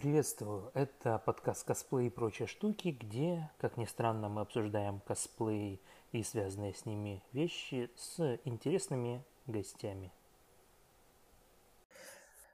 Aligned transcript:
Приветствую! 0.00 0.70
Это 0.74 1.18
подкаст 1.18 1.66
«Косплей 1.66 2.06
и 2.06 2.10
прочие 2.10 2.46
штуки», 2.46 2.96
где, 3.00 3.50
как 3.58 3.76
ни 3.76 3.84
странно, 3.84 4.28
мы 4.28 4.42
обсуждаем 4.42 5.00
косплей 5.00 5.82
и 6.12 6.22
связанные 6.22 6.72
с 6.72 6.86
ними 6.86 7.20
вещи 7.32 7.90
с 7.96 8.38
интересными 8.44 9.24
гостями. 9.46 10.12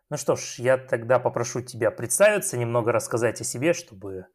Ну 0.09 0.17
что 0.17 0.37
ж, 0.37 0.55
я 0.57 0.79
тогда 0.79 1.19
попрошу 1.19 1.61
тебя 1.61 1.91
представиться, 1.91 2.57
немного 2.57 2.93
рассказать 2.93 3.43
о 3.43 3.45
себе, 3.45 3.75
чтобы 3.75 4.27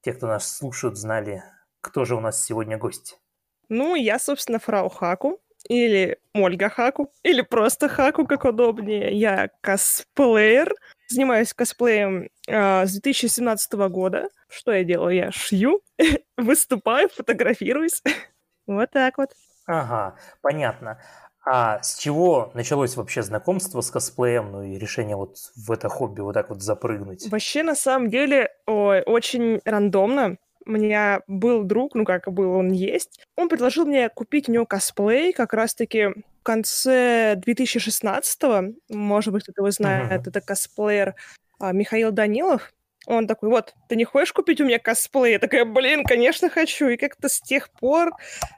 те, 0.00 0.14
кто 0.14 0.26
нас 0.26 0.50
слушают, 0.50 0.96
знали, 0.96 1.44
кто 1.82 2.06
же 2.06 2.16
у 2.16 2.20
нас 2.20 2.42
сегодня 2.42 2.78
гость. 2.78 3.20
Ну, 3.68 3.94
я, 3.96 4.18
собственно, 4.18 4.58
фрау 4.58 4.88
Хаку, 4.88 5.42
или 5.68 6.18
Ольга 6.34 6.68
Хаку, 6.68 7.12
или 7.22 7.42
просто 7.42 7.88
Хаку, 7.88 8.26
как 8.26 8.44
удобнее. 8.44 9.12
Я 9.12 9.50
косплеер, 9.60 10.74
Занимаюсь 11.10 11.52
косплеем 11.52 12.28
э, 12.46 12.86
с 12.86 12.92
2017 12.92 13.72
года. 13.90 14.28
Что 14.48 14.70
я 14.72 14.84
делаю? 14.84 15.16
Я 15.16 15.32
шью, 15.32 15.80
выступаю, 16.36 17.08
фотографируюсь. 17.08 18.00
вот 18.68 18.90
так 18.92 19.18
вот. 19.18 19.30
Ага, 19.66 20.14
понятно. 20.40 21.02
А 21.44 21.82
с 21.82 21.98
чего 21.98 22.52
началось 22.54 22.96
вообще 22.96 23.22
знакомство 23.22 23.80
с 23.80 23.90
косплеем, 23.90 24.52
ну 24.52 24.62
и 24.62 24.78
решение 24.78 25.16
вот 25.16 25.36
в 25.56 25.72
это 25.72 25.88
хобби 25.88 26.20
вот 26.20 26.34
так 26.34 26.48
вот 26.48 26.62
запрыгнуть? 26.62 27.28
Вообще, 27.28 27.64
на 27.64 27.74
самом 27.74 28.08
деле, 28.08 28.50
ой, 28.66 29.02
очень 29.02 29.60
рандомно. 29.64 30.36
У 30.70 30.72
меня 30.72 31.22
был 31.26 31.64
друг, 31.64 31.96
ну 31.96 32.04
как 32.04 32.32
был, 32.32 32.52
он 32.52 32.70
есть. 32.70 33.18
Он 33.36 33.48
предложил 33.48 33.86
мне 33.86 34.08
купить 34.08 34.48
у 34.48 34.52
него 34.52 34.66
косплей 34.66 35.32
как 35.32 35.52
раз-таки 35.52 36.10
в 36.10 36.42
конце 36.44 37.34
2016-го, 37.44 38.74
может 38.88 39.32
быть, 39.32 39.42
кто-то 39.42 39.62
его 39.62 39.70
знает, 39.72 40.22
uh-huh. 40.22 40.28
это 40.28 40.40
косплеер 40.40 41.16
а, 41.58 41.72
Михаил 41.72 42.12
Данилов. 42.12 42.72
Он 43.06 43.26
такой, 43.26 43.48
вот, 43.48 43.74
ты 43.88 43.96
не 43.96 44.04
хочешь 44.04 44.32
купить 44.32 44.60
у 44.60 44.64
меня 44.64 44.78
косплей? 44.78 45.32
Я 45.32 45.38
такая, 45.40 45.64
блин, 45.64 46.04
конечно, 46.04 46.48
хочу. 46.48 46.86
И 46.86 46.96
как-то 46.96 47.28
с 47.28 47.40
тех 47.40 47.68
пор 47.70 48.12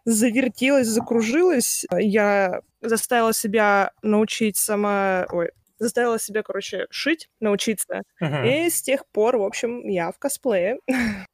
завертелась, 0.05 0.89
закружилась. 0.89 1.87
Я 1.97 2.61
заставила 2.83 3.33
себя 3.33 3.93
научить 4.03 4.59
сама... 4.59 5.25
Ой, 5.31 5.51
заставила 5.79 6.19
себя, 6.19 6.43
короче, 6.43 6.89
шить, 6.91 7.31
научиться. 7.41 8.03
Uh-huh. 8.23 8.67
И 8.67 8.69
с 8.69 8.83
тех 8.83 9.07
пор, 9.07 9.39
в 9.39 9.45
общем, 9.45 9.89
я 9.89 10.13
в 10.13 10.19
косплее. 10.19 10.77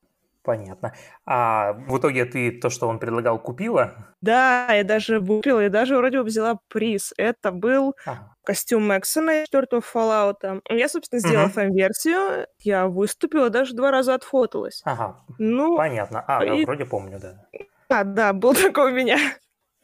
Понятно. 0.48 0.94
А 1.26 1.74
в 1.74 1.98
итоге 1.98 2.24
ты 2.24 2.50
то, 2.50 2.70
что 2.70 2.88
он 2.88 2.98
предлагал, 2.98 3.38
купила? 3.38 4.14
Да, 4.22 4.72
я 4.72 4.82
даже 4.82 5.20
купила, 5.20 5.66
и 5.66 5.68
даже 5.68 5.94
вроде 5.94 6.20
бы 6.20 6.24
взяла 6.24 6.58
приз. 6.68 7.12
Это 7.18 7.52
был 7.52 7.94
ага. 8.06 8.34
костюм 8.44 8.88
Мэксона 8.88 9.42
из 9.42 9.48
четвертого 9.48 9.82
Fallout. 9.82 10.62
Я, 10.70 10.88
собственно, 10.88 11.20
сделала 11.20 11.48
угу. 11.48 11.52
фэн-версию, 11.52 12.46
я 12.60 12.86
выступила, 12.86 13.50
даже 13.50 13.74
два 13.74 13.90
раза 13.90 14.14
отфоталась. 14.14 14.80
Ага, 14.86 15.22
ну, 15.36 15.76
понятно. 15.76 16.24
А, 16.26 16.42
и... 16.42 16.64
вроде 16.64 16.86
помню, 16.86 17.20
да. 17.20 17.44
А, 17.90 18.04
да, 18.04 18.32
был 18.32 18.54
такой 18.62 18.92
у 18.92 18.94
меня 18.94 19.18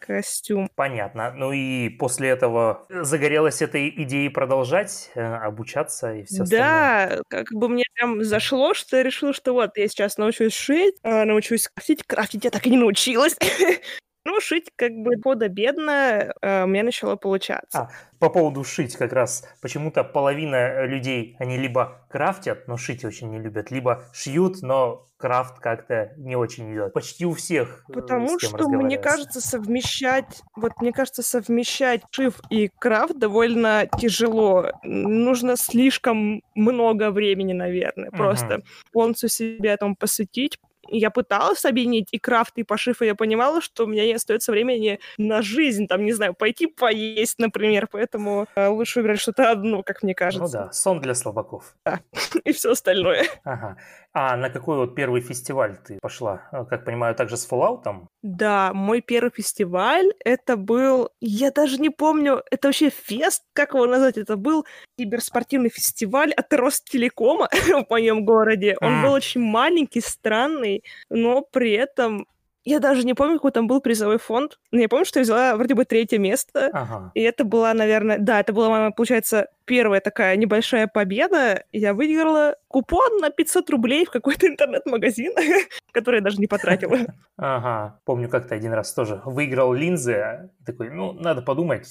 костюм. 0.07 0.69
Понятно. 0.75 1.33
Ну 1.33 1.53
и 1.53 1.89
после 1.89 2.29
этого 2.29 2.87
загорелась 2.89 3.63
этой 3.63 3.89
идеей 3.89 4.29
продолжать 4.29 5.11
э, 5.15 5.21
обучаться 5.23 6.15
и 6.15 6.25
все 6.25 6.43
остальное. 6.43 6.69
Да, 6.69 7.23
как 7.29 7.53
бы 7.53 7.69
мне 7.69 7.85
прям 7.95 8.23
зашло, 8.25 8.75
что 8.75 8.97
я 8.97 9.03
решила, 9.03 9.33
что 9.33 9.53
вот 9.53 9.77
я 9.77 9.89
сейчас 9.89 10.19
научусь 10.19 10.55
шить, 10.55 10.97
э, 11.03 11.25
научусь 11.25 11.69
крафтить. 11.69 12.03
Крафтить 12.05 12.45
я 12.45 12.51
так 12.51 12.67
и 12.67 12.71
не 12.71 12.77
научилась. 12.77 13.37
Ну, 14.27 14.41
шить 14.41 14.71
как 14.75 14.93
бы 14.93 15.21
худо-бедно 15.23 16.33
э, 16.41 16.65
у 16.65 16.67
меня 16.67 16.83
начало 16.83 17.17
получаться. 17.17 17.79
А, 17.79 17.91
по 18.19 18.31
поводу 18.31 18.65
шить 18.65 18.97
как 18.97 19.13
раз. 19.13 19.47
Почему-то 19.61 20.03
половина 20.03 20.87
людей, 20.87 21.37
они 21.39 21.59
либо 21.59 22.07
крафтят, 22.09 22.67
но 22.67 22.79
шить 22.79 23.05
очень 23.05 23.31
не 23.31 23.39
любят, 23.39 23.71
либо 23.71 24.05
шьют, 24.15 24.63
но 24.63 25.07
крафт 25.25 25.59
как-то 25.59 26.13
не 26.19 26.37
очень 26.37 26.71
идет. 26.75 26.93
Почти 26.93 27.25
у 27.25 27.33
всех. 27.33 27.87
Э, 27.89 27.95
Потому 27.95 28.39
что, 28.39 28.69
мне 28.69 28.99
кажется, 28.99 29.41
совмещать, 29.41 30.43
вот 30.55 30.73
мне 30.83 30.93
кажется, 30.93 31.23
совмещать 31.23 32.03
шив 32.11 32.43
и 32.51 32.69
крафт 32.79 33.19
довольно 33.19 33.89
тяжело. 33.99 34.67
Нужно 34.83 35.57
слишком 35.57 36.43
много 36.55 37.11
времени, 37.11 37.55
наверное, 37.55 38.11
угу. 38.11 38.19
просто 38.19 38.61
полностью 38.93 39.31
себе 39.31 39.71
этому 39.71 39.97
посвятить, 39.97 40.59
я 40.89 41.11
пыталась 41.11 41.65
объединить 41.65 42.09
и 42.13 42.19
крафт, 42.19 42.53
и 42.57 42.63
пошив, 42.63 43.03
и 43.03 43.07
я 43.07 43.15
понимала, 43.15 43.61
что 43.61 43.85
у 43.85 43.87
меня 43.87 44.05
не 44.05 44.15
остается 44.15 44.53
времени 44.53 45.01
на 45.19 45.43
жизнь, 45.43 45.87
там, 45.87 46.05
не 46.05 46.13
знаю, 46.13 46.35
пойти 46.35 46.67
поесть, 46.67 47.39
например, 47.39 47.89
поэтому 47.91 48.47
э, 48.55 48.69
лучше 48.69 49.01
выбрать 49.01 49.21
что-то 49.21 49.51
одно, 49.51 49.83
как 49.83 50.03
мне 50.03 50.15
кажется. 50.15 50.59
Ну 50.59 50.67
да, 50.67 50.73
сон 50.73 51.01
для 51.01 51.15
слабаков. 51.15 51.75
Да, 51.85 52.01
и 52.45 52.53
все 52.53 52.73
остальное. 52.73 53.27
Ага. 53.45 53.77
А 54.17 54.37
на 54.37 54.49
какой 54.49 54.77
вот 54.77 54.95
первый 54.95 55.21
фестиваль 55.21 55.77
ты 55.77 55.99
пошла? 56.01 56.49
Э, 56.53 56.65
как 56.65 56.85
понимаю, 56.85 57.17
также 57.17 57.37
с 57.37 57.51
Fallout? 57.51 58.07
Да, 58.23 58.73
мой 58.73 59.01
первый 59.01 59.33
фестиваль, 59.35 60.13
это 60.25 60.57
был, 60.57 61.11
я 61.21 61.51
даже 61.51 61.79
не 61.79 61.91
помню, 61.91 62.41
это 62.49 62.69
вообще 62.69 62.91
фест, 62.91 63.43
как 63.53 63.75
его 63.75 63.87
назвать? 63.87 64.17
Это 64.17 64.37
был 64.37 64.67
киберспортивный 64.97 65.69
фестиваль 65.69 66.33
от 66.33 66.53
Ростелекома 66.55 67.49
в 67.53 67.91
моем 67.91 68.25
городе. 68.25 68.77
Он 68.81 69.03
был 69.03 69.13
очень 69.13 69.41
маленький, 69.41 70.01
странный, 70.01 70.85
но 71.11 71.43
при 71.43 71.73
этом 71.73 72.29
я 72.65 72.81
даже 72.81 73.05
не 73.05 73.15
помню, 73.15 73.37
какой 73.37 73.53
там 73.53 73.67
был 73.67 73.81
призовой 73.81 74.19
фонд. 74.19 74.59
Но 74.71 74.81
я 74.81 74.89
помню, 74.89 75.05
что 75.05 75.19
я 75.19 75.25
взяла 75.25 75.57
вроде 75.57 75.75
бы 75.75 75.85
третье 75.85 76.19
место. 76.19 76.71
Ага. 76.73 77.11
И 77.15 77.21
это 77.21 77.45
была, 77.45 77.75
наверное... 77.75 78.19
Да, 78.19 78.41
это 78.41 78.53
была, 78.53 78.91
получается, 78.91 79.49
первая 79.67 80.01
такая 80.01 80.37
небольшая 80.37 80.87
победа. 80.87 81.65
Я 81.73 81.93
выиграла 81.93 82.57
купон 82.69 83.19
на 83.19 83.31
500 83.31 83.71
рублей 83.71 84.07
в 84.07 84.11
какой-то 84.11 84.47
интернет-магазин, 84.47 85.33
который 85.93 86.17
я 86.17 86.23
даже 86.23 86.39
не 86.39 86.47
потратила. 86.47 86.99
Ага. 87.37 88.01
Помню, 88.05 88.29
как-то 88.29 88.55
один 88.55 88.73
раз 88.73 88.93
тоже 88.95 89.21
выиграл 89.25 89.73
линзы. 89.75 90.51
Такой, 90.65 90.91
ну, 90.91 91.13
надо 91.13 91.43
подумать, 91.43 91.87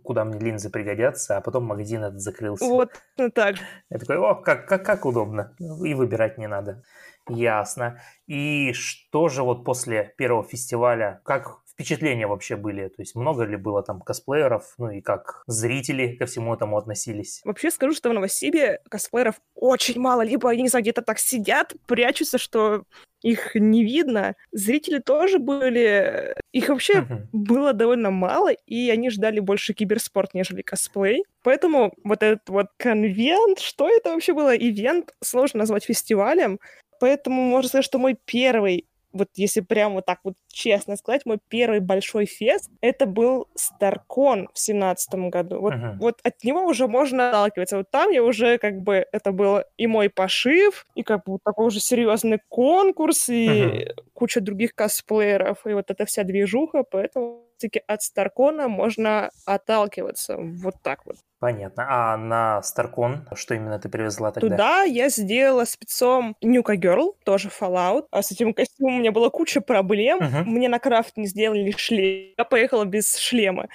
куда 0.00 0.24
мне 0.24 0.38
линзы 0.38 0.70
пригодятся, 0.70 1.36
а 1.36 1.40
потом 1.40 1.64
магазин 1.64 2.04
этот 2.04 2.20
закрылся. 2.20 2.64
Вот, 2.64 2.90
ну 3.16 3.30
так. 3.30 3.56
Я 3.90 3.98
такой, 3.98 4.18
о, 4.18 4.34
как, 4.34 4.66
как, 4.68 4.84
как 4.84 5.04
удобно. 5.06 5.54
И 5.58 5.94
выбирать 5.94 6.38
не 6.38 6.46
надо. 6.46 6.82
Ясно. 7.28 8.00
И 8.26 8.72
что 8.72 9.28
же 9.28 9.42
вот 9.42 9.64
после 9.64 10.14
первого 10.16 10.44
фестиваля, 10.44 11.20
как 11.24 11.60
впечатления 11.76 12.26
вообще 12.26 12.56
были? 12.56 12.88
То 12.88 13.02
есть 13.02 13.14
много 13.14 13.44
ли 13.44 13.56
было 13.56 13.82
там 13.82 14.00
косплееров, 14.00 14.74
ну 14.78 14.90
и 14.90 15.00
как 15.00 15.42
зрители 15.46 16.16
ко 16.16 16.26
всему 16.26 16.54
этому 16.54 16.78
относились? 16.78 17.42
Вообще 17.44 17.70
скажу, 17.70 17.94
что 17.94 18.10
в 18.10 18.14
Новосибе 18.14 18.80
косплееров 18.88 19.36
очень 19.54 20.00
мало, 20.00 20.22
либо 20.22 20.48
они, 20.48 20.62
не 20.62 20.68
знаю, 20.68 20.82
где-то 20.82 21.02
так 21.02 21.18
сидят, 21.18 21.74
прячутся, 21.86 22.38
что 22.38 22.84
их 23.26 23.54
не 23.54 23.84
видно. 23.84 24.34
Зрители 24.52 25.00
тоже 25.00 25.38
были... 25.38 26.34
Их 26.52 26.68
вообще 26.68 27.00
uh-huh. 27.00 27.26
было 27.32 27.72
довольно 27.72 28.10
мало, 28.10 28.52
и 28.52 28.88
они 28.90 29.10
ждали 29.10 29.40
больше 29.40 29.74
киберспорт, 29.74 30.32
нежели 30.32 30.62
косплей. 30.62 31.24
Поэтому 31.42 31.92
вот 32.04 32.22
этот 32.22 32.48
вот 32.48 32.66
конвент, 32.76 33.58
что 33.58 33.88
это 33.88 34.12
вообще 34.12 34.32
было? 34.32 34.56
Ивент 34.56 35.12
сложно 35.22 35.60
назвать 35.60 35.84
фестивалем, 35.84 36.58
Поэтому 36.98 37.42
можно 37.42 37.68
сказать, 37.68 37.84
что 37.84 37.98
мой 37.98 38.16
первый 38.24 38.86
вот 39.16 39.28
если 39.34 39.60
прям 39.60 39.94
вот 39.94 40.06
так 40.06 40.20
вот 40.24 40.34
честно 40.48 40.96
сказать, 40.96 41.26
мой 41.26 41.38
первый 41.48 41.80
большой 41.80 42.26
фест, 42.26 42.70
это 42.80 43.06
был 43.06 43.48
Старкон 43.54 44.48
в 44.52 44.58
семнадцатом 44.58 45.30
году. 45.30 45.60
Вот, 45.60 45.74
uh-huh. 45.74 45.96
вот 45.98 46.20
от 46.22 46.44
него 46.44 46.64
уже 46.64 46.86
можно 46.86 47.28
отталкиваться. 47.28 47.78
Вот 47.78 47.90
там 47.90 48.10
я 48.10 48.22
уже 48.22 48.58
как 48.58 48.80
бы, 48.80 49.06
это 49.12 49.32
был 49.32 49.60
и 49.76 49.86
мой 49.86 50.10
пошив, 50.10 50.86
и 50.94 51.02
как 51.02 51.24
бы 51.24 51.32
вот 51.32 51.40
такой 51.44 51.66
уже 51.66 51.80
серьезный 51.80 52.40
конкурс, 52.48 53.28
и 53.28 53.48
uh-huh. 53.48 53.94
куча 54.12 54.40
других 54.40 54.74
косплееров, 54.74 55.66
и 55.66 55.72
вот 55.72 55.90
эта 55.90 56.04
вся 56.06 56.22
движуха, 56.24 56.84
поэтому 56.84 57.45
таки 57.58 57.82
от 57.86 58.02
Старкона 58.02 58.68
можно 58.68 59.30
отталкиваться. 59.44 60.36
Вот 60.38 60.74
так 60.82 61.04
вот. 61.06 61.16
Понятно. 61.38 61.86
А 61.88 62.16
на 62.16 62.62
Старкон 62.62 63.28
что 63.34 63.54
именно 63.54 63.78
ты 63.78 63.88
привезла 63.88 64.32
тогда? 64.32 64.48
Туда 64.48 64.82
я 64.82 65.08
сделала 65.08 65.64
спецом 65.64 66.36
Нюка 66.40 66.76
Girl, 66.76 67.14
тоже 67.24 67.48
Fallout. 67.48 68.06
А 68.10 68.22
с 68.22 68.32
этим 68.32 68.54
костюмом 68.54 68.96
у 68.96 68.98
меня 68.98 69.12
была 69.12 69.30
куча 69.30 69.60
проблем. 69.60 70.20
Uh-huh. 70.20 70.44
Мне 70.44 70.68
на 70.68 70.78
крафт 70.78 71.16
не 71.16 71.26
сделали 71.26 71.70
шлем. 71.76 72.34
Я 72.38 72.44
поехала 72.44 72.84
без 72.84 73.16
шлема. 73.16 73.68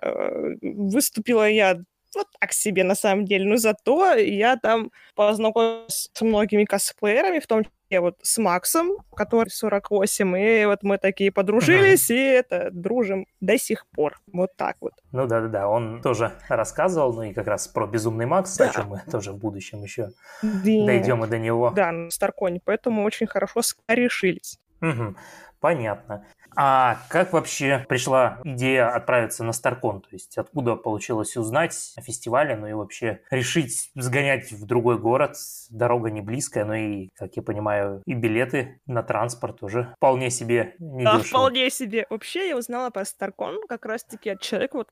Э, 0.00 0.54
выступила 0.62 1.48
я 1.48 1.80
вот 2.14 2.26
так 2.38 2.52
себе 2.52 2.84
на 2.84 2.94
самом 2.94 3.24
деле. 3.24 3.44
Но 3.44 3.56
зато 3.56 4.14
я 4.14 4.56
там 4.56 4.90
познакомилась 5.14 6.10
с 6.12 6.20
многими 6.22 6.64
косплеерами, 6.64 7.40
в 7.40 7.46
том 7.46 7.64
числе 7.64 7.79
вот 7.98 8.16
с 8.22 8.38
Максом, 8.38 8.98
который 9.14 9.50
48, 9.50 10.38
и 10.38 10.64
вот 10.66 10.82
мы 10.82 10.98
такие 10.98 11.32
подружились, 11.32 12.10
uh-huh. 12.10 12.14
и 12.14 12.18
это 12.18 12.70
дружим 12.70 13.26
до 13.40 13.58
сих 13.58 13.86
пор. 13.88 14.20
Вот 14.32 14.54
так 14.56 14.76
вот. 14.80 14.92
Ну 15.12 15.26
да-да-да, 15.26 15.68
он 15.68 16.00
тоже 16.02 16.32
рассказывал, 16.48 17.12
ну 17.14 17.22
и 17.22 17.32
как 17.32 17.46
раз 17.46 17.66
про 17.66 17.86
Безумный 17.86 18.26
Макс, 18.26 18.56
да. 18.56 18.70
о 18.70 18.72
чем 18.72 18.88
мы 18.88 19.02
тоже 19.10 19.32
в 19.32 19.38
будущем 19.38 19.82
еще 19.82 20.10
да. 20.42 20.50
дойдем 20.62 21.24
и 21.24 21.28
до 21.28 21.38
него. 21.38 21.70
Да, 21.70 21.90
на 21.90 22.10
Старконе, 22.10 22.60
поэтому 22.64 23.04
очень 23.04 23.26
хорошо 23.26 23.60
решились. 23.88 24.58
Угу. 24.80 25.16
Понятно. 25.60 26.24
А 26.62 26.98
как 27.08 27.32
вообще 27.32 27.86
пришла 27.88 28.38
идея 28.44 28.94
отправиться 28.94 29.42
на 29.44 29.54
Старкон? 29.54 30.02
То 30.02 30.08
есть 30.12 30.36
откуда 30.36 30.76
получилось 30.76 31.34
узнать 31.38 31.94
о 31.96 32.02
фестивале, 32.02 32.54
ну 32.54 32.66
и 32.66 32.74
вообще 32.74 33.22
решить 33.30 33.90
сгонять 33.94 34.52
в 34.52 34.66
другой 34.66 34.98
город? 34.98 35.36
Дорога 35.70 36.10
не 36.10 36.20
близкая, 36.20 36.66
но 36.66 36.74
и, 36.74 37.08
как 37.14 37.34
я 37.36 37.42
понимаю, 37.42 38.02
и 38.04 38.12
билеты 38.12 38.78
на 38.84 39.02
транспорт 39.02 39.58
тоже 39.60 39.94
вполне 39.96 40.28
себе 40.28 40.74
не 40.78 41.02
Да, 41.02 41.20
вполне 41.20 41.70
себе. 41.70 42.06
Вообще 42.10 42.50
я 42.50 42.58
узнала 42.58 42.90
про 42.90 43.06
Старкон 43.06 43.66
как 43.66 43.86
раз-таки 43.86 44.28
от 44.28 44.42
человека, 44.42 44.76
вот, 44.76 44.88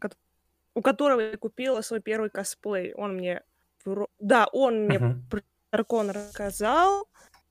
у 0.75 0.81
которого 0.81 1.21
я 1.21 1.37
купила 1.37 1.83
свой 1.83 2.01
первый 2.01 2.31
косплей. 2.31 2.95
Он 2.95 3.17
мне... 3.17 3.43
Да, 4.19 4.49
он 4.53 4.87
мне 4.87 4.97
uh-huh. 4.97 5.17
про 5.31 5.43
Старкон 5.69 6.13
рассказал, 6.13 7.07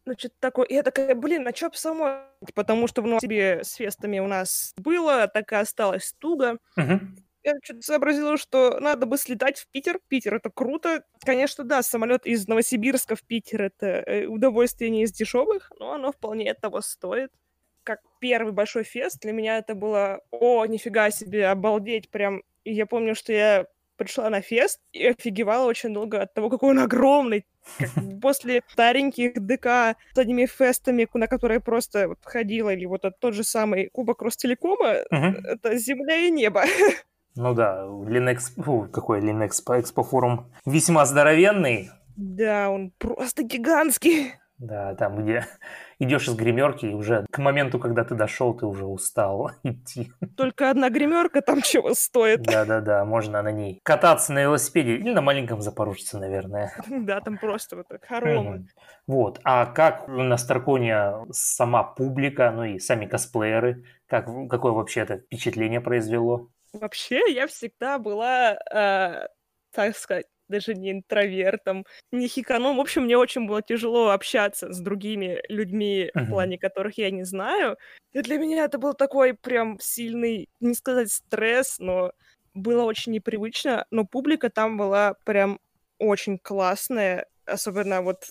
ну, 0.08 0.14
что-то 0.18 0.36
такое. 0.40 0.66
И 0.68 0.74
я 0.74 0.84
такая, 0.84 1.14
блин, 1.16 1.48
а 1.48 1.52
чё 1.52 1.70
бы 1.70 1.76
самой? 1.76 2.22
Потому 2.56 2.88
что 2.88 3.02
в 3.02 3.20
себе 3.20 3.64
с 3.64 3.74
фестами 3.74 4.20
у 4.20 4.28
нас 4.28 4.74
было, 4.78 5.28
так 5.28 5.52
и 5.52 5.56
осталось 5.56 6.16
туго. 6.18 6.58
Uh-huh. 6.78 7.00
Я 7.44 7.54
что-то 7.64 7.82
сообразила, 7.82 8.38
что 8.38 8.80
надо 8.80 9.06
бы 9.06 9.18
слетать 9.18 9.60
в 9.60 9.68
Питер. 9.68 10.00
Питер— 10.08 10.36
это 10.36 10.50
круто. 10.50 11.04
Конечно, 11.26 11.64
да, 11.64 11.82
самолет 11.82 12.26
из 12.26 12.48
Новосибирска 12.48 13.16
в 13.16 13.24
Питер— 13.24 13.62
это 13.64 13.86
э, 13.86 14.26
удовольствие 14.26 14.90
не 14.90 15.04
из 15.04 15.12
дешевых, 15.12 15.72
но 15.80 15.94
оно 15.94 16.12
вполне 16.12 16.54
того 16.54 16.82
стоит. 16.82 17.32
Как 17.84 18.00
первый 18.20 18.54
большой 18.54 18.84
фест 18.84 19.22
для 19.22 19.32
меня 19.32 19.58
это 19.58 19.76
было, 19.76 20.22
о, 20.32 20.66
нифига 20.66 21.10
себе, 21.12 21.48
обалдеть 21.48 22.10
прям. 22.10 22.44
И 22.64 22.74
я 22.74 22.86
помню, 22.86 23.16
что 23.16 23.32
я 23.32 23.66
пришла 23.98 24.30
на 24.30 24.42
фест 24.42 24.80
и 24.94 25.08
офигевала 25.08 25.68
очень 25.68 25.94
долго 25.94 26.22
от 26.22 26.34
того, 26.34 26.50
какой 26.50 26.72
он 26.72 26.80
огромный. 26.80 27.46
Как 27.78 27.90
после 28.22 28.64
стареньких 28.72 29.34
ДК 29.34 29.98
с 30.14 30.18
одними 30.18 30.46
фестами, 30.46 31.08
на 31.14 31.28
которые 31.28 31.60
просто 31.60 32.08
вот 32.08 32.20
ходила, 32.24 32.74
или 32.74 32.86
вот 32.86 33.04
тот 33.20 33.34
же 33.34 33.44
самый 33.44 33.90
Кубок 33.90 34.22
Ростелекома, 34.22 35.04
uh-huh. 35.12 35.42
это 35.46 35.76
земля 35.78 36.18
и 36.18 36.32
небо. 36.32 36.64
Ну 37.40 37.54
да, 37.54 37.84
Linux, 37.86 38.90
какой 38.92 39.20
Linux 39.20 39.64
Expo 39.64 40.04
форум 40.04 40.52
весьма 40.66 41.06
здоровенный. 41.06 41.92
Да, 42.16 42.72
он 42.72 42.92
просто 42.98 43.44
гигантский. 43.44 44.34
Да, 44.58 44.96
там, 44.96 45.18
где 45.22 45.46
идешь 46.00 46.28
из 46.28 46.36
гримерки, 46.36 46.88
и 46.88 46.94
уже 46.94 47.26
к 47.32 47.38
моменту, 47.38 47.80
когда 47.80 48.04
ты 48.04 48.16
дошел, 48.16 48.56
ты 48.56 48.66
уже 48.66 48.86
устал 48.86 49.52
идти. 49.64 50.12
Только 50.36 50.72
одна 50.72 50.90
гримерка 50.90 51.42
там 51.42 51.62
чего 51.62 51.94
стоит. 51.94 52.42
Да-да-да, 52.42 53.06
можно 53.06 53.42
на 53.42 53.52
ней 53.52 53.80
кататься 53.84 54.34
на 54.34 54.42
велосипеде 54.42 54.96
или 54.96 55.14
на 55.14 55.22
маленьком 55.22 55.62
запорожце, 55.62 56.18
наверное. 56.18 56.74
Да, 57.08 57.22
там 57.22 57.38
просто 57.38 57.78
вот 57.78 57.88
так 57.88 58.06
хоромы. 58.06 58.68
Вот, 59.06 59.40
а 59.44 59.66
как 59.68 60.08
на 60.08 60.38
Старконе 60.38 61.26
сама 61.32 61.84
публика, 61.84 62.52
ну 62.52 62.64
и 62.64 62.80
сами 62.80 63.06
косплееры, 63.06 63.86
как, 64.08 64.26
какое 64.50 64.72
вообще 64.72 65.02
это 65.02 65.20
впечатление 65.20 65.80
произвело? 65.80 66.50
Вообще, 66.74 67.22
я 67.32 67.48
всегда 67.48 67.98
была, 67.98 68.58
э, 68.74 69.28
так 69.72 69.96
сказать, 69.96 70.26
даже 70.48 70.74
не 70.74 70.92
интровертом, 70.92 71.86
не 72.12 72.28
хиканом. 72.28 72.78
В 72.78 72.82
общем, 72.82 73.04
мне 73.04 73.18
очень 73.18 73.48
было 73.48 73.62
тяжело 73.62 74.10
общаться 74.10 74.72
с 74.72 74.80
другими 74.80 75.42
людьми, 75.50 76.10
uh-huh. 76.14 76.24
в 76.24 76.30
плане 76.30 76.58
которых 76.58 76.98
я 76.98 77.12
не 77.12 77.24
знаю. 77.24 77.78
И 78.14 78.22
для 78.22 78.38
меня 78.38 78.66
это 78.66 78.78
был 78.78 78.94
такой 78.94 79.34
прям 79.34 79.80
сильный, 79.80 80.50
не 80.60 80.74
сказать 80.74 81.12
стресс, 81.12 81.80
но 81.80 82.12
было 82.54 82.84
очень 82.84 83.12
непривычно. 83.12 83.86
Но 83.92 84.06
публика 84.06 84.50
там 84.50 84.78
была 84.78 85.16
прям 85.26 85.60
очень 86.00 86.38
классная, 86.38 87.28
особенно 87.46 88.02
вот 88.02 88.26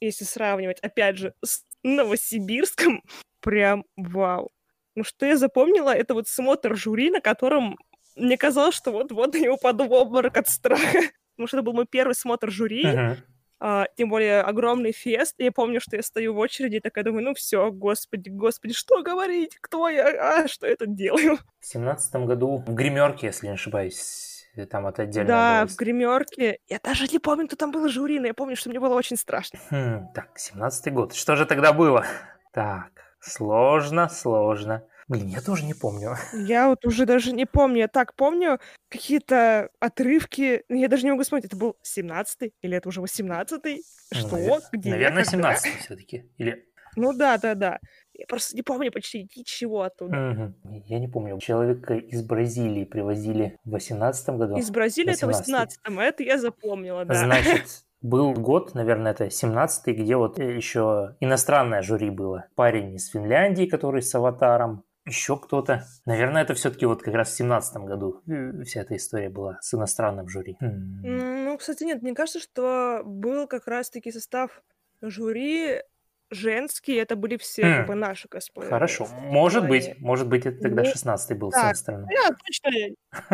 если 0.00 0.24
сравнивать, 0.24 0.80
опять 0.80 1.18
же, 1.18 1.34
с 1.44 1.64
Новосибирском, 1.82 3.02
прям 3.40 3.84
вау. 3.96 4.50
Ну, 4.94 5.02
что 5.02 5.26
я 5.26 5.36
запомнила, 5.36 5.94
это 5.94 6.14
вот 6.14 6.28
смотр 6.28 6.76
жюри, 6.76 7.10
на 7.10 7.20
котором 7.20 7.76
мне 8.16 8.36
казалось, 8.36 8.76
что 8.76 8.92
вот-вот 8.92 9.34
я 9.34 9.52
упаду 9.52 9.88
в 9.88 9.92
обморок 9.92 10.36
от 10.36 10.48
страха 10.48 11.00
потому 11.36 11.48
что 11.48 11.56
это 11.58 11.64
был 11.64 11.72
мой 11.72 11.86
первый 11.86 12.14
смотр 12.14 12.50
жюри, 12.50 12.84
uh-huh. 12.84 13.16
а, 13.60 13.86
тем 13.96 14.08
более 14.08 14.40
огромный 14.40 14.92
фест. 14.92 15.34
И 15.38 15.44
я 15.44 15.52
помню, 15.52 15.80
что 15.80 15.96
я 15.96 16.02
стою 16.02 16.34
в 16.34 16.38
очереди 16.38 16.76
и 16.76 16.80
такая 16.80 17.04
думаю, 17.04 17.24
ну 17.24 17.34
все, 17.34 17.70
господи, 17.70 18.28
господи, 18.28 18.74
что 18.74 19.02
говорить, 19.02 19.58
кто 19.60 19.88
я, 19.88 20.42
а, 20.42 20.48
что 20.48 20.66
я 20.66 20.76
тут 20.76 20.94
делаю? 20.94 21.38
В 21.60 21.66
семнадцатом 21.66 22.26
году 22.26 22.62
в 22.66 22.74
гримерке, 22.74 23.28
если 23.28 23.46
не 23.46 23.52
ошибаюсь, 23.54 24.46
там 24.70 24.86
это 24.86 25.02
отдельно 25.02 25.28
Да, 25.28 25.60
было. 25.62 25.68
в 25.68 25.76
гримерке. 25.76 26.58
Я 26.68 26.78
даже 26.82 27.08
не 27.08 27.18
помню, 27.18 27.46
кто 27.46 27.56
там 27.56 27.72
был 27.72 27.88
жюри, 27.88 28.20
но 28.20 28.28
я 28.28 28.34
помню, 28.34 28.56
что 28.56 28.70
мне 28.70 28.78
было 28.78 28.94
очень 28.94 29.16
страшно. 29.16 29.58
Хм, 29.70 30.08
так, 30.14 30.38
семнадцатый 30.38 30.92
год. 30.92 31.14
Что 31.14 31.36
же 31.36 31.46
тогда 31.46 31.72
было? 31.72 32.04
Так, 32.52 32.92
сложно, 33.18 34.08
сложно. 34.08 34.84
Блин, 35.08 35.28
я 35.28 35.40
тоже 35.40 35.64
не 35.64 35.74
помню. 35.74 36.16
Я 36.32 36.68
вот 36.68 36.84
уже 36.84 37.06
даже 37.06 37.32
не 37.32 37.46
помню. 37.46 37.78
Я 37.78 37.88
так 37.88 38.14
помню 38.14 38.58
какие-то 38.88 39.70
отрывки. 39.80 40.64
Ну, 40.68 40.76
я 40.76 40.88
даже 40.88 41.04
не 41.04 41.10
могу 41.10 41.22
вспомнить, 41.22 41.46
это 41.46 41.56
был 41.56 41.76
17-й 41.84 42.52
или 42.62 42.76
это 42.76 42.88
уже 42.88 43.00
18-й? 43.00 43.82
Ну, 44.12 44.18
Что? 44.18 44.36
Навер... 44.36 44.60
Где? 44.72 44.90
Наверное, 44.90 45.24
17-й 45.24 45.78
все-таки. 45.80 46.30
Или... 46.38 46.66
Ну 46.96 47.12
да, 47.12 47.38
да, 47.38 47.54
да. 47.54 47.80
Я 48.12 48.26
просто 48.26 48.54
не 48.54 48.62
помню 48.62 48.92
почти 48.92 49.28
ничего 49.36 49.82
оттуда. 49.82 50.54
Угу. 50.64 50.82
Я 50.86 50.98
не 51.00 51.08
помню. 51.08 51.38
Человека 51.40 51.94
из 51.94 52.22
Бразилии 52.22 52.84
привозили 52.84 53.58
в 53.64 53.70
18 53.70 54.28
году. 54.30 54.56
Из 54.56 54.70
Бразилии 54.70 55.10
18 55.10 55.48
это 55.48 55.90
18-м, 55.90 56.00
это 56.00 56.22
я 56.22 56.38
запомнила, 56.38 57.04
да. 57.04 57.14
Значит, 57.14 57.64
был 58.02 58.32
год, 58.34 58.74
наверное, 58.74 59.12
это 59.12 59.26
17-й, 59.26 59.92
где 59.92 60.16
вот 60.16 60.38
еще 60.38 61.16
иностранное 61.18 61.82
жюри 61.82 62.10
было. 62.10 62.46
Парень 62.54 62.94
из 62.94 63.08
Финляндии, 63.08 63.66
который 63.66 64.02
с 64.02 64.14
аватаром, 64.14 64.84
еще 65.06 65.36
кто-то. 65.36 65.84
Наверное, 66.06 66.42
это 66.42 66.54
все-таки 66.54 66.86
вот 66.86 67.02
как 67.02 67.14
раз 67.14 67.30
в 67.30 67.36
семнадцатом 67.36 67.86
году 67.86 68.22
э, 68.26 68.62
вся 68.64 68.80
эта 68.80 68.96
история 68.96 69.28
была 69.28 69.58
с 69.60 69.74
иностранным 69.74 70.28
жюри. 70.28 70.56
Ну, 70.60 71.56
кстати, 71.58 71.84
нет, 71.84 72.02
мне 72.02 72.14
кажется, 72.14 72.40
что 72.40 73.02
был 73.04 73.46
как 73.46 73.66
раз-таки 73.66 74.10
состав 74.10 74.62
жюри 75.02 75.82
женский, 76.30 76.94
это 76.94 77.16
были 77.16 77.36
все 77.36 77.62
mm. 77.62 77.76
как 77.78 77.86
бы 77.88 77.94
наши 77.94 78.28
косплееры. 78.28 78.70
Хорошо, 78.70 79.06
может 79.06 79.68
быть, 79.68 79.98
может 80.00 80.28
быть, 80.28 80.46
это 80.46 80.60
тогда 80.60 80.82
16-й 80.82 81.34
ну, 81.34 81.36
был 81.36 81.50
так, 81.50 81.60
с 81.60 81.64
иностранным. 81.64 82.08
Я 82.10 82.30
точно 82.30 82.70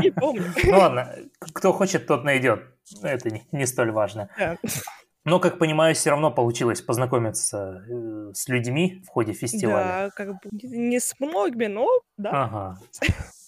не 0.02 0.11
помню. 0.11 0.44
Ну 0.64 0.78
ладно, 0.78 1.17
кто 1.38 1.72
хочет, 1.72 2.06
тот 2.06 2.25
найдет. 2.25 2.62
Это 3.02 3.31
не 3.52 3.67
столь 3.67 3.93
важно. 3.93 4.28
Но, 5.25 5.38
как 5.38 5.58
понимаю, 5.58 5.94
все 5.94 6.11
равно 6.11 6.31
получилось 6.31 6.81
познакомиться 6.81 7.84
э, 7.87 8.32
с 8.32 8.49
людьми 8.49 9.02
в 9.06 9.08
ходе 9.08 9.32
фестиваля. 9.34 9.84
Да, 9.84 10.11
как 10.11 10.28
бы 10.28 10.38
не 10.52 10.99
с 10.99 11.14
многими, 11.20 11.67
но 11.67 11.88
да. 12.17 12.31
Ага. 12.44 12.78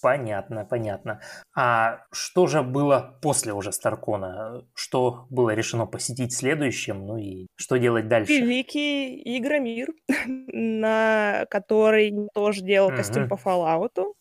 Понятно, 0.01 0.65
понятно. 0.65 1.21
А 1.55 2.01
что 2.11 2.45
же 2.45 2.61
было 2.61 3.17
после 3.21 3.53
уже 3.53 3.71
Старкона? 3.71 4.65
Что 4.75 5.25
было 5.29 5.51
решено 5.51 5.85
посетить 5.85 6.33
следующим? 6.33 7.07
Ну 7.07 7.17
и 7.17 7.47
что 7.55 7.77
делать 7.77 8.07
дальше? 8.07 8.33
Великий 8.33 9.37
Игромир, 9.37 9.89
на 10.27 11.45
который 11.49 12.27
тоже 12.33 12.61
делал 12.61 12.89
угу. 12.89 12.97
костюм 12.97 13.29
по 13.29 13.35
Fallout. 13.35 14.13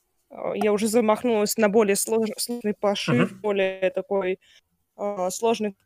Я 0.55 0.73
уже 0.73 0.87
замахнулась 0.87 1.57
на 1.59 1.69
более 1.69 1.97
сложный, 1.97 2.37
сложный 2.39 2.75
пошив, 2.75 3.33
угу. 3.33 3.41
более 3.41 3.91
такой 3.91 4.39
э, 4.97 5.29
сложный, 5.31 5.77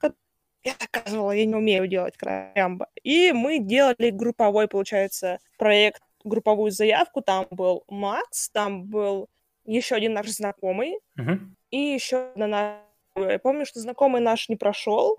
я 0.66 0.74
доказывала, 0.78 1.30
я 1.30 1.46
не 1.46 1.54
умею 1.54 1.86
делать 1.86 2.16
крямба. 2.16 2.88
И 3.02 3.32
мы 3.32 3.60
делали 3.60 4.10
групповой, 4.10 4.66
получается, 4.66 5.38
проект, 5.58 6.02
групповую 6.24 6.72
заявку. 6.72 7.22
Там 7.22 7.46
был 7.50 7.84
Макс, 7.88 8.50
там 8.50 8.84
был 8.84 9.28
еще 9.64 9.94
один 9.94 10.12
наш 10.12 10.28
знакомый, 10.28 10.98
uh-huh. 11.18 11.38
и 11.70 11.78
еще 11.78 12.30
одна 12.30 12.46
наша... 12.46 13.32
Я 13.32 13.38
помню, 13.38 13.64
что 13.64 13.80
знакомый 13.80 14.20
наш 14.20 14.48
не 14.48 14.56
прошел. 14.56 15.16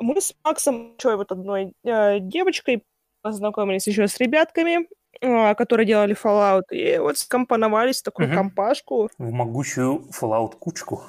Мы 0.00 0.20
с 0.20 0.34
Максом, 0.44 0.96
еще 0.98 1.16
вот 1.16 1.30
одной 1.30 1.72
э, 1.84 2.18
девочкой, 2.20 2.82
познакомились 3.22 3.86
еще 3.86 4.08
с 4.08 4.18
ребятками, 4.18 4.88
э, 5.20 5.54
которые 5.54 5.86
делали 5.86 6.16
Fallout, 6.16 6.64
и 6.70 6.98
вот 6.98 7.18
скомпоновались 7.18 8.00
в 8.00 8.04
такую 8.04 8.28
uh-huh. 8.28 8.34
компашку. 8.34 9.10
В 9.18 9.30
могучую 9.30 10.08
Fallout-кучку. 10.10 11.02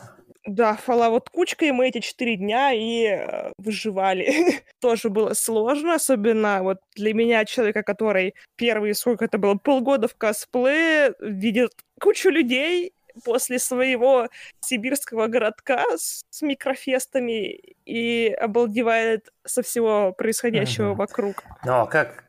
Да, 0.47 0.79
вот 0.87 1.29
кучкой 1.29 1.73
мы 1.73 1.89
эти 1.89 1.99
четыре 1.99 2.37
дня 2.37 2.71
и 2.71 3.03
э, 3.03 3.51
выживали. 3.57 4.63
Тоже 4.79 5.09
было 5.09 5.33
сложно, 5.33 5.95
особенно 5.95 6.63
вот 6.63 6.77
для 6.95 7.13
меня, 7.13 7.43
человека, 7.43 7.83
который 7.83 8.33
первые, 8.55 8.93
сколько 8.93 9.25
это 9.25 9.37
было, 9.37 9.55
полгода 9.55 10.07
в 10.07 10.15
косплее, 10.15 11.13
видит 11.19 11.73
кучу 11.99 12.29
людей 12.29 12.93
после 13.25 13.59
своего 13.59 14.29
сибирского 14.61 15.27
городка 15.27 15.83
с, 15.97 16.23
с 16.29 16.41
микрофестами 16.41 17.59
и 17.85 18.29
обалдевает 18.29 19.33
со 19.45 19.63
всего 19.63 20.13
происходящего 20.13 20.93
mm-hmm. 20.93 20.97
вокруг. 20.97 21.43
Ну, 21.65 21.73
а 21.73 21.85
как 21.87 22.26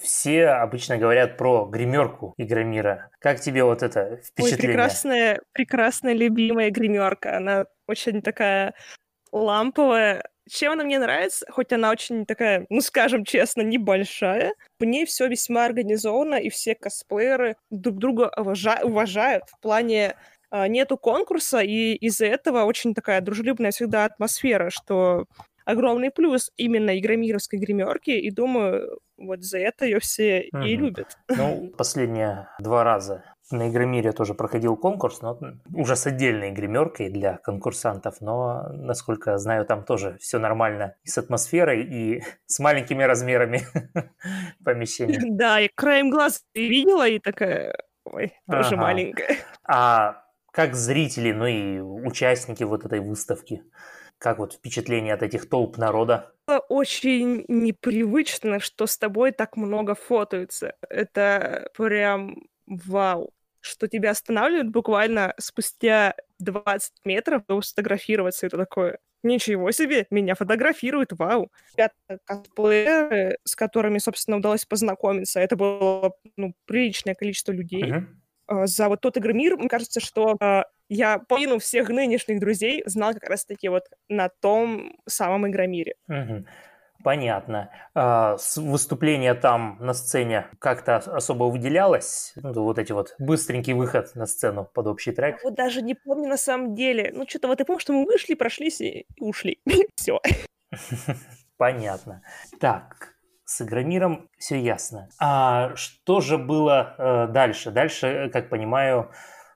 все 0.00 0.48
обычно 0.48 0.98
говорят 0.98 1.36
про 1.36 1.66
гримерку 1.66 2.34
Игромира. 2.36 3.10
Как 3.20 3.40
тебе 3.40 3.64
вот 3.64 3.82
это 3.82 4.16
впечатление? 4.16 4.52
Ой, 4.52 4.58
прекрасная, 4.58 5.40
прекрасная 5.52 6.14
любимая 6.14 6.70
гримерка. 6.70 7.36
Она 7.36 7.66
очень 7.86 8.22
такая 8.22 8.74
ламповая. 9.32 10.22
чем 10.48 10.72
она 10.72 10.84
мне 10.84 10.98
нравится, 10.98 11.46
хоть 11.50 11.72
она 11.72 11.90
очень 11.90 12.26
такая, 12.26 12.66
ну, 12.68 12.80
скажем 12.80 13.24
честно, 13.24 13.62
небольшая, 13.62 14.54
в 14.78 14.84
ней 14.84 15.06
все 15.06 15.26
весьма 15.26 15.64
организовано, 15.64 16.36
и 16.36 16.50
все 16.50 16.74
косплееры 16.74 17.56
друг 17.70 17.98
друга 17.98 18.30
уважа- 18.36 18.84
уважают 18.84 19.44
в 19.48 19.60
плане 19.60 20.16
а, 20.50 20.68
нету 20.68 20.96
конкурса, 20.96 21.60
и 21.60 21.94
из-за 21.94 22.26
этого 22.26 22.64
очень 22.64 22.94
такая 22.94 23.20
дружелюбная 23.20 23.72
всегда 23.72 24.04
атмосфера, 24.04 24.70
что 24.70 25.24
огромный 25.64 26.10
плюс 26.10 26.50
именно 26.56 26.98
игромировской 26.98 27.58
гримерки, 27.58 28.10
и 28.10 28.30
думаю, 28.30 28.98
вот 29.16 29.42
за 29.42 29.58
это 29.58 29.84
ее 29.84 30.00
все 30.00 30.48
угу. 30.52 30.62
и 30.62 30.76
любят. 30.76 31.18
Ну, 31.28 31.72
последние 31.76 32.48
два 32.58 32.84
раза 32.84 33.24
на 33.50 33.68
Игромире 33.68 34.12
тоже 34.12 34.34
проходил 34.34 34.76
конкурс, 34.76 35.20
но 35.20 35.38
уже 35.74 35.96
с 35.96 36.06
отдельной 36.06 36.50
гримеркой 36.50 37.10
для 37.10 37.36
конкурсантов, 37.38 38.20
но, 38.20 38.68
насколько 38.72 39.32
я 39.32 39.38
знаю, 39.38 39.66
там 39.66 39.84
тоже 39.84 40.16
все 40.20 40.38
нормально 40.38 40.96
и 41.04 41.08
с 41.08 41.18
атмосферой, 41.18 41.82
и 41.84 42.22
с 42.46 42.58
маленькими 42.58 43.02
размерами 43.02 43.62
помещения. 44.64 45.20
Да, 45.34 45.60
и 45.60 45.68
краем 45.74 46.10
глаз 46.10 46.42
видела, 46.54 47.08
и 47.08 47.18
такая, 47.18 47.76
ой, 48.04 48.32
тоже 48.50 48.74
ага. 48.74 48.76
маленькая. 48.76 49.36
А 49.66 50.22
как 50.52 50.74
зрители, 50.74 51.32
ну 51.32 51.46
и 51.46 51.80
участники 51.80 52.62
вот 52.62 52.84
этой 52.84 53.00
выставки, 53.00 53.62
как 54.18 54.38
вот 54.38 54.54
впечатление 54.54 55.14
от 55.14 55.22
этих 55.22 55.48
толп 55.48 55.78
народа? 55.78 56.32
Очень 56.68 57.44
непривычно, 57.48 58.60
что 58.60 58.86
с 58.86 58.98
тобой 58.98 59.32
так 59.32 59.56
много 59.56 59.94
фотаются. 59.94 60.74
Это 60.88 61.68
прям 61.74 62.48
вау 62.66 63.32
что 63.64 63.88
тебя 63.88 64.10
останавливают 64.10 64.68
буквально 64.68 65.34
спустя 65.38 66.14
20 66.38 66.92
метров, 67.04 67.42
чтобы 67.44 67.62
сфотографироваться. 67.62 68.46
Это 68.46 68.58
такое, 68.58 68.98
ничего 69.22 69.70
себе, 69.72 70.06
меня 70.10 70.34
фотографируют, 70.34 71.12
вау. 71.12 71.50
Ребята 71.72 71.94
косплееры, 72.24 73.38
с 73.44 73.56
которыми, 73.56 73.98
собственно, 73.98 74.36
удалось 74.36 74.66
познакомиться, 74.66 75.40
это 75.40 75.56
было 75.56 76.12
ну, 76.36 76.54
приличное 76.66 77.14
количество 77.14 77.52
людей. 77.52 77.84
Uh-huh. 77.84 78.06
За 78.48 78.88
вот 78.88 79.00
тот 79.00 79.18
игромир, 79.18 79.56
мне 79.56 79.68
кажется, 79.68 80.00
что 80.00 80.36
а, 80.40 80.64
я 80.88 81.18
половину 81.18 81.58
всех 81.58 81.88
нынешних 81.88 82.40
друзей 82.40 82.82
знал 82.86 83.14
как 83.14 83.28
раз-таки 83.28 83.68
вот 83.68 83.84
на 84.08 84.28
том 84.28 84.96
самом 85.06 85.48
игромире. 85.48 85.94
Понятно. 87.04 87.70
А, 87.94 88.36
выступление 88.56 89.34
там 89.34 89.76
на 89.78 89.92
сцене 89.92 90.46
как-то 90.58 90.96
особо 90.96 91.44
выделялось? 91.44 92.32
Ну, 92.36 92.64
вот 92.64 92.78
эти 92.78 92.92
вот 92.92 93.14
быстренький 93.18 93.74
выход 93.74 94.14
на 94.14 94.24
сцену 94.24 94.64
под 94.64 94.86
общий 94.86 95.12
трек? 95.12 95.44
вот 95.44 95.54
даже 95.54 95.82
не 95.82 95.94
помню 95.94 96.28
на 96.30 96.38
самом 96.38 96.74
деле. 96.74 97.10
Ну, 97.12 97.26
что-то 97.28 97.48
вот 97.48 97.58
я 97.58 97.66
помню, 97.66 97.80
что 97.80 97.92
мы 97.92 98.06
вышли, 98.06 98.32
прошлись 98.34 98.80
и 98.80 99.06
ушли. 99.20 99.60
Все. 99.96 100.18
Понятно. 101.58 102.22
Так, 102.58 103.13
с 103.54 103.62
Игромиром 103.62 104.28
все 104.38 104.60
ясно. 104.60 105.08
А 105.20 105.74
что 105.76 106.20
же 106.20 106.38
было 106.38 106.94
э, 106.98 107.32
дальше? 107.32 107.70
Дальше, 107.70 108.30
как 108.32 108.50
понимаю, 108.50 109.10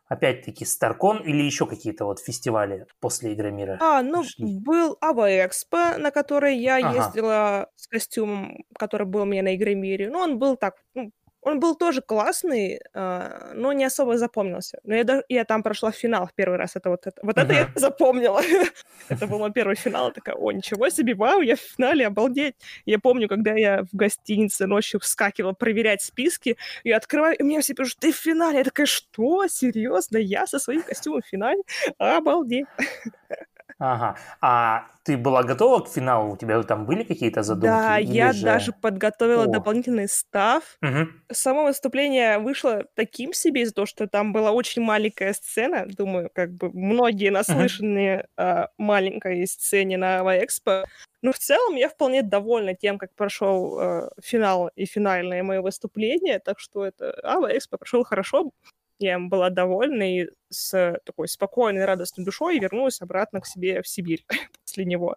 опять-таки 0.07 0.65
Старкон 0.65 1.19
или 1.19 1.43
еще 1.43 1.67
какие-то 1.67 2.05
вот 2.05 2.21
фестивали 2.21 2.87
после 3.01 3.35
Игромира? 3.35 3.79
А, 3.81 4.03
ну, 4.03 4.25
шли? 4.25 4.59
был 4.61 4.97
Ава 5.01 5.29
Экспо, 5.45 5.99
на 5.99 6.11
который 6.11 6.57
я 6.57 6.77
ага. 6.77 6.97
ездила 6.97 7.71
с 7.75 7.89
костюмом, 7.89 8.65
который 8.79 9.07
был 9.07 9.23
у 9.23 9.27
меня 9.27 9.43
на 9.43 9.55
Игромире. 9.55 10.09
Ну, 10.11 10.19
он 10.19 10.39
был 10.39 10.57
так, 10.57 10.75
ну, 10.95 11.11
он 11.43 11.61
был 11.61 11.77
тоже 11.77 12.03
классный, 12.03 12.81
э, 12.95 13.53
но 13.55 13.73
не 13.73 13.85
особо 13.85 14.19
запомнился. 14.19 14.81
Но 14.85 14.95
я, 14.95 15.23
я 15.29 15.45
там 15.45 15.63
прошла 15.63 15.93
финал 15.93 16.27
в 16.27 16.35
первый 16.35 16.59
раз. 16.59 16.77
Это 16.77 16.91
вот 16.91 17.07
это, 17.07 17.21
вот 17.23 17.39
это 17.39 17.53
я 17.53 17.71
запомнила. 17.75 18.43
это 19.09 19.27
был 19.27 19.39
мой 19.39 19.53
первый 19.53 19.77
финал. 19.77 20.13
Такая, 20.13 20.35
о, 20.35 20.53
ничего 20.53 20.89
себе, 20.91 21.15
вау, 21.15 21.41
я 21.41 21.57
в 21.57 21.61
финале, 21.61 22.07
обалдеть. 22.07 22.57
Я 22.87 22.99
помню, 22.99 23.29
когда 23.29 23.55
я 23.55 23.85
в 23.85 23.97
гостинице 23.97 24.67
ночью 24.67 25.01
вскакивала 25.01 25.53
проверять 25.53 26.03
списки, 26.03 26.57
я 26.85 26.97
открываю, 26.97 27.37
и 27.37 27.43
мне 27.43 27.61
все 27.61 27.75
пишут, 27.75 27.99
ты 28.01 28.13
в 28.13 28.17
финале. 28.17 28.59
Я 28.59 28.65
такая, 28.65 28.87
что, 28.87 29.47
серьезно? 29.47 30.19
Я 30.19 30.47
со 30.47 30.59
своим 30.59 30.83
костюмом 30.83 31.23
в 31.23 31.27
финале? 31.27 31.63
Обалдеть. 31.99 32.67
Ага. 33.79 34.17
А 34.41 34.87
ты 35.05 35.17
была 35.17 35.43
готова 35.43 35.81
к 35.81 35.89
финалу? 35.89 36.33
У 36.33 36.37
тебя 36.37 36.63
там 36.65 36.85
были 36.85 37.05
какие-то 37.05 37.43
задумки? 37.43 37.69
Да, 37.69 37.97
я 37.97 38.33
же... 38.33 38.45
даже 38.45 38.73
подготовила 38.73 39.45
О. 39.45 39.47
дополнительный 39.47 40.09
став. 40.09 40.63
Угу. 40.83 41.09
Само 41.31 41.65
выступление 41.65 42.39
вышло 42.39 42.85
таким 42.95 43.33
себе 43.33 43.63
из-за 43.63 43.75
того, 43.75 43.87
что 43.87 44.09
там 44.09 44.33
была 44.33 44.51
очень 44.51 44.83
маленькая 44.83 45.33
сцена. 45.33 45.87
Думаю, 45.87 46.29
как 46.35 46.53
бы 46.53 46.71
многие 46.73 47.31
наслышаны 47.31 48.17
угу. 48.17 48.27
о 48.37 48.69
маленькой 48.79 49.47
сцене 49.47 49.97
на 49.97 50.23
Экспо. 50.45 50.85
Но 51.23 51.33
в 51.33 51.39
целом 51.39 51.77
я 51.77 51.89
вполне 51.89 52.23
довольна 52.23 52.75
тем, 52.75 52.99
как 52.99 53.15
прошел 53.15 53.79
э, 53.81 54.11
финал 54.23 54.71
и 54.77 54.87
финальное 54.87 55.43
мое 55.43 55.61
выступление, 55.63 56.39
так 56.39 56.61
что 56.61 56.85
это 56.85 57.19
Ава 57.25 57.57
Экспо 57.57 57.77
прошел 57.77 58.05
хорошо 58.05 58.51
я 58.99 59.19
была 59.19 59.51
довольна 59.51 60.21
и 60.21 60.29
с 60.51 60.99
такой 61.05 61.29
спокойной, 61.29 61.85
радостной 61.85 62.25
душой 62.25 62.59
вернулась 62.59 63.01
обратно 63.01 63.41
к 63.41 63.47
себе 63.47 63.83
в 63.83 63.89
Сибирь 63.89 64.25
после 64.65 64.85
него. 64.85 65.17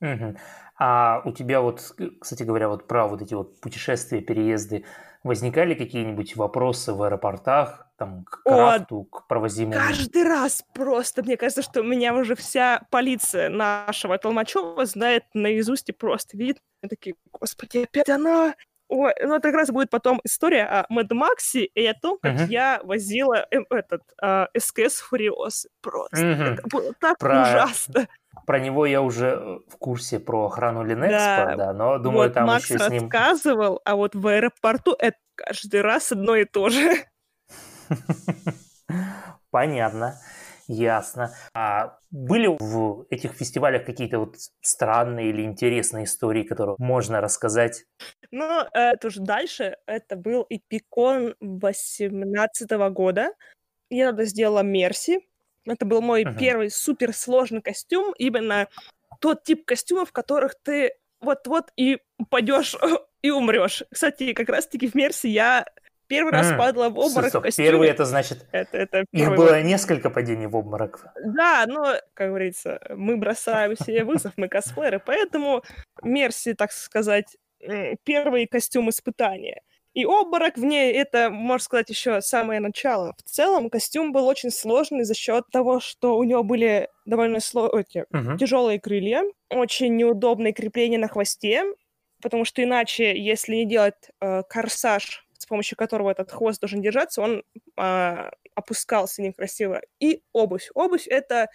Угу. 0.00 0.36
А 0.78 1.22
у 1.24 1.32
тебя 1.32 1.60
вот, 1.60 1.96
кстати 2.20 2.44
говоря, 2.44 2.68
вот 2.68 2.86
про 2.86 3.08
вот 3.08 3.20
эти 3.20 3.34
вот 3.34 3.60
путешествия, 3.60 4.20
переезды, 4.20 4.84
возникали 5.24 5.74
какие-нибудь 5.74 6.36
вопросы 6.36 6.92
в 6.92 7.02
аэропортах, 7.02 7.88
там, 7.96 8.24
к 8.24 8.42
крафту, 8.44 9.00
О, 9.00 9.04
к 9.04 9.26
провозимому? 9.26 9.74
Каждый 9.74 10.22
раз 10.22 10.64
просто, 10.72 11.24
мне 11.24 11.36
кажется, 11.36 11.62
что 11.62 11.82
меня 11.82 12.14
уже 12.14 12.36
вся 12.36 12.82
полиция 12.90 13.48
нашего 13.48 14.16
Толмачева 14.18 14.86
знает 14.86 15.24
наизусть 15.34 15.88
и 15.88 15.92
просто 15.92 16.36
видит. 16.36 16.58
Такие, 16.88 17.16
господи, 17.32 17.78
опять 17.78 18.08
она, 18.08 18.54
Ой, 18.88 19.12
ну 19.22 19.34
это 19.34 19.48
как 19.48 19.54
раз 19.54 19.70
будет 19.70 19.90
потом 19.90 20.20
история 20.24 20.64
о 20.64 20.86
Мэд 20.88 21.10
Максе 21.12 21.64
и 21.64 21.86
о 21.86 21.94
том, 21.94 22.18
как 22.22 22.34
uh-huh. 22.34 22.46
я 22.48 22.80
возила 22.84 23.46
э, 23.50 23.58
этот 23.70 24.02
э, 24.22 24.46
СКС 24.58 25.00
Фуриос. 25.00 25.66
Просто 25.82 26.16
uh-huh. 26.16 26.54
это 26.54 26.62
было 26.68 26.92
так 26.98 27.18
про... 27.18 27.42
ужасно. 27.42 28.08
Про 28.46 28.60
него 28.60 28.86
я 28.86 29.02
уже 29.02 29.60
в 29.68 29.76
курсе 29.76 30.18
про 30.18 30.46
охрану 30.46 30.84
Линэкспо, 30.84 31.18
да, 31.18 31.56
да 31.56 31.72
но 31.74 31.98
думаю, 31.98 32.28
вот 32.28 32.34
там 32.34 32.46
Макс 32.46 32.70
еще 32.70 32.78
с 32.78 32.88
ним... 32.88 33.02
рассказывал, 33.02 33.80
а 33.84 33.94
вот 33.94 34.14
в 34.14 34.26
аэропорту 34.26 34.96
это 34.98 35.18
каждый 35.34 35.82
раз 35.82 36.12
одно 36.12 36.34
и 36.36 36.44
то 36.46 36.70
же. 36.70 37.04
Понятно. 39.50 40.18
Ясно. 40.68 41.34
А 41.54 41.98
были 42.10 42.46
в 42.46 43.06
этих 43.08 43.32
фестивалях 43.32 43.86
какие-то 43.86 44.18
вот 44.18 44.36
странные 44.60 45.30
или 45.30 45.42
интересные 45.42 46.04
истории, 46.04 46.42
которые 46.42 46.76
можно 46.78 47.22
рассказать? 47.22 47.84
Ну, 48.30 48.66
это 48.74 49.08
уже 49.08 49.20
дальше. 49.20 49.78
Это 49.86 50.16
был 50.16 50.46
Эпикон 50.50 51.34
18 51.40 52.70
года. 52.92 53.32
Я 53.88 54.08
тогда 54.08 54.24
сделала 54.24 54.62
Мерси. 54.62 55.26
Это 55.64 55.86
был 55.86 56.02
мой 56.02 56.24
uh-huh. 56.24 56.38
первый 56.38 56.70
суперсложный 56.70 57.62
костюм. 57.62 58.12
Именно 58.18 58.68
тот 59.20 59.44
тип 59.44 59.64
костюмов, 59.64 60.10
в 60.10 60.12
которых 60.12 60.54
ты 60.62 60.92
вот-вот 61.20 61.72
и 61.76 61.98
упадешь 62.18 62.76
и 63.22 63.30
умрешь. 63.30 63.84
Кстати, 63.90 64.34
как 64.34 64.50
раз-таки 64.50 64.86
в 64.86 64.94
Мерси 64.94 65.28
я 65.28 65.64
Первый 66.08 66.32
раз 66.32 66.52
падала 66.58 66.88
в 66.88 66.98
обморок 66.98 67.28
Стоп, 67.28 67.42
в 67.42 67.44
костюме. 67.44 67.68
Первый 67.68 67.88
это 67.88 68.04
значит, 68.04 68.46
это, 68.50 68.78
это 68.78 69.04
их 69.12 69.34
было 69.36 69.62
несколько 69.62 70.10
падений 70.10 70.46
в 70.46 70.56
обморок. 70.56 71.06
Да, 71.24 71.64
но, 71.66 71.94
как 72.14 72.28
говорится, 72.28 72.80
мы 72.90 73.16
бросаем 73.16 73.76
себе 73.76 74.04
вызов, 74.04 74.32
мы 74.36 74.48
косплееры, 74.48 75.00
поэтому 75.04 75.62
Мерси, 76.02 76.54
так 76.54 76.72
сказать, 76.72 77.36
первый 78.04 78.46
костюм 78.46 78.90
испытания. 78.90 79.62
И 79.94 80.04
обморок 80.04 80.56
в 80.56 80.64
ней 80.64 80.92
это, 80.92 81.28
можно 81.28 81.64
сказать, 81.64 81.90
еще 81.90 82.20
самое 82.20 82.60
начало. 82.60 83.14
В 83.24 83.28
целом 83.28 83.68
костюм 83.68 84.12
был 84.12 84.26
очень 84.28 84.50
сложный 84.50 85.02
за 85.04 85.14
счет 85.14 85.44
того, 85.50 85.80
что 85.80 86.16
у 86.16 86.24
него 86.24 86.44
были 86.44 86.88
довольно 87.04 87.40
сло... 87.40 87.68
Эти, 87.76 88.04
uh-huh. 88.12 88.38
тяжелые 88.38 88.78
крылья, 88.78 89.24
очень 89.50 89.96
неудобные 89.96 90.52
крепления 90.52 90.98
на 90.98 91.08
хвосте, 91.08 91.64
потому 92.22 92.44
что 92.44 92.62
иначе, 92.62 93.18
если 93.18 93.56
не 93.56 93.66
делать 93.66 94.10
э, 94.20 94.42
корсаж 94.48 95.26
с 95.38 95.46
помощью 95.46 95.78
которого 95.78 96.10
этот 96.10 96.30
хвост 96.30 96.60
должен 96.60 96.82
держаться, 96.82 97.22
он 97.22 97.42
а, 97.76 98.30
опускался 98.54 99.22
некрасиво. 99.22 99.80
И 100.00 100.22
обувь. 100.32 100.70
Обувь— 100.74 101.06
это 101.08 101.48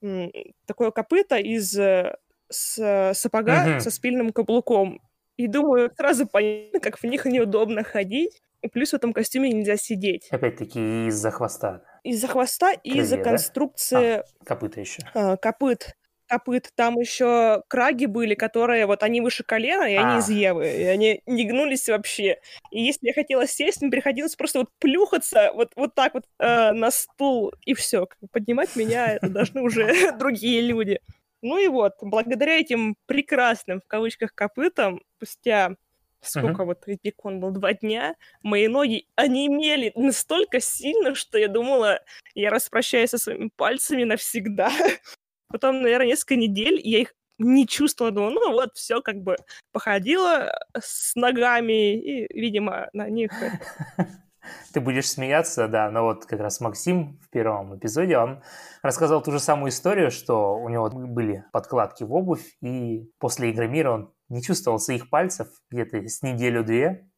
м, 0.00 0.32
такое 0.64 0.92
копыто 0.92 1.36
из 1.36 1.76
э, 1.78 2.16
с, 2.48 3.12
сапога 3.14 3.66
uh-huh. 3.66 3.80
со 3.80 3.90
спильным 3.90 4.32
каблуком. 4.32 5.00
И 5.36 5.48
думаю, 5.48 5.92
сразу 5.96 6.26
понятно, 6.26 6.80
как 6.80 6.98
в 6.98 7.04
них 7.04 7.26
неудобно 7.26 7.82
ходить. 7.82 8.40
И 8.62 8.68
плюс 8.68 8.90
в 8.90 8.94
этом 8.94 9.12
костюме 9.12 9.50
нельзя 9.50 9.76
сидеть. 9.76 10.28
Опять-таки 10.30 11.08
из-за 11.08 11.30
хвоста. 11.30 11.82
Из-за 12.04 12.28
хвоста 12.28 12.72
и 12.72 12.98
из-за 12.98 13.18
конструкции... 13.18 14.18
А, 14.18 14.24
копыта 14.44 14.80
еще. 14.80 15.02
А, 15.14 15.36
копыт 15.36 15.96
копыт. 16.26 16.70
Там 16.74 16.98
еще 16.98 17.62
краги 17.68 18.06
были, 18.06 18.34
которые 18.34 18.86
вот 18.86 19.02
они 19.02 19.20
выше 19.20 19.44
колена, 19.44 19.84
и 19.84 19.94
они 19.94 20.18
из 20.18 20.28
Евы, 20.28 20.68
и 20.68 20.82
они 20.84 21.22
не 21.26 21.44
гнулись 21.44 21.88
вообще. 21.88 22.38
И 22.70 22.82
если 22.82 23.08
я 23.08 23.14
хотела 23.14 23.46
сесть, 23.46 23.82
мне 23.82 23.90
приходилось 23.90 24.36
просто 24.36 24.60
вот 24.60 24.70
плюхаться 24.78 25.52
вот, 25.54 25.72
вот 25.76 25.94
так 25.94 26.14
вот 26.14 26.24
э, 26.38 26.72
на 26.72 26.90
стул, 26.90 27.52
и 27.64 27.74
все. 27.74 28.08
Поднимать 28.32 28.76
меня 28.76 29.18
должны 29.20 29.62
уже 29.62 30.12
другие 30.18 30.60
люди. 30.60 31.00
Ну 31.42 31.58
и 31.58 31.68
вот, 31.68 31.94
благодаря 32.00 32.58
этим 32.58 32.96
прекрасным, 33.06 33.80
в 33.80 33.86
кавычках, 33.86 34.34
копытам, 34.34 35.00
спустя 35.16 35.76
сколько 36.20 36.62
uh-huh. 36.62 36.66
вот 36.66 36.82
эпикон 36.86 37.40
был, 37.40 37.50
два 37.50 37.72
дня, 37.72 38.16
мои 38.42 38.68
ноги 38.68 39.06
онемели 39.16 39.92
настолько 39.94 40.60
сильно, 40.60 41.14
что 41.14 41.38
я 41.38 41.48
думала, 41.48 42.00
я 42.34 42.50
распрощаюсь 42.50 43.10
со 43.10 43.18
своими 43.18 43.50
пальцами 43.54 44.04
навсегда. 44.04 44.70
Потом, 45.58 45.82
наверное, 45.82 46.08
несколько 46.08 46.36
недель 46.36 46.80
я 46.82 47.00
их 47.00 47.14
не 47.38 47.66
чувствовала, 47.66 48.14
думала, 48.14 48.30
ну 48.30 48.52
вот, 48.52 48.70
все 48.74 49.00
как 49.00 49.16
бы 49.22 49.36
походила 49.72 50.52
с 50.78 51.14
ногами, 51.14 51.94
и, 51.94 52.38
видимо, 52.38 52.88
на 52.92 53.08
них 53.08 53.30
ты 54.72 54.80
будешь 54.80 55.10
смеяться, 55.10 55.68
да, 55.68 55.90
но 55.90 56.04
вот 56.04 56.26
как 56.26 56.40
раз 56.40 56.60
Максим 56.60 57.18
в 57.22 57.30
первом 57.30 57.76
эпизоде, 57.76 58.18
он 58.18 58.42
рассказал 58.82 59.22
ту 59.22 59.32
же 59.32 59.40
самую 59.40 59.70
историю, 59.70 60.10
что 60.10 60.56
у 60.56 60.68
него 60.68 60.88
были 60.90 61.44
подкладки 61.52 62.04
в 62.04 62.12
обувь, 62.12 62.56
и 62.60 63.10
после 63.18 63.50
игры 63.50 63.68
мира 63.68 63.92
он 63.92 64.12
не 64.28 64.42
чувствовал 64.42 64.78
своих 64.78 65.10
пальцев 65.10 65.48
где-то 65.70 65.98
с 66.08 66.22
неделю-две. 66.22 67.08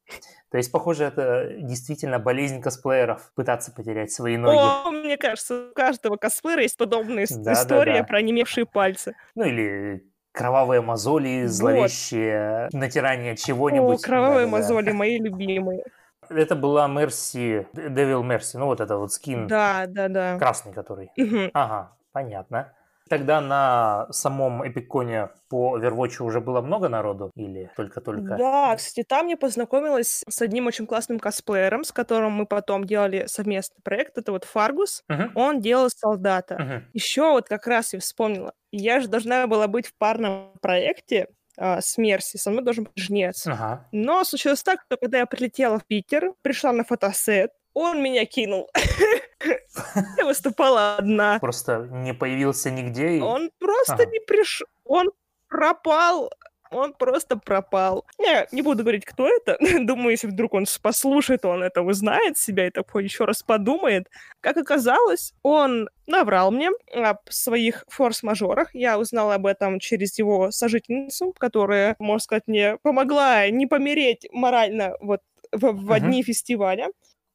То 0.50 0.57
есть, 0.57 0.73
похоже, 0.73 1.05
это 1.05 1.52
действительно 1.59 2.19
болезнь 2.19 2.62
косплееров 2.62 3.33
пытаться 3.35 3.71
потерять 3.71 4.11
свои 4.11 4.37
ноги. 4.37 4.57
О, 4.57 4.90
мне 4.90 5.19
кажется, 5.19 5.69
у 5.71 5.75
каждого 5.75 6.17
косплеера 6.17 6.62
есть 6.62 6.76
подобная 6.76 7.26
да, 7.28 7.52
история 7.52 7.93
да, 7.93 7.99
да. 8.00 8.05
про 8.05 8.19
онемевшие 8.19 8.64
пальцы. 8.64 9.14
Ну 9.35 9.45
или 9.45 10.05
кровавые 10.33 10.81
мозоли, 10.81 11.45
зловещие 11.47 12.71
вот. 12.73 12.81
натирание 12.81 13.37
чего-нибудь. 13.37 14.00
О, 14.00 14.02
кровавые 14.02 14.47
да, 14.47 14.52
мозоли, 14.52 14.87
да. 14.90 14.95
мои 14.95 15.19
любимые. 15.19 15.85
Это 16.31 16.57
была 16.57 16.87
Мерси, 16.88 17.67
Devil 17.75 18.23
Мерси, 18.23 18.59
ну 18.59 18.67
вот 18.67 18.81
это 18.81 18.97
вот 18.97 19.12
скин. 19.12 19.47
Да, 19.49 19.85
да, 19.87 20.09
да. 20.09 20.38
Красный 20.38 20.73
который. 20.73 21.11
Ага, 21.52 21.93
понятно. 22.12 22.73
Тогда 23.09 23.41
на 23.41 24.07
самом 24.11 24.67
Эпиконе 24.69 25.31
по 25.49 25.79
Overwatch 25.79 26.23
уже 26.23 26.41
было 26.41 26.61
много 26.61 26.88
народу 26.88 27.31
или 27.35 27.71
только-только? 27.77 28.37
Да, 28.37 28.77
кстати, 28.77 29.05
там 29.07 29.27
я 29.29 29.37
познакомилась 29.37 30.25
с 30.29 30.43
одним 30.43 30.67
очень 30.67 30.87
классным 30.87 31.19
косплеером, 31.19 31.85
с 31.85 31.93
которым 31.93 32.33
мы 32.33 32.47
потом 32.47 32.85
делали 32.85 33.25
совместный 33.27 33.83
проект. 33.83 34.19
Это 34.19 34.33
вот 34.33 34.45
Фаргус. 34.45 35.03
Uh-huh. 35.11 35.31
Он 35.35 35.61
делал 35.61 35.88
солдата. 35.91 36.55
Uh-huh. 36.55 36.83
Еще 36.93 37.23
вот 37.23 37.49
как 37.49 37.67
раз 37.67 37.93
я 37.95 38.00
вспомнила. 38.00 38.53
Я 38.71 39.00
же 39.00 39.09
должна 39.09 39.47
была 39.47 39.69
быть 39.69 39.87
в 39.87 39.97
парном 39.97 40.53
проекте 40.61 41.29
а, 41.59 41.81
с 41.81 41.99
Мерси, 41.99 42.37
со 42.37 42.50
мной 42.50 42.62
должен 42.62 42.85
быть 42.85 42.97
жнец. 42.97 43.47
Ага. 43.47 43.88
Но 43.91 44.23
случилось 44.25 44.62
так, 44.62 44.83
что 44.87 44.97
когда 44.97 45.19
я 45.19 45.27
прилетела 45.27 45.79
в 45.79 45.87
Питер, 45.87 46.33
пришла 46.43 46.73
на 46.73 46.85
фотосет, 46.85 47.50
он 47.78 48.02
меня 48.02 48.25
кинул. 48.26 48.70
Я 50.18 50.25
выступала 50.25 50.97
одна. 50.97 51.38
Просто 51.38 51.88
не 51.90 52.12
появился 52.12 52.70
нигде? 52.70 53.23
Он 53.23 53.50
просто 53.58 54.06
не 54.06 54.20
пришел. 54.20 54.66
Он 54.85 55.11
пропал 55.49 56.30
он 56.70 56.92
просто 56.92 57.37
пропал. 57.37 58.04
Я 58.18 58.47
не 58.52 58.62
буду 58.62 58.82
говорить, 58.82 59.04
кто 59.04 59.28
это. 59.28 59.56
Думаю, 59.80 60.11
если 60.11 60.26
вдруг 60.26 60.54
он 60.54 60.66
послушает, 60.82 61.44
он 61.44 61.62
это 61.62 61.82
узнает 61.82 62.37
себя 62.37 62.66
и 62.66 62.70
такой 62.70 63.04
еще 63.04 63.25
раз 63.25 63.42
подумает. 63.42 64.08
Как 64.40 64.56
оказалось, 64.56 65.32
он 65.42 65.88
наврал 66.06 66.50
мне 66.50 66.70
о 66.94 67.16
своих 67.28 67.85
форс-мажорах. 67.88 68.75
Я 68.75 68.99
узнала 68.99 69.35
об 69.35 69.47
этом 69.47 69.80
через 69.80 70.18
его 70.18 70.50
сожительницу, 70.50 71.35
которая, 71.38 71.97
можно 71.99 72.20
сказать, 72.20 72.44
мне 72.47 72.76
помогла 72.82 73.49
не 73.49 73.66
помереть 73.66 74.26
морально 74.32 74.94
вот 75.00 75.20
в, 75.52 75.73
в 75.73 75.90
uh-huh. 75.90 76.00
дни 76.00 76.23
фестиваля 76.23 76.88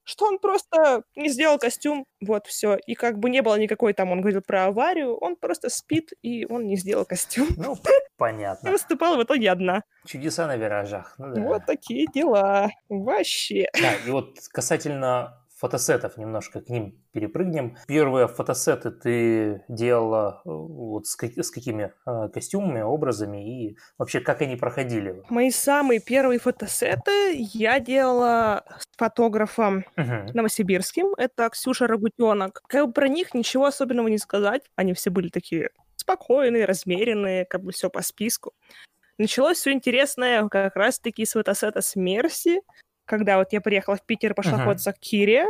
что 0.03 0.25
он 0.25 0.39
просто 0.39 1.03
не 1.15 1.29
сделал 1.29 1.57
костюм, 1.57 2.05
вот 2.21 2.47
все. 2.47 2.77
И 2.87 2.95
как 2.95 3.19
бы 3.19 3.29
не 3.29 3.41
было 3.41 3.57
никакой 3.57 3.93
там, 3.93 4.11
он 4.11 4.21
говорил 4.21 4.41
про 4.41 4.65
аварию, 4.65 5.15
он 5.15 5.35
просто 5.35 5.69
спит, 5.69 6.11
и 6.21 6.45
он 6.45 6.67
не 6.67 6.75
сделал 6.75 7.05
костюм. 7.05 7.47
Ну, 7.57 7.77
понятно. 8.17 8.67
И 8.67 8.71
выступала 8.71 9.17
в 9.17 9.23
итоге 9.23 9.51
одна. 9.51 9.83
Чудеса 10.05 10.47
на 10.47 10.57
виражах. 10.57 11.15
Ну, 11.17 11.33
да. 11.33 11.41
Вот 11.41 11.65
такие 11.65 12.07
дела. 12.13 12.69
Вообще. 12.89 13.67
Да, 13.79 13.93
и 14.05 14.11
вот 14.11 14.37
касательно 14.51 15.42
фотосетов 15.63 16.17
немножко 16.17 16.59
к 16.59 16.67
ним 16.67 16.93
перепрыгнем. 17.13 17.77
Первые 17.87 18.27
фотосеты 18.27 18.91
ты 18.91 19.63
делала 19.69 20.41
э, 20.43 20.49
вот 20.49 21.07
с, 21.07 21.17
с 21.17 21.51
какими 21.51 21.93
э, 22.05 22.27
костюмами, 22.33 22.81
образами 22.81 23.69
и 23.69 23.77
вообще 23.97 24.19
как 24.19 24.41
они 24.41 24.57
проходили? 24.57 25.23
Мои 25.29 25.51
самые 25.51 26.01
первые 26.01 26.39
фотосеты 26.39 27.35
я 27.53 27.79
делала 27.79 28.65
с 28.77 28.97
фотографом 28.97 29.85
uh-huh. 29.95 30.33
новосибирским. 30.33 31.13
Это 31.15 31.47
Ксюша 31.49 31.87
Рагутенок. 31.87 32.61
Как 32.67 32.87
бы 32.87 32.91
про 32.91 33.07
них 33.07 33.33
ничего 33.33 33.67
особенного 33.67 34.09
не 34.09 34.17
сказать. 34.17 34.63
Они 34.75 34.93
все 34.93 35.11
были 35.11 35.29
такие 35.29 35.69
спокойные, 35.95 36.65
размеренные, 36.65 37.45
как 37.45 37.63
бы 37.63 37.71
все 37.71 37.89
по 37.89 38.01
списку. 38.01 38.51
Началось 39.17 39.59
все 39.59 39.71
интересное 39.71 40.45
как 40.49 40.75
раз-таки 40.75 41.25
с 41.25 41.31
фотосета 41.31 41.81
с 41.81 41.95
Мерси, 41.95 42.59
когда 43.05 43.37
вот 43.37 43.53
я 43.53 43.61
приехала 43.61 43.95
в 43.95 44.05
Питер, 44.05 44.33
пошла 44.33 44.59
uh-huh. 44.59 44.65
ходиться 44.65 44.93
к 44.93 44.99
Кире, 44.99 45.45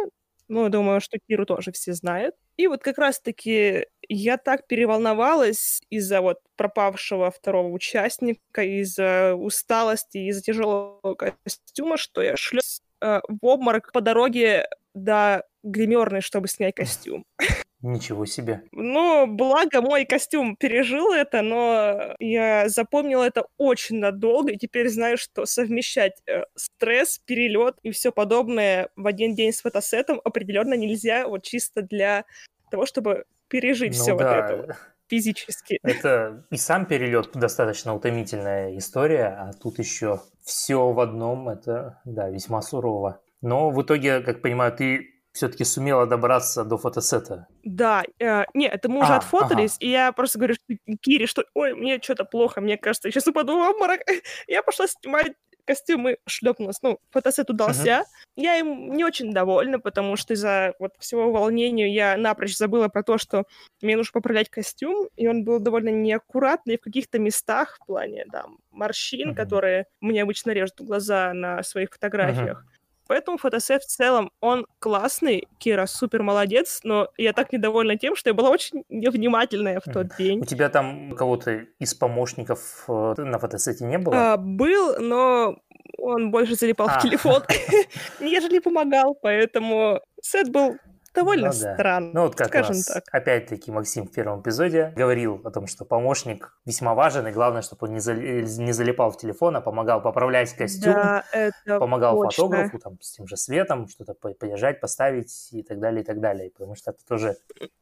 ну, 0.48 0.70
думаю, 0.70 1.02
что 1.02 1.18
Киру 1.28 1.46
тоже 1.46 1.72
все 1.72 1.94
знают. 1.94 2.36
И 2.58 2.68
вот 2.68 2.84
как 2.84 2.98
раз-таки 2.98 3.88
я 4.08 4.38
так 4.38 4.68
переволновалась 4.68 5.82
из-за 5.89 6.22
вот 6.22 6.39
пропавшего 6.56 7.32
второго 7.32 7.70
участника, 7.70 8.62
из-за 8.62 9.34
усталости, 9.36 10.18
из-за 10.30 10.42
тяжелого 10.42 11.16
костюма, 11.16 11.98
что 11.98 12.22
я 12.22 12.36
шлёс 12.36 12.82
э, 13.02 13.22
в 13.28 13.46
обморок 13.46 13.92
по 13.92 14.02
дороге 14.02 14.68
до 14.94 15.44
гримерной, 15.63 16.22
чтобы 16.22 16.48
снять 16.48 16.76
костюм. 16.76 17.26
Ничего 17.84 18.26
себе. 18.26 18.63
Ну, 18.72 19.28
благо 19.28 19.82
мой 19.82 20.06
костюм 20.06 20.56
пережил 20.56 21.12
это, 21.12 21.41
но 21.41 22.15
я 22.17 22.69
запомнила 22.69 23.26
это 23.26 23.46
очень 23.58 24.00
надолго, 24.00 24.54
и 24.54 24.58
теперь 24.58 24.88
знаю, 24.88 25.17
что 25.17 25.46
совмещать 25.46 26.13
э, 26.26 26.43
стресс, 26.56 27.19
перелет 27.19 27.76
и 27.84 27.91
все 27.91 28.13
подобное 28.13 28.88
в 28.96 29.06
один 29.06 29.36
день 29.36 29.52
с 29.52 29.62
фотосетом 29.62 30.22
определенно 30.24 30.76
нельзя, 30.76 31.28
вот 31.28 31.43
чисто 31.43 31.82
для 31.82 32.24
того, 32.72 32.86
чтобы 32.86 33.26
пережить 33.50 33.98
ну, 33.98 34.02
все 34.02 34.17
да. 34.17 34.24
вот 34.24 34.34
это 34.34 34.78
физически. 35.10 35.78
Это 35.84 36.46
и 36.52 36.56
сам 36.56 36.86
перелет 36.86 37.32
достаточно 37.34 37.93
утомительная 37.93 38.78
история, 38.78 39.26
а 39.26 39.52
тут 39.52 39.80
еще 39.80 40.22
все 40.41 40.89
в 40.93 41.02
одном, 41.02 41.50
это, 41.50 42.00
да, 42.06 42.30
весьма 42.30 42.62
сурово. 42.62 43.19
Но 43.41 43.72
в 43.72 43.82
итоге, 43.82 44.22
как 44.22 44.41
понимаю, 44.41 44.72
ты 44.72 45.12
все-таки 45.34 45.63
сумела 45.63 46.06
добраться 46.06 46.63
до 46.63 46.78
фотосета. 46.78 47.48
Да, 47.63 48.04
э, 48.19 48.43
не, 48.54 48.67
это 48.67 48.89
мы 48.89 49.02
уже 49.02 49.13
а, 49.13 49.17
отфотались, 49.17 49.78
ага. 49.78 49.86
и 49.86 49.89
я 49.89 50.12
просто 50.12 50.38
говорю 50.38 50.54
что, 50.54 50.76
Кире, 51.02 51.26
что 51.26 51.43
ой, 51.56 51.74
мне 51.74 52.00
что-то 52.02 52.24
плохо, 52.24 52.62
мне 52.62 52.78
кажется, 52.78 53.08
я 53.08 53.12
сейчас 53.12 53.28
упаду 53.28 53.58
в 53.58 53.69
обморок. 53.69 54.02
я 54.48 54.62
пошла 54.62 54.88
снимать 54.88 55.34
костюм 55.65 56.10
и 56.10 56.17
шлепнулась. 56.26 56.82
Ну, 56.82 57.00
фотосет 57.12 57.50
удался. 57.50 58.02
Uh-huh. 58.02 58.04
Я 58.36 58.58
им 58.58 58.93
не 58.93 59.06
очень 59.06 59.32
довольна, 59.32 59.80
потому 59.80 60.15
что 60.15 60.34
из-за 60.34 60.74
вот 60.80 60.93
всего 61.00 61.32
волнения 61.32 61.93
я 61.93 62.17
напрочь 62.17 62.58
забыла 62.58 62.88
про 62.88 63.04
то, 63.04 63.17
что 63.17 63.46
мне 63.82 63.96
нужно 63.96 64.12
поправлять 64.13 64.50
костюм, 64.50 65.08
и 65.15 65.28
он 65.28 65.43
был 65.43 65.60
довольно 65.60 65.89
неаккуратный 65.89 66.78
в 66.78 66.82
каких-то 66.82 67.19
местах 67.19 67.78
в 67.80 67.86
плане, 67.86 68.26
да, 68.32 68.46
морщин, 68.72 69.32
uh-huh. 69.32 69.36
которые 69.36 69.86
мне 70.02 70.22
обычно 70.22 70.52
режут 70.52 70.82
глаза 70.82 71.34
на 71.34 71.63
своих 71.63 71.91
фотографиях. 71.91 72.65
Uh-huh. 72.65 72.73
Поэтому 73.08 73.38
фотосет 73.38 73.84
в 73.84 73.88
целом, 73.88 74.32
он 74.39 74.66
классный, 74.80 75.48
Кира 75.58 75.86
супер 75.86 76.24
молодец, 76.24 76.80
но 76.84 77.10
я 77.18 77.34
так 77.34 77.52
недовольна 77.52 77.98
тем, 77.98 78.16
что 78.16 78.30
я 78.30 78.34
была 78.34 78.50
очень 78.50 78.84
невнимательная 78.89 79.80
в 79.80 79.92
тот 79.92 80.16
день. 80.18 80.42
У 80.42 80.46
тебя 80.46 80.70
там 80.70 81.12
кого-то 81.12 81.66
из 81.80 81.94
помощников 81.94 82.86
э, 82.88 83.13
на 83.18 83.39
фотосете 83.39 83.86
не 83.86 83.98
было? 83.98 84.34
А, 84.34 84.38
был, 84.38 85.00
но 85.00 85.58
он 85.98 86.32
больше 86.32 86.56
залипал 86.56 86.88
а. 86.89 87.00
в 87.00 87.02
телефон, 87.02 87.44
нежели 88.20 88.60
помогал, 88.60 89.16
поэтому 89.22 90.00
сет 90.22 90.50
был 90.50 90.78
довольно 91.13 91.47
ну, 91.47 91.60
да. 91.60 91.73
странно. 91.73 92.12
Ну 92.13 92.21
вот 92.23 92.36
как 92.36 92.47
скажем 92.47 92.76
раз, 92.76 92.86
так. 92.86 93.04
Опять-таки 93.12 93.71
Максим 93.71 94.08
в 94.08 94.12
первом 94.12 94.41
эпизоде 94.41 94.93
говорил 94.95 95.41
о 95.43 95.52
том, 95.52 95.67
что 95.67 95.86
помощник 95.86 96.58
весьма 96.65 96.93
важен, 96.93 97.28
и 97.28 97.32
главное, 97.32 97.62
чтобы 97.62 97.88
он 97.88 97.93
не, 97.93 97.99
зал... 97.99 98.15
не 98.15 98.71
залипал 98.71 99.12
в 99.12 99.17
телефон, 99.17 99.56
а 99.56 99.62
помогал 99.62 100.02
поправлять 100.02 100.54
костюм, 100.54 100.93
да, 100.93 101.23
помогал 101.65 102.21
точно. 102.21 102.43
фотографу 102.43 102.80
там, 102.80 103.02
с 103.02 103.12
тем 103.12 103.28
же 103.28 103.38
светом, 103.38 103.88
что-то 103.88 104.13
подержать, 104.13 104.80
поставить 104.80 105.49
и 105.52 105.63
так 105.63 105.80
далее, 105.80 106.02
и 106.02 106.06
так 106.06 106.19
далее. 106.19 106.52
Потому 106.52 106.76
что 106.76 106.91
это 106.91 107.06
тоже 107.06 107.38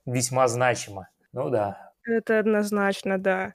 весьма 0.06 0.48
значимо. 0.48 1.08
Ну 1.34 1.50
да. 1.50 1.92
Это 2.04 2.40
однозначно, 2.40 3.18
да. 3.18 3.54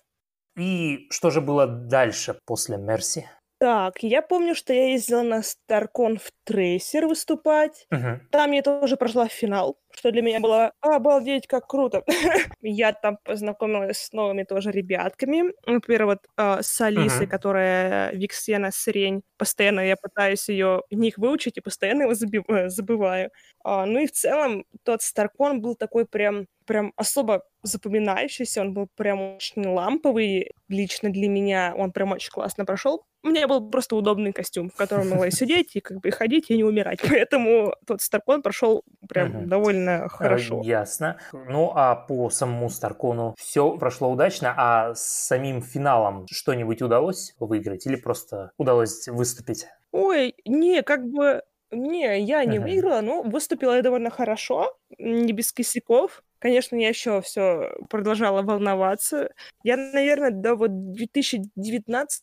И 0.56 1.06
что 1.10 1.30
же 1.30 1.40
было 1.40 1.66
дальше 1.66 2.38
после 2.46 2.78
Мерси? 2.78 3.26
Так, 3.59 4.03
я 4.03 4.21
помню, 4.21 4.55
что 4.55 4.75
я 4.75 4.90
ездила 4.90 5.23
на 5.23 5.40
StarCon 5.40 6.19
в 6.19 6.31
Трейсер 6.45 7.07
выступать. 7.07 7.87
Угу. 7.90 8.21
Там 8.31 8.53
я 8.53 8.62
тоже 8.62 8.97
прошла 8.99 9.29
финал, 9.29 9.79
что 9.95 10.11
для 10.11 10.21
меня 10.21 10.40
было 10.40 10.73
обалдеть, 10.83 11.47
как 11.47 11.66
круто. 11.66 12.03
я 12.61 12.92
там 12.92 13.16
познакомилась 13.25 13.99
с 13.99 14.12
новыми 14.12 14.42
тоже 14.42 14.73
ребятками. 14.73 15.55
Например, 15.64 16.05
вот 16.05 16.19
э, 16.37 16.59
с 16.61 16.81
Алисой, 16.83 17.25
угу. 17.25 17.31
которая 17.31 18.12
Виксена 18.12 18.71
Сирень. 18.71 19.23
Постоянно 19.38 19.81
я 19.81 19.97
пытаюсь 19.97 20.49
ее 20.51 20.83
них 20.90 21.16
выучить 21.16 21.57
и 21.57 21.62
постоянно 21.62 22.03
его 22.03 22.14
забиваю, 22.14 22.69
забываю. 22.69 23.31
А, 23.64 23.87
ну 23.87 24.01
и 24.01 24.07
в 24.07 24.12
целом 24.12 24.66
тот 24.85 25.01
StarCon 25.01 25.59
был 25.59 25.77
такой 25.77 26.05
прям, 26.05 26.47
прям 26.66 26.92
особо 26.97 27.42
запоминающийся, 27.66 28.61
он 28.61 28.72
был 28.72 28.88
прям 28.96 29.37
очень 29.37 29.66
ламповый 29.66 30.52
лично 30.68 31.11
для 31.11 31.29
меня, 31.29 31.74
он 31.76 31.92
прям 31.92 32.12
очень 32.12 32.31
классно 32.31 32.64
прошел. 32.64 33.05
У 33.22 33.29
меня 33.29 33.48
был 33.48 33.70
просто 33.70 33.96
удобный 33.96 34.33
костюм, 34.33 34.70
в 34.70 34.76
котором 34.76 35.11
могла 35.11 35.31
сидеть 35.33 35.74
и 35.74 35.81
как 35.81 36.00
бы 36.00 36.11
ходить 36.11 36.50
и 36.50 36.57
не 36.57 36.64
умирать. 36.64 37.00
Поэтому 37.09 37.74
тот 37.87 38.00
Старкон 38.00 38.42
прошел 38.42 38.85
прям 39.09 39.37
угу. 39.37 39.46
довольно 39.46 40.09
хорошо. 40.09 40.62
Ясно. 40.64 41.18
Ну, 41.33 41.72
а 41.74 41.96
по 41.96 42.31
самому 42.31 42.70
Старкону 42.70 43.35
все 43.38 43.76
прошло 43.76 44.11
удачно, 44.11 44.55
а 44.57 44.94
с 44.94 45.02
самим 45.02 45.62
финалом 45.62 46.26
что-нибудь 46.31 46.83
удалось 46.83 47.35
выиграть 47.38 47.87
или 47.87 47.96
просто 47.96 48.52
удалось 48.59 49.09
выступить? 49.09 49.66
Ой, 49.92 50.35
не, 50.44 50.83
как 50.83 51.05
бы 51.07 51.42
не, 51.70 52.20
я 52.20 52.44
не 52.44 52.59
Ага. 52.59 52.66
выиграла, 52.66 53.00
но 53.00 53.22
выступила 53.22 53.74
я 53.74 53.83
довольно 53.83 54.11
хорошо, 54.11 54.72
не 54.98 55.33
без 55.33 55.52
косяков. 55.52 56.22
Конечно, 56.38 56.77
я 56.77 56.88
еще 56.88 57.20
все 57.22 57.72
продолжала 57.88 58.42
волноваться. 58.42 59.31
Я, 59.62 59.77
наверное, 59.77 60.31
до 60.31 60.55
вот 60.55 60.92
2019 60.92 62.22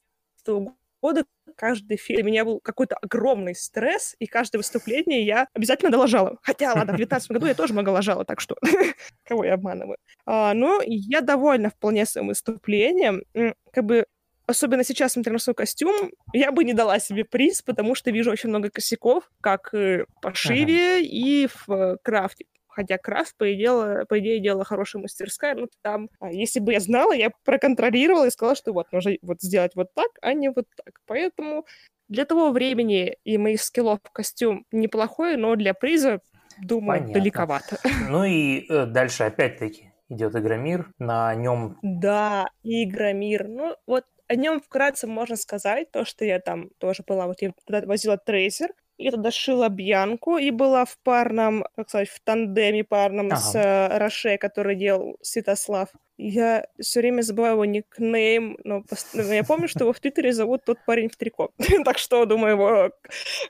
года 1.01 1.25
каждый 1.55 1.97
фильм 1.97 2.25
у 2.25 2.29
меня 2.29 2.45
был 2.45 2.59
какой-то 2.59 2.95
огромный 2.95 3.55
стресс, 3.55 4.15
и 4.19 4.25
каждое 4.25 4.59
выступление 4.59 5.25
я 5.25 5.47
обязательно 5.53 5.91
доложала. 5.91 6.37
Хотя, 6.41 6.69
ладно, 6.69 6.93
в 6.93 6.97
2019 6.97 7.31
году 7.31 7.45
я 7.47 7.53
тоже 7.53 7.73
много 7.73 7.89
ложала, 7.89 8.23
так 8.23 8.39
что 8.39 8.55
кого 9.25 9.43
я 9.43 9.55
обманываю. 9.55 9.97
А, 10.25 10.53
но 10.53 10.81
я 10.85 11.21
довольна 11.21 11.69
вполне 11.69 12.05
своим 12.05 12.27
выступлением. 12.27 13.23
Как 13.71 13.83
бы 13.83 14.05
особенно 14.45 14.83
сейчас, 14.83 15.13
смотря 15.13 15.33
на 15.33 15.39
свой 15.39 15.55
костюм, 15.55 16.11
я 16.33 16.51
бы 16.51 16.63
не 16.63 16.73
дала 16.73 16.99
себе 16.99 17.25
приз, 17.25 17.61
потому 17.61 17.95
что 17.95 18.11
вижу 18.11 18.31
очень 18.31 18.49
много 18.49 18.69
косяков, 18.69 19.29
как 19.41 19.73
в 19.73 20.05
пошиве 20.21 20.97
ага. 20.97 20.99
и 20.99 21.47
в 21.47 21.69
э, 21.69 21.97
крафте. 22.01 22.45
Хотя 22.73 22.97
крафт, 22.97 23.35
по 23.37 23.53
идее, 23.53 24.05
по 24.07 24.19
идее, 24.19 24.39
делала 24.39 24.63
хорошая 24.63 25.01
мастерская, 25.01 25.55
но 25.55 25.67
там, 25.81 26.09
а, 26.19 26.31
если 26.31 26.59
бы 26.59 26.73
я 26.73 26.79
знала, 26.79 27.13
я 27.13 27.31
проконтролировала 27.43 28.25
и 28.25 28.31
сказала, 28.31 28.55
что 28.55 28.73
вот, 28.73 28.91
нужно 28.91 29.13
вот 29.21 29.41
сделать 29.41 29.73
вот 29.75 29.93
так, 29.93 30.09
а 30.21 30.33
не 30.33 30.49
вот 30.49 30.65
так. 30.75 30.99
Поэтому 31.05 31.65
для 32.07 32.25
того 32.25 32.51
времени 32.51 33.17
и 33.23 33.37
моих 33.37 33.61
скиллов 33.61 33.99
костюм 34.11 34.65
неплохой, 34.71 35.37
но 35.37 35.55
для 35.55 35.73
приза, 35.73 36.19
думаю, 36.57 37.01
Понятно. 37.01 37.13
далековато. 37.21 37.77
Ну 38.09 38.23
и 38.23 38.65
э, 38.67 38.85
дальше 38.87 39.23
опять-таки 39.23 39.91
идет 40.09 40.35
Игромир, 40.35 40.91
на 40.99 41.33
нем... 41.35 41.77
Да, 41.81 42.47
Игромир. 42.63 43.47
Ну, 43.47 43.75
вот 43.85 44.05
о 44.27 44.35
нем 44.35 44.61
вкратце 44.61 45.07
можно 45.07 45.35
сказать, 45.35 45.91
то, 45.91 46.05
что 46.05 46.25
я 46.25 46.39
там 46.39 46.69
тоже 46.79 47.03
была, 47.05 47.27
вот 47.27 47.41
я 47.41 47.51
туда 47.65 47.85
возила 47.85 48.17
трейсер, 48.17 48.69
я 49.03 49.11
туда 49.11 49.31
шила 49.31 49.69
Бьянку 49.69 50.37
и 50.37 50.49
была 50.51 50.85
в 50.85 50.97
парном, 51.03 51.65
как 51.75 51.89
сказать, 51.89 52.09
в 52.09 52.19
тандеме 52.21 52.83
парном 52.83 53.27
ага. 53.27 53.35
с 53.35 53.55
э, 53.55 53.97
Роше, 53.97 54.37
который 54.37 54.75
делал 54.75 55.17
Святослав. 55.21 55.89
Я 56.17 56.65
все 56.79 57.01
время 57.01 57.21
забываю 57.21 57.53
его 57.53 57.65
никнейм, 57.65 58.57
но 58.63 58.83
я 59.13 59.43
помню, 59.43 59.67
что 59.67 59.83
его 59.83 59.93
в 59.93 59.99
Твиттере 59.99 60.31
зовут 60.31 60.63
тот 60.63 60.77
парень 60.85 61.09
в 61.09 61.17
трико. 61.17 61.51
так 61.85 61.97
что, 61.97 62.25
думаю, 62.25 62.53
его 62.53 62.91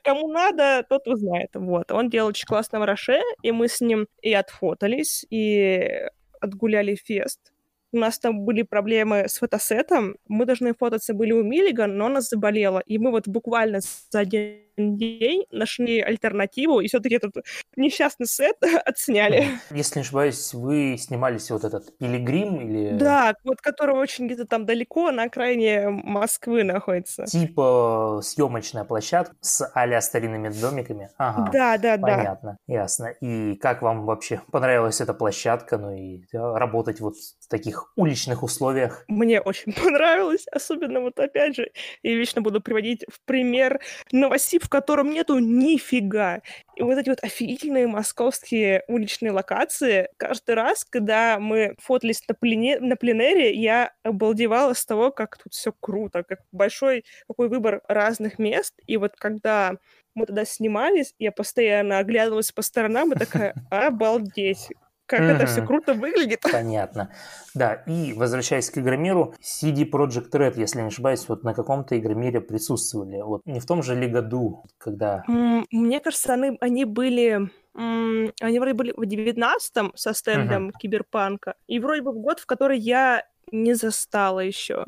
кому 0.03 0.27
надо, 0.27 0.83
тот 0.89 1.07
узнает. 1.07 1.51
Вот. 1.53 1.91
Он 1.91 2.09
делал 2.09 2.29
очень 2.29 2.47
классного 2.47 2.85
Роше, 2.87 3.21
и 3.43 3.51
мы 3.51 3.67
с 3.67 3.79
ним 3.79 4.07
и 4.21 4.33
отфотались, 4.33 5.25
и 5.29 6.07
отгуляли 6.41 6.95
фест 6.95 7.53
у 7.93 7.97
нас 7.97 8.19
там 8.19 8.41
были 8.41 8.63
проблемы 8.63 9.27
с 9.27 9.37
фотосетом, 9.37 10.15
мы 10.27 10.45
должны 10.45 10.73
фототься 10.73 11.13
были 11.13 11.31
у 11.31 11.43
Миллиган, 11.43 11.95
но 11.95 12.07
она 12.07 12.21
заболела, 12.21 12.79
и 12.79 12.97
мы 12.97 13.11
вот 13.11 13.27
буквально 13.27 13.81
за 13.81 14.19
один 14.19 14.57
день 14.77 15.45
нашли 15.51 16.01
альтернативу, 16.01 16.79
и 16.79 16.87
все-таки 16.87 17.15
этот 17.15 17.35
несчастный 17.75 18.27
сет 18.27 18.57
отсняли. 18.85 19.47
Если 19.71 19.99
не 19.99 20.01
ошибаюсь, 20.01 20.53
вы 20.53 20.97
снимались 20.97 21.49
вот 21.51 21.63
этот 21.63 21.97
Пилигрим 21.97 22.61
или... 22.61 22.97
Да, 22.97 23.35
вот 23.43 23.61
который 23.61 23.95
очень 23.95 24.27
где-то 24.27 24.45
там 24.45 24.65
далеко, 24.65 25.11
на 25.11 25.23
окраине 25.23 25.89
Москвы 25.89 26.63
находится. 26.63 27.25
Типа 27.25 28.21
съемочная 28.23 28.83
площадка 28.83 29.35
с 29.41 29.65
а 29.73 30.01
старинными 30.01 30.49
домиками? 30.49 31.09
Ага, 31.17 31.49
да, 31.51 31.77
да, 31.77 31.97
понятно, 31.97 32.07
да. 32.07 32.17
Понятно, 32.17 32.57
ясно. 32.67 33.05
И 33.21 33.55
как 33.55 33.81
вам 33.81 34.05
вообще 34.05 34.41
понравилась 34.51 35.01
эта 35.01 35.13
площадка, 35.13 35.77
ну 35.77 35.95
и 35.95 36.21
работать 36.31 36.99
вот 36.99 37.15
в 37.15 37.47
таких 37.47 37.91
уличных 37.95 38.43
условиях? 38.43 39.05
Мне 39.07 39.41
очень 39.41 39.73
понравилось, 39.83 40.45
особенно 40.51 41.01
вот 41.01 41.19
опять 41.19 41.55
же, 41.55 41.71
я 42.01 42.15
вечно 42.15 42.41
буду 42.41 42.61
приводить 42.61 43.05
в 43.09 43.19
пример 43.25 43.79
Новосиб 44.11 44.62
в 44.63 44.69
котором 44.69 45.11
нету 45.11 45.39
нифига. 45.39 46.41
И 46.75 46.81
вот 46.81 46.97
эти 46.97 47.09
вот 47.09 47.21
офигительные 47.21 47.85
московские 47.85 48.83
уличные 48.87 49.31
локации, 49.31 50.07
каждый 50.17 50.55
раз, 50.55 50.85
когда 50.85 51.37
мы 51.37 51.75
фотались 51.79 52.23
на, 52.27 52.33
плене, 52.33 52.79
на 52.79 52.95
пленере, 52.95 53.53
я 53.53 53.91
обалдевала 54.03 54.73
с 54.73 54.85
того, 54.85 55.11
как 55.11 55.37
тут 55.37 55.53
все 55.53 55.73
круто, 55.77 56.23
как 56.23 56.39
большой 56.53 57.03
какой 57.27 57.49
выбор 57.49 57.81
разных 57.89 58.39
мест. 58.39 58.73
И 58.87 58.95
вот 58.95 59.15
когда 59.17 59.75
мы 60.15 60.25
тогда 60.25 60.45
снимались, 60.45 61.13
я 61.19 61.31
постоянно 61.31 61.97
оглядывалась 61.99 62.51
по 62.51 62.61
сторонам 62.61 63.11
и 63.11 63.17
такая, 63.17 63.53
обалдеть, 63.69 64.69
как 65.05 65.19
mm-hmm. 65.19 65.35
это 65.35 65.45
все 65.45 65.65
круто 65.65 65.93
выглядит. 65.93 66.41
Понятно. 66.51 67.09
Да, 67.53 67.73
и 67.73 68.13
возвращаясь 68.13 68.69
к 68.69 68.77
Игромиру, 68.77 69.35
CD 69.41 69.89
Project 69.89 70.31
Red, 70.31 70.53
если 70.57 70.81
не 70.81 70.87
ошибаюсь, 70.87 71.27
вот 71.27 71.43
на 71.43 71.53
каком-то 71.53 71.97
Игромире 71.97 72.41
присутствовали. 72.41 73.21
Вот 73.21 73.41
не 73.45 73.59
в 73.59 73.65
том 73.65 73.83
же 73.83 73.95
ли 73.95 74.07
году, 74.07 74.65
когда... 74.77 75.23
Mm, 75.29 75.65
мне 75.71 75.99
кажется, 75.99 76.33
они, 76.33 76.57
они 76.61 76.85
были... 76.85 77.49
они 77.75 78.59
вроде 78.59 78.73
были 78.73 78.93
в 78.95 79.01
19-м 79.01 79.93
со 79.95 80.13
стендом 80.13 80.69
uh-huh. 80.69 80.79
Киберпанка. 80.79 81.55
И 81.67 81.79
вроде 81.79 82.01
бы 82.01 82.11
в 82.11 82.19
год, 82.19 82.39
в 82.39 82.45
который 82.45 82.79
я 82.79 83.23
не 83.51 83.73
застала 83.73 84.39
еще, 84.39 84.85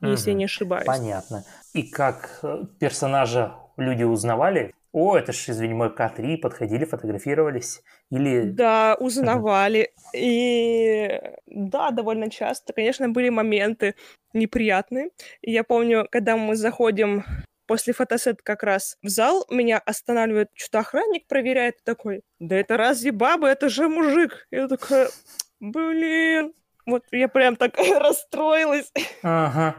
uh-huh. 0.00 0.10
если 0.10 0.30
я 0.30 0.36
не 0.36 0.44
ошибаюсь. 0.44 0.86
Понятно. 0.86 1.44
И 1.74 1.82
как 1.82 2.38
э, 2.42 2.64
персонажа 2.78 3.54
люди 3.76 4.04
узнавали? 4.04 4.74
О, 4.92 5.16
это 5.16 5.32
же, 5.32 5.52
извини, 5.52 5.72
мой 5.72 5.88
К3, 5.88 6.36
подходили, 6.36 6.84
фотографировались. 6.84 7.82
Или... 8.10 8.42
Да, 8.42 8.94
узнавали. 9.00 9.92
И 10.14 11.20
да, 11.46 11.90
довольно 11.90 12.30
часто, 12.30 12.74
конечно, 12.74 13.08
были 13.08 13.30
моменты 13.30 13.94
неприятные. 14.34 15.10
Я 15.40 15.64
помню, 15.64 16.06
когда 16.10 16.36
мы 16.36 16.56
заходим 16.56 17.24
после 17.66 17.94
фотосет 17.94 18.42
как 18.42 18.62
раз 18.62 18.98
в 19.02 19.08
зал, 19.08 19.46
меня 19.50 19.78
останавливает 19.78 20.50
что-то 20.54 20.80
охранник, 20.80 21.26
проверяет, 21.26 21.82
такой, 21.84 22.20
да 22.38 22.56
это 22.56 22.76
разве 22.76 23.12
баба, 23.12 23.48
это 23.48 23.70
же 23.70 23.88
мужик. 23.88 24.46
Я 24.50 24.68
такая, 24.68 25.08
блин, 25.58 26.52
вот 26.84 27.04
я 27.12 27.28
прям 27.28 27.56
так 27.56 27.76
расстроилась. 27.98 28.92
Ага. 29.22 29.76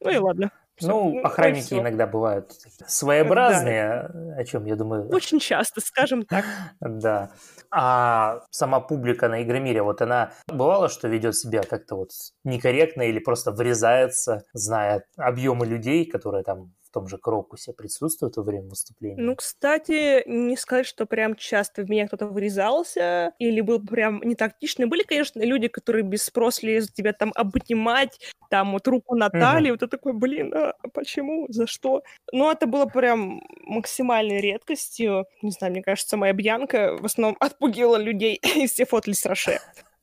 Ну 0.00 0.10
и 0.10 0.16
ладно. 0.18 0.52
Ну, 0.88 1.20
охранники 1.22 1.74
иногда 1.74 2.06
бывают 2.06 2.52
своеобразные, 2.86 4.10
да. 4.12 4.36
о 4.36 4.44
чем 4.44 4.66
я 4.66 4.76
думаю. 4.76 5.08
Очень 5.08 5.38
часто, 5.38 5.80
скажем 5.80 6.24
так. 6.24 6.44
Да. 6.80 7.30
А 7.70 8.40
сама 8.50 8.80
публика 8.80 9.28
на 9.28 9.42
Игромире, 9.42 9.82
вот 9.82 10.02
она 10.02 10.32
бывало, 10.46 10.88
что 10.88 11.08
ведет 11.08 11.36
себя 11.36 11.62
как-то 11.62 11.96
вот 11.96 12.10
некорректно 12.44 13.02
или 13.02 13.18
просто 13.18 13.52
врезается, 13.52 14.44
зная 14.52 15.04
объемы 15.16 15.66
людей, 15.66 16.04
которые 16.04 16.44
там 16.44 16.72
том 16.92 17.08
же 17.08 17.18
Крокусе 17.18 17.72
присутствует 17.72 18.36
во 18.36 18.42
время 18.42 18.68
выступления? 18.68 19.20
Ну, 19.20 19.34
кстати, 19.34 20.22
не 20.28 20.56
сказать, 20.56 20.86
что 20.86 21.06
прям 21.06 21.34
часто 21.34 21.82
в 21.82 21.90
меня 21.90 22.06
кто-то 22.06 22.26
вырезался 22.26 23.32
или 23.38 23.60
был 23.60 23.84
прям 23.84 24.20
не 24.22 24.34
тактичный. 24.34 24.86
Были, 24.86 25.02
конечно, 25.02 25.40
люди, 25.40 25.68
которые 25.68 26.04
без 26.04 26.24
спроса 26.24 26.66
лезут 26.66 26.94
тебя 26.94 27.12
там 27.12 27.32
обнимать, 27.34 28.32
там 28.50 28.72
вот 28.72 28.86
руку 28.86 29.16
на 29.16 29.30
талии, 29.30 29.70
угу. 29.70 29.74
вот 29.74 29.82
это 29.82 29.96
такой, 29.96 30.12
блин, 30.12 30.52
а 30.54 30.74
почему, 30.92 31.46
за 31.48 31.66
что? 31.66 32.02
Но 32.32 32.52
это 32.52 32.66
было 32.66 32.86
прям 32.86 33.42
максимальной 33.62 34.40
редкостью. 34.40 35.26
Не 35.40 35.50
знаю, 35.50 35.72
мне 35.72 35.82
кажется, 35.82 36.16
моя 36.16 36.32
Бьянка 36.32 36.96
в 37.00 37.04
основном 37.04 37.36
отпугила 37.40 37.96
людей, 37.96 38.38
и 38.56 38.66
все 38.66 38.84
фотали 38.84 39.14
с 39.14 39.26
Роше. 39.26 39.58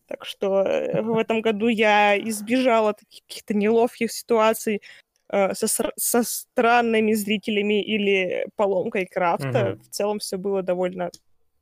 Так 0.09 0.25
что 0.25 0.63
э, 0.63 1.01
в 1.03 1.17
этом 1.17 1.41
году 1.41 1.67
я 1.67 2.17
избежала 2.17 2.93
каких-то 2.93 3.53
неловких 3.53 4.11
ситуаций. 4.11 4.81
Э, 5.31 5.53
со, 5.53 5.67
со 5.95 6.23
странными 6.23 7.13
зрителями 7.13 7.83
или 7.83 8.47
поломкой 8.55 9.05
крафта. 9.05 9.73
Угу. 9.73 9.83
В 9.83 9.87
целом 9.89 10.19
все 10.19 10.37
было 10.37 10.63
довольно 10.63 11.11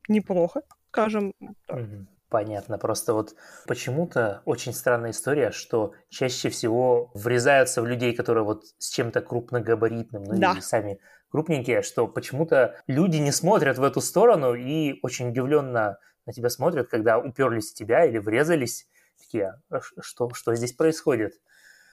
неплохо, 0.08 0.62
скажем 0.89 1.34
так. 1.67 1.77
Угу. 1.77 2.08
Понятно. 2.30 2.77
Просто 2.77 3.13
вот 3.13 3.36
почему-то 3.67 4.41
очень 4.45 4.73
странная 4.73 5.12
история, 5.12 5.51
что 5.51 5.93
чаще 6.10 6.49
всего 6.49 7.12
врезаются 7.13 7.82
в 7.82 7.88
людей, 7.88 8.13
которые 8.13 8.43
вот 8.43 8.63
с 8.77 8.89
чем-то 8.89 9.21
крупногабаритным, 9.21 10.23
ну 10.23 10.38
да. 10.38 10.56
и 10.58 10.62
сами 10.62 10.99
крупненькие, 11.30 11.82
что 11.82 12.08
почему-то 12.08 12.75
люди 12.88 13.17
не 13.17 13.32
смотрят 13.32 13.77
в 13.77 13.84
эту 13.84 14.01
сторону 14.01 14.56
и 14.56 14.99
очень 15.03 15.30
удивленно 15.30 15.99
на 16.25 16.34
тебя 16.34 16.49
смотрят, 16.49 16.89
когда 16.89 17.17
уперлись 17.17 17.71
в 17.71 17.75
тебя 17.75 18.06
или 18.06 18.17
врезались. 18.17 18.88
Такие, 19.17 19.62
«А 19.69 19.80
что, 20.01 20.30
что 20.34 20.53
здесь 20.56 20.73
происходит? 20.73 21.34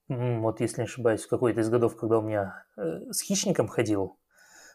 Вот 0.09 0.61
если 0.61 0.83
не 0.83 0.85
ошибаюсь, 0.85 1.25
в 1.25 1.29
какой-то 1.29 1.61
из 1.61 1.71
годов, 1.71 1.97
когда 1.97 2.19
у 2.19 2.23
меня 2.23 2.65
э, 2.77 3.11
с 3.11 3.23
хищником 3.23 3.69
ходил, 3.69 4.19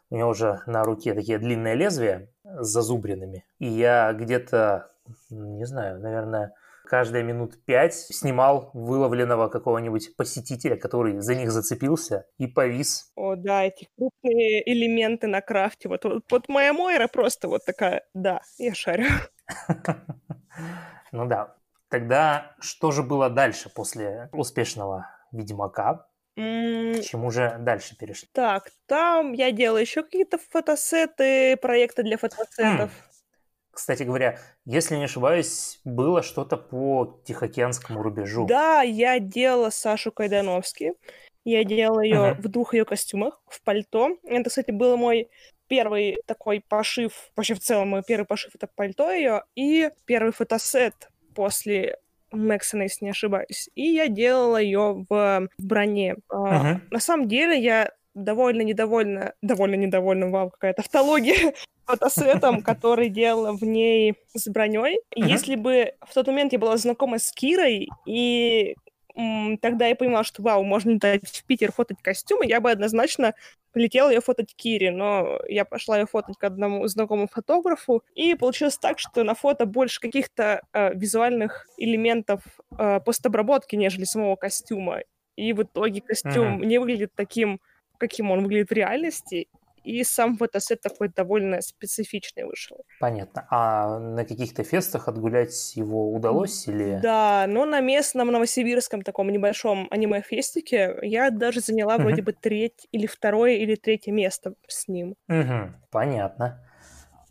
у 0.09 0.15
меня 0.15 0.27
уже 0.27 0.61
на 0.65 0.83
руке 0.83 1.13
такие 1.13 1.37
длинные 1.37 1.75
лезвия 1.75 2.29
с 2.43 2.67
зазубринами. 2.67 3.45
И 3.59 3.67
я 3.67 4.11
где-то, 4.13 4.91
не 5.29 5.65
знаю, 5.65 5.99
наверное, 5.99 6.53
каждые 6.83 7.23
минут 7.23 7.63
пять 7.65 7.93
снимал 7.93 8.71
выловленного 8.73 9.49
какого-нибудь 9.49 10.15
посетителя, 10.15 10.75
который 10.75 11.19
за 11.19 11.35
них 11.35 11.51
зацепился 11.51 12.25
и 12.39 12.47
повис. 12.47 13.11
О, 13.15 13.35
да, 13.35 13.65
эти 13.65 13.87
крупные 13.95 14.67
элементы 14.67 15.27
на 15.27 15.41
крафте. 15.41 15.87
Вот, 15.89 16.03
вот, 16.05 16.23
вот 16.31 16.49
моя 16.49 16.73
Мойра 16.73 17.07
просто 17.07 17.47
вот 17.47 17.63
такая, 17.65 18.03
да, 18.13 18.41
я 18.57 18.73
шарю. 18.73 19.05
Ну 21.11 21.25
да. 21.25 21.55
Тогда 21.89 22.55
что 22.59 22.91
же 22.91 23.01
было 23.01 23.31
дальше 23.31 23.71
после 23.73 24.29
успешного 24.31 25.07
Ведьмака? 25.31 26.07
К 26.35 27.01
чему 27.03 27.31
же 27.31 27.57
дальше 27.59 27.97
перешли? 27.97 28.29
Так, 28.31 28.71
там 28.85 29.33
я 29.33 29.51
делала 29.51 29.77
еще 29.77 30.03
какие-то 30.03 30.37
фотосеты, 30.37 31.57
проекты 31.57 32.03
для 32.03 32.17
фотосетов. 32.17 32.91
Кстати 33.71 34.03
говоря, 34.03 34.37
если 34.65 34.95
не 34.95 35.05
ошибаюсь, 35.05 35.79
было 35.83 36.21
что-то 36.21 36.57
по 36.57 37.21
Тихоокеанскому 37.25 38.01
рубежу. 38.01 38.45
Да, 38.45 38.81
я 38.81 39.19
делала 39.19 39.69
Сашу 39.69 40.11
Кайдановски. 40.11 40.93
Я 41.45 41.63
делала 41.63 42.01
ее 42.01 42.15
uh-huh. 42.15 42.41
в 42.41 42.47
двух 42.49 42.73
ее 42.73 42.85
костюмах, 42.85 43.41
в 43.47 43.61
пальто. 43.63 44.17
Это, 44.23 44.49
кстати, 44.49 44.71
был 44.71 44.97
мой 44.97 45.29
первый 45.67 46.21
такой 46.25 46.61
пошив, 46.67 47.31
вообще 47.35 47.53
в 47.53 47.59
целом 47.59 47.89
мой 47.89 48.03
первый 48.05 48.25
пошив 48.25 48.53
это 48.53 48.67
пальто 48.67 49.11
ее, 49.11 49.43
и 49.55 49.89
первый 50.05 50.33
фотосет 50.33 51.09
после 51.33 51.99
Мэксона, 52.31 52.83
если 52.83 53.05
не 53.05 53.11
ошибаюсь. 53.11 53.69
И 53.75 53.83
я 53.83 54.07
делала 54.07 54.57
ее 54.57 55.05
в, 55.09 55.49
в 55.57 55.65
броне. 55.65 56.15
Uh-huh. 56.31 56.79
На 56.91 56.99
самом 56.99 57.27
деле 57.27 57.59
я 57.59 57.91
довольно 58.13 58.61
недовольна, 58.61 59.33
довольно 59.41 59.75
недовольна, 59.75 60.29
вау, 60.29 60.49
какая 60.49 60.73
тавтология, 60.73 61.53
фотосетом, 61.85 62.61
который 62.63 63.09
делала 63.09 63.53
в 63.53 63.63
ней 63.63 64.15
с 64.35 64.47
броней. 64.49 64.99
Uh-huh. 65.15 65.27
Если 65.27 65.55
бы 65.55 65.93
в 66.07 66.13
тот 66.13 66.27
момент 66.27 66.53
я 66.53 66.59
была 66.59 66.77
знакома 66.77 67.19
с 67.19 67.31
Кирой, 67.31 67.89
и 68.05 68.75
тогда 69.61 69.87
я 69.87 69.95
понимала, 69.95 70.23
что 70.23 70.41
вау, 70.41 70.63
можно 70.63 70.91
летать 70.91 71.27
в 71.27 71.43
Питер 71.45 71.71
фотать 71.71 72.01
костюмы, 72.01 72.45
я 72.45 72.61
бы 72.61 72.71
однозначно 72.71 73.33
полетела 73.71 74.09
ее 74.09 74.21
фотать 74.21 74.55
Кире, 74.55 74.91
но 74.91 75.39
я 75.47 75.65
пошла 75.65 75.99
ее 75.99 76.05
фотать 76.05 76.37
к 76.37 76.43
одному 76.43 76.87
знакомому 76.87 77.27
фотографу, 77.27 78.03
и 78.15 78.33
получилось 78.35 78.77
так, 78.77 78.99
что 78.99 79.23
на 79.23 79.35
фото 79.35 79.65
больше 79.65 79.99
каких-то 79.99 80.61
э, 80.73 80.93
визуальных 80.95 81.67
элементов 81.77 82.41
э, 82.77 82.99
постобработки, 82.99 83.75
нежели 83.75 84.05
самого 84.05 84.35
костюма. 84.35 85.01
И 85.35 85.53
в 85.53 85.63
итоге 85.63 86.01
костюм 86.01 86.61
uh-huh. 86.61 86.65
не 86.65 86.79
выглядит 86.79 87.11
таким, 87.15 87.61
каким 87.97 88.31
он 88.31 88.43
выглядит 88.43 88.69
в 88.69 88.73
реальности, 88.73 89.47
и 89.83 90.03
сам 90.03 90.37
фотосет 90.37 90.81
такой 90.81 91.09
довольно 91.09 91.61
специфичный 91.61 92.45
вышел. 92.45 92.85
Понятно. 92.99 93.47
А 93.49 93.99
на 93.99 94.25
каких-то 94.25 94.63
фестах 94.63 95.07
отгулять 95.07 95.75
его 95.75 96.13
удалось 96.13 96.67
или... 96.67 96.99
Да, 97.01 97.45
но 97.47 97.65
на 97.65 97.79
местном 97.79 98.27
новосибирском 98.27 99.01
таком 99.01 99.29
небольшом 99.29 99.87
аниме-фестике 99.91 100.97
я 101.01 101.29
даже 101.31 101.59
заняла 101.59 101.97
вроде 101.97 102.21
бы 102.21 102.33
треть 102.33 102.87
или 102.91 103.07
второе 103.07 103.55
или 103.55 103.75
третье 103.75 104.11
место 104.11 104.53
с 104.67 104.87
ним. 104.87 105.15
Понятно. 105.91 106.63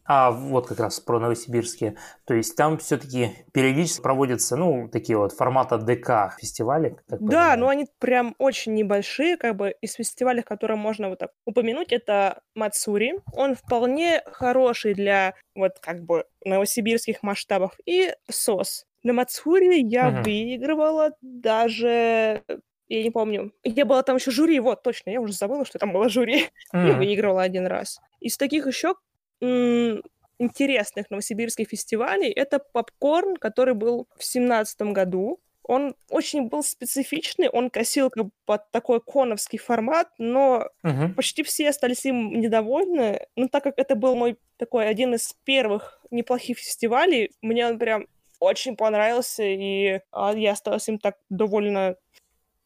А 0.09 0.31
вот 0.31 0.66
как 0.66 0.81
раз 0.81 1.01
про 1.01 1.21
новосибирские. 1.21 1.97
То 2.25 2.33
есть 2.33 2.57
там 2.57 2.79
все-таки 2.79 3.33
периодически 3.53 4.01
проводятся, 4.01 4.57
ну, 4.57 4.88
такие 4.88 5.18
вот 5.18 5.33
формата 5.33 5.77
ДК 5.77 6.35
фестивали. 6.40 6.97
да, 7.09 7.57
но 7.57 7.68
они 7.68 7.87
прям 7.99 8.35
очень 8.38 8.75
небольшие, 8.75 9.37
как 9.37 9.57
бы 9.57 9.75
из 9.83 9.92
фестивалей, 9.92 10.42
которые 10.42 10.79
можно 10.79 11.11
вот 11.11 11.18
так 11.18 11.33
упомянуть, 11.44 11.92
это 11.92 12.40
Мацури. 12.55 13.21
Он 13.35 13.55
вполне 13.55 14.23
хороший 14.33 14.94
для 14.94 15.35
вот 15.55 15.79
как 15.79 16.03
бы 16.03 16.25
новосибирских 16.42 17.23
масштабов. 17.23 17.79
И 17.85 18.14
СОС. 18.31 18.87
На 19.03 19.12
Мацури 19.12 19.79
я 19.83 20.09
угу. 20.09 20.23
выигрывала 20.23 21.12
даже 21.21 22.42
я 22.88 23.03
не 23.03 23.11
помню. 23.11 23.53
Я 23.64 23.85
была 23.85 24.03
там 24.03 24.16
еще 24.16 24.31
жюри, 24.31 24.59
вот, 24.61 24.83
точно, 24.83 25.11
я 25.11 25.21
уже 25.21 25.35
забыла, 25.35 25.66
что 25.66 25.79
там 25.79 25.92
было 25.92 26.09
жюри. 26.09 26.49
Mm. 26.75 26.88
И 26.90 26.94
выигрывала 26.94 27.42
один 27.42 27.66
раз. 27.66 28.01
Из 28.21 28.38
таких 28.38 28.66
еще 28.66 28.94
интересных 29.40 31.11
новосибирских 31.11 31.68
фестивалей 31.68 32.31
это 32.31 32.59
попкорн, 32.59 33.37
который 33.37 33.74
был 33.74 34.09
в 34.16 34.24
семнадцатом 34.24 34.92
году. 34.92 35.40
Он 35.64 35.94
очень 36.09 36.48
был 36.48 36.62
специфичный, 36.62 37.51
он 37.51 37.68
косил 37.68 38.09
как 38.09 38.24
бы 38.24 38.31
под 38.46 38.70
такой 38.70 39.03
коновский 39.03 39.59
формат, 39.59 40.09
но 40.16 40.66
uh-huh. 40.83 41.12
почти 41.12 41.42
все 41.42 41.68
остались 41.68 42.07
им 42.07 42.40
недовольны. 42.40 43.27
Но 43.37 43.48
так 43.48 43.64
как 43.64 43.74
это 43.77 43.94
был 43.94 44.14
мой 44.14 44.38
такой 44.57 44.88
один 44.88 45.14
из 45.14 45.35
первых 45.44 46.01
неплохих 46.11 46.59
фестивалей, 46.59 47.33
мне 47.42 47.66
он 47.66 47.79
прям 47.79 48.07
очень 48.40 48.77
понравился, 48.77 49.42
и 49.42 50.01
а, 50.11 50.33
я 50.35 50.53
осталась 50.53 50.88
им 50.88 50.98
так 50.98 51.16
довольно 51.29 51.96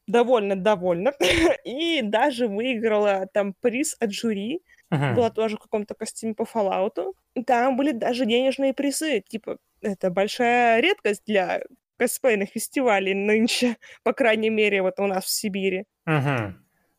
довольно 0.06 0.56
довольна. 0.56 1.12
и 1.64 2.02
даже 2.02 2.46
выиграла 2.46 3.26
там 3.32 3.54
приз 3.60 3.96
от 3.98 4.12
жюри 4.12 4.62
uh-huh. 4.92 5.14
была 5.14 5.30
тоже 5.30 5.56
в 5.56 5.60
каком-то 5.60 5.94
костюме 5.94 6.34
по 6.34 6.42
Fallout. 6.42 7.14
Там 7.46 7.76
были 7.76 7.92
даже 7.92 8.26
денежные 8.26 8.74
призы. 8.74 9.22
Типа, 9.26 9.58
это 9.80 10.10
большая 10.10 10.80
редкость 10.80 11.22
для 11.26 11.62
косплейных 11.96 12.50
фестивалей 12.50 13.14
нынче, 13.14 13.76
по 14.02 14.12
крайней 14.12 14.50
мере, 14.50 14.82
вот 14.82 14.94
у 14.98 15.06
нас 15.06 15.24
в 15.24 15.30
Сибири. 15.30 15.84
Угу. 16.06 16.54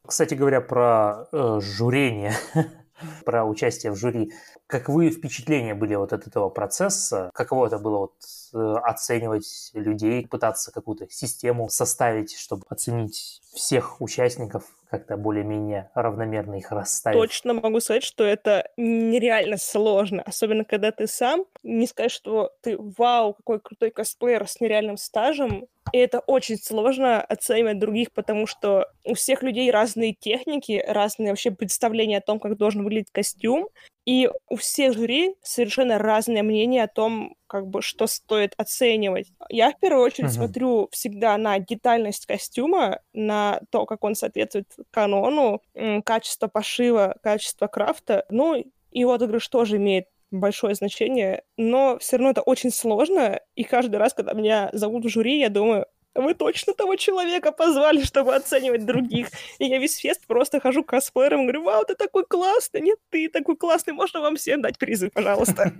Кстати 0.07 0.33
говоря, 0.33 0.61
про 0.61 1.27
э, 1.31 1.59
журение, 1.61 2.33
про 3.25 3.45
участие 3.45 3.91
в 3.91 3.95
жюри. 3.95 4.31
Каковы 4.67 5.11
впечатления 5.11 5.75
были 5.75 5.95
вот 5.95 6.13
от 6.13 6.27
этого 6.27 6.49
процесса? 6.49 7.29
Каково 7.33 7.67
это 7.67 7.79
было 7.79 7.97
вот 7.99 8.13
оценивать 8.53 9.71
людей, 9.73 10.27
пытаться 10.27 10.71
какую-то 10.71 11.07
систему 11.09 11.69
составить, 11.69 12.35
чтобы 12.37 12.63
оценить 12.69 13.41
всех 13.53 14.01
участников 14.01 14.65
как-то 14.89 15.17
более-менее 15.17 15.89
равномерно 15.95 16.55
их 16.55 16.71
расставить. 16.71 17.17
Точно 17.17 17.53
могу 17.53 17.79
сказать, 17.79 18.03
что 18.03 18.23
это 18.23 18.69
нереально 18.77 19.57
сложно, 19.57 20.21
особенно 20.21 20.65
когда 20.65 20.91
ты 20.91 21.07
сам. 21.07 21.45
Не 21.63 21.87
сказать, 21.87 22.11
что 22.11 22.51
ты 22.61 22.77
вау, 22.77 23.33
какой 23.33 23.59
крутой 23.59 23.89
косплеер 23.89 24.47
с 24.47 24.59
нереальным 24.59 24.97
стажем, 24.97 25.67
и 25.91 25.97
это 25.97 26.19
очень 26.19 26.57
сложно 26.57 27.21
оценивать 27.21 27.79
других, 27.79 28.11
потому 28.11 28.47
что 28.47 28.87
у 29.03 29.15
всех 29.15 29.43
людей 29.43 29.69
разные 29.71 30.13
техники, 30.13 30.83
разные 30.87 31.29
вообще 31.29 31.51
представления 31.51 32.19
о 32.19 32.21
том, 32.21 32.39
как 32.39 32.57
должен 32.57 32.83
выглядеть 32.83 33.11
костюм. 33.11 33.69
И 34.05 34.29
у 34.49 34.57
всех 34.57 34.93
жюри 34.93 35.35
совершенно 35.41 35.97
разное 35.97 36.43
мнение 36.43 36.83
о 36.83 36.87
том, 36.87 37.35
как 37.47 37.67
бы, 37.67 37.81
что 37.81 38.07
стоит 38.07 38.53
оценивать. 38.57 39.31
Я 39.49 39.71
в 39.71 39.79
первую 39.79 40.03
очередь 40.03 40.29
uh-huh. 40.29 40.33
смотрю 40.33 40.89
всегда 40.91 41.37
на 41.37 41.59
детальность 41.59 42.25
костюма, 42.25 42.99
на 43.13 43.61
то, 43.69 43.85
как 43.85 44.03
он 44.03 44.15
соответствует 44.15 44.67
канону, 44.91 45.61
качество 46.03 46.47
пошива, 46.47 47.15
качество 47.21 47.67
крафта. 47.67 48.25
Ну, 48.29 48.63
и 48.91 49.03
отыгрыш 49.03 49.47
тоже 49.47 49.77
имеет 49.77 50.07
большое 50.33 50.75
значение, 50.75 51.43
но 51.57 51.97
все 51.99 52.17
равно 52.17 52.31
это 52.31 52.41
очень 52.41 52.71
сложно, 52.71 53.39
и 53.55 53.63
каждый 53.63 53.97
раз, 53.97 54.13
когда 54.13 54.33
меня 54.33 54.69
зовут 54.73 55.05
в 55.05 55.09
жюри, 55.09 55.39
я 55.39 55.49
думаю, 55.49 55.85
вы 56.15 56.33
точно 56.33 56.73
того 56.73 56.95
человека 56.95 57.51
позвали, 57.51 58.03
чтобы 58.03 58.35
оценивать 58.35 58.85
других. 58.85 59.29
И 59.59 59.65
я 59.65 59.79
весь 59.79 59.97
фест 59.97 60.25
просто 60.27 60.59
хожу 60.59 60.83
к 60.83 60.89
косплеерам 60.89 61.41
и 61.41 61.43
говорю, 61.43 61.63
вау, 61.63 61.85
ты 61.85 61.95
такой 61.95 62.25
классный, 62.25 62.81
нет, 62.81 62.99
ты 63.09 63.29
такой 63.29 63.55
классный, 63.55 63.93
можно 63.93 64.21
вам 64.21 64.35
всем 64.35 64.61
дать 64.61 64.77
призы, 64.77 65.09
пожалуйста. 65.09 65.71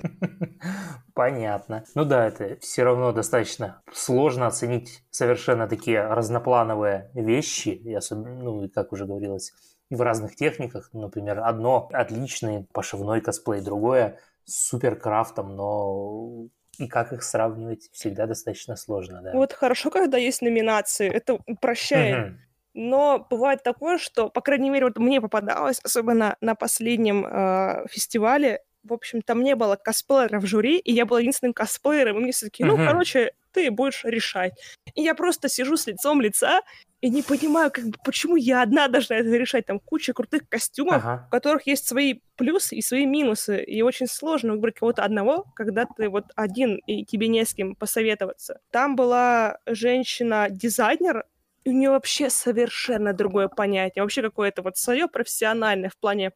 Понятно. 1.14 1.84
Ну 1.96 2.06
да, 2.06 2.28
это 2.28 2.58
все 2.62 2.84
равно 2.84 3.12
достаточно 3.12 3.82
сложно 3.92 4.48
оценить 4.48 5.04
совершенно 5.12 5.68
такие 5.68 6.02
разноплановые 6.02 7.12
вещи, 7.14 7.70
и 7.70 7.94
особенно, 7.94 8.34
ну, 8.44 8.70
как 8.74 8.92
уже 8.94 9.06
говорилось, 9.06 9.54
в 9.90 10.02
разных 10.02 10.36
техниках. 10.36 10.90
Например, 10.94 11.42
одно 11.42 11.90
отличный 11.92 12.68
пошивной 12.74 13.22
косплей, 13.22 13.62
другое 13.62 14.20
супер 14.46 14.96
крафтом, 14.96 15.56
но 15.56 16.48
и 16.80 16.88
как 16.88 17.14
их 17.14 17.24
сравнивать, 17.24 17.90
всегда 17.92 18.26
достаточно 18.26 18.76
сложно, 18.76 19.22
да. 19.22 19.34
Вот 19.34 19.54
хорошо, 19.54 19.90
когда 19.90 20.18
есть 20.18 20.42
номинации, 20.42 21.10
это 21.10 21.40
упрощает. 21.46 22.28
Угу. 22.28 22.38
Но 22.76 23.28
бывает 23.30 23.62
такое, 23.62 24.00
что, 24.00 24.30
по 24.30 24.42
крайней 24.42 24.70
мере, 24.70 24.86
вот 24.86 24.98
мне 24.98 25.22
попадалось, 25.22 25.80
особенно 25.84 26.36
на 26.42 26.56
последнем 26.56 27.26
э, 27.26 27.86
фестивале, 27.88 28.62
в 28.84 28.94
общем, 28.94 29.22
там 29.22 29.44
не 29.44 29.56
было 29.56 29.76
косплееров 29.76 30.44
в 30.44 30.48
жюри, 30.48 30.78
и 30.78 30.92
я 30.92 31.06
была 31.06 31.20
единственным 31.20 31.54
косплеером, 31.54 32.18
и 32.18 32.22
мне 32.22 32.32
все 32.32 32.48
таки 32.48 32.64
ну, 32.64 32.76
короче, 32.76 33.34
ты 33.54 33.72
будешь 33.72 34.04
решать. 34.04 34.54
И 34.96 35.02
я 35.02 35.16
просто 35.16 35.50
сижу 35.50 35.78
с 35.78 35.88
лицом 35.88 36.22
лица 36.22 36.62
и 37.02 37.10
не 37.10 37.22
понимаю, 37.22 37.70
как 37.72 37.86
бы, 37.86 37.98
почему 38.06 38.36
я 38.36 38.62
одна 38.62 38.88
должна 38.88 39.18
это 39.18 39.30
решать. 39.30 39.66
Там 39.66 39.80
куча 39.80 40.14
крутых 40.14 40.48
костюмов, 40.48 41.04
ага. 41.04 41.26
у 41.28 41.32
которых 41.32 41.68
есть 41.68 41.88
свои 41.88 42.22
плюсы 42.38 42.76
и 42.76 42.82
свои 42.82 43.06
минусы. 43.06 43.62
И 43.64 43.82
очень 43.82 44.08
сложно 44.08 44.54
выбрать 44.54 44.76
кого-то 44.76 45.04
одного, 45.04 45.46
когда 45.56 45.86
ты 45.86 46.10
вот 46.10 46.26
один, 46.36 46.78
и 46.88 47.06
тебе 47.06 47.28
не 47.28 47.46
с 47.46 47.54
кем 47.54 47.76
посоветоваться. 47.76 48.60
Там 48.72 48.96
была 48.96 49.58
женщина-дизайнер, 49.66 51.26
и 51.66 51.70
у 51.70 51.74
нее 51.74 51.90
вообще 51.90 52.30
совершенно 52.30 53.14
другое 53.14 53.48
понятие, 53.48 54.04
вообще 54.04 54.22
какое-то 54.22 54.62
вот 54.62 54.78
свое 54.78 55.08
профессиональное 55.08 55.90
в 55.90 55.98
плане 55.98 56.32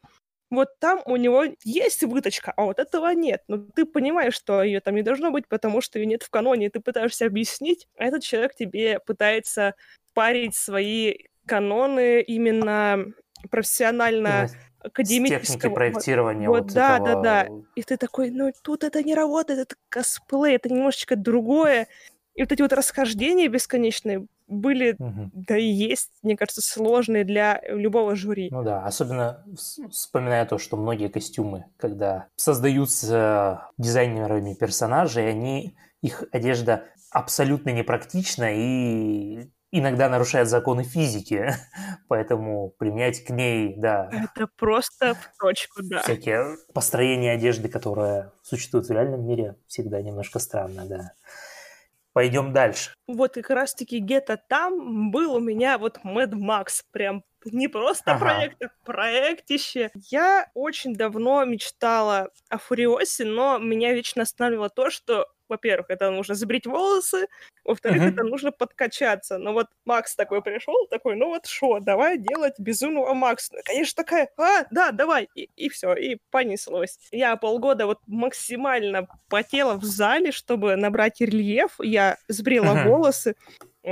вот 0.50 0.80
там 0.80 1.02
у 1.06 1.16
него 1.16 1.46
есть 1.64 2.04
выточка, 2.04 2.54
а 2.56 2.64
вот 2.64 2.80
этого 2.80 3.14
нет. 3.14 3.44
Но 3.48 3.58
ты 3.58 3.86
понимаешь, 3.86 4.34
что 4.34 4.64
ее 4.64 4.80
там 4.80 4.96
не 4.96 5.02
должно 5.02 5.32
быть, 5.32 5.48
потому 5.48 5.82
что 5.82 6.00
ее 6.00 6.06
нет 6.06 6.24
в 6.24 6.30
каноне, 6.30 6.68
и 6.68 6.70
ты 6.70 6.80
пытаешься 6.80 7.26
объяснить, 7.26 7.88
а 7.98 8.06
этот 8.06 8.24
человек 8.24 8.56
тебе 8.56 9.00
пытается 9.00 9.76
парить 10.14 10.56
свои 10.56 11.16
каноны 11.46 12.22
именно 12.22 13.06
профессионально 13.50 14.50
академического. 14.80 15.60
Техники 15.60 15.74
проектирования. 15.74 16.50
Вот, 16.50 16.64
вот 16.64 16.74
да, 16.74 16.96
этого... 16.96 17.24
да, 17.24 17.46
да. 17.46 17.50
И 17.76 17.84
ты 17.84 17.98
такой, 17.98 18.32
ну 18.32 18.52
тут 18.64 18.84
это 18.84 19.04
не 19.04 19.16
работает, 19.16 19.60
это 19.60 19.76
косплей, 19.90 20.56
это 20.56 20.70
немножечко 20.70 21.16
другое. 21.16 21.88
И 22.36 22.42
вот 22.42 22.52
эти 22.52 22.62
вот 22.62 22.74
расхождения 22.74 23.48
бесконечные 23.48 24.28
были, 24.48 24.96
угу. 24.98 25.30
да 25.34 25.58
и 25.58 25.66
есть, 25.66 26.12
мне 26.24 26.38
кажется, 26.38 26.62
сложные 26.62 27.24
для 27.24 27.62
любого 27.68 28.16
жюри. 28.16 28.50
Ну 28.52 28.64
да, 28.64 28.84
особенно 28.86 29.46
вспоминая 29.92 30.46
то, 30.46 30.58
что 30.58 30.78
многие 30.78 31.10
костюмы, 31.10 31.66
когда 31.78 32.28
создаются 32.36 33.70
дизайнерами 33.78 34.54
персонажей, 34.54 35.30
они, 35.30 35.76
их 36.02 36.24
одежда 36.32 36.86
абсолютно 37.12 37.70
непрактична 37.72 38.54
и 38.54 39.50
иногда 39.72 40.10
нарушает 40.10 40.48
законы 40.48 40.84
физики, 40.84 41.50
поэтому 42.08 42.74
применять 42.78 43.24
к 43.24 43.30
ней, 43.30 43.76
да. 43.78 44.10
Это 44.12 44.48
просто 44.58 45.16
в 45.16 45.38
точку, 45.40 45.82
да. 45.84 46.02
Всякие 46.02 46.58
построения 46.74 47.32
одежды, 47.32 47.70
которые 47.70 48.32
существуют 48.44 48.88
в 48.88 48.92
реальном 48.92 49.26
мире, 49.26 49.56
всегда 49.68 50.02
немножко 50.02 50.40
странно, 50.40 50.86
да. 50.86 51.14
Пойдем 52.17 52.51
дальше. 52.51 52.95
Вот 53.06 53.36
как 53.36 53.51
раз-таки 53.51 53.99
где-то 53.99 54.41
там 54.49 55.12
был 55.12 55.36
у 55.36 55.39
меня 55.39 55.77
вот 55.77 55.99
Mad 56.03 56.32
Max, 56.32 56.82
прям 56.91 57.21
не 57.45 57.67
просто 57.67 58.13
ага. 58.13 58.19
проект, 58.19 58.63
а 58.63 58.69
проектище. 58.84 59.91
Я 60.10 60.49
очень 60.56 60.95
давно 60.95 61.45
мечтала 61.45 62.32
о 62.49 62.58
Фуриосе, 62.58 63.23
но 63.23 63.60
меня 63.60 63.93
вечно 63.93 64.23
останавливало 64.23 64.71
то, 64.71 64.89
что 64.89 65.27
во-первых, 65.50 65.90
это 65.90 66.12
нужно 66.12 66.36
забрить 66.36 66.66
волосы, 66.66 67.28
во-вторых, 67.64 68.02
uh-huh. 68.02 68.10
это 68.10 68.24
нужно 68.24 68.52
подкачаться. 68.52 69.38
Но 69.38 69.54
вот 69.54 69.68
Макс 69.86 70.16
такой 70.16 70.42
пришел, 70.42 70.88
такой, 70.90 71.16
ну 71.16 71.28
вот 71.28 71.46
что, 71.46 71.80
давай 71.80 72.18
делать 72.18 72.54
безумного 72.60 73.14
Макса. 73.14 73.54
Ну, 73.54 73.62
конечно, 73.66 74.04
такая, 74.04 74.30
а, 74.38 74.66
да, 74.72 74.92
давай, 74.92 75.30
и, 75.36 75.50
и 75.56 75.70
все, 75.70 75.94
и 75.94 76.18
понеслось. 76.32 76.98
Я 77.12 77.36
полгода 77.36 77.86
вот 77.86 78.00
максимально 78.08 79.08
потела 79.30 79.76
в 79.76 79.84
зале, 79.84 80.32
чтобы 80.32 80.76
набрать 80.76 81.22
рельеф, 81.22 81.76
я 81.80 82.18
сбрила 82.28 82.76
uh-huh. 82.76 82.88
волосы, 82.88 83.36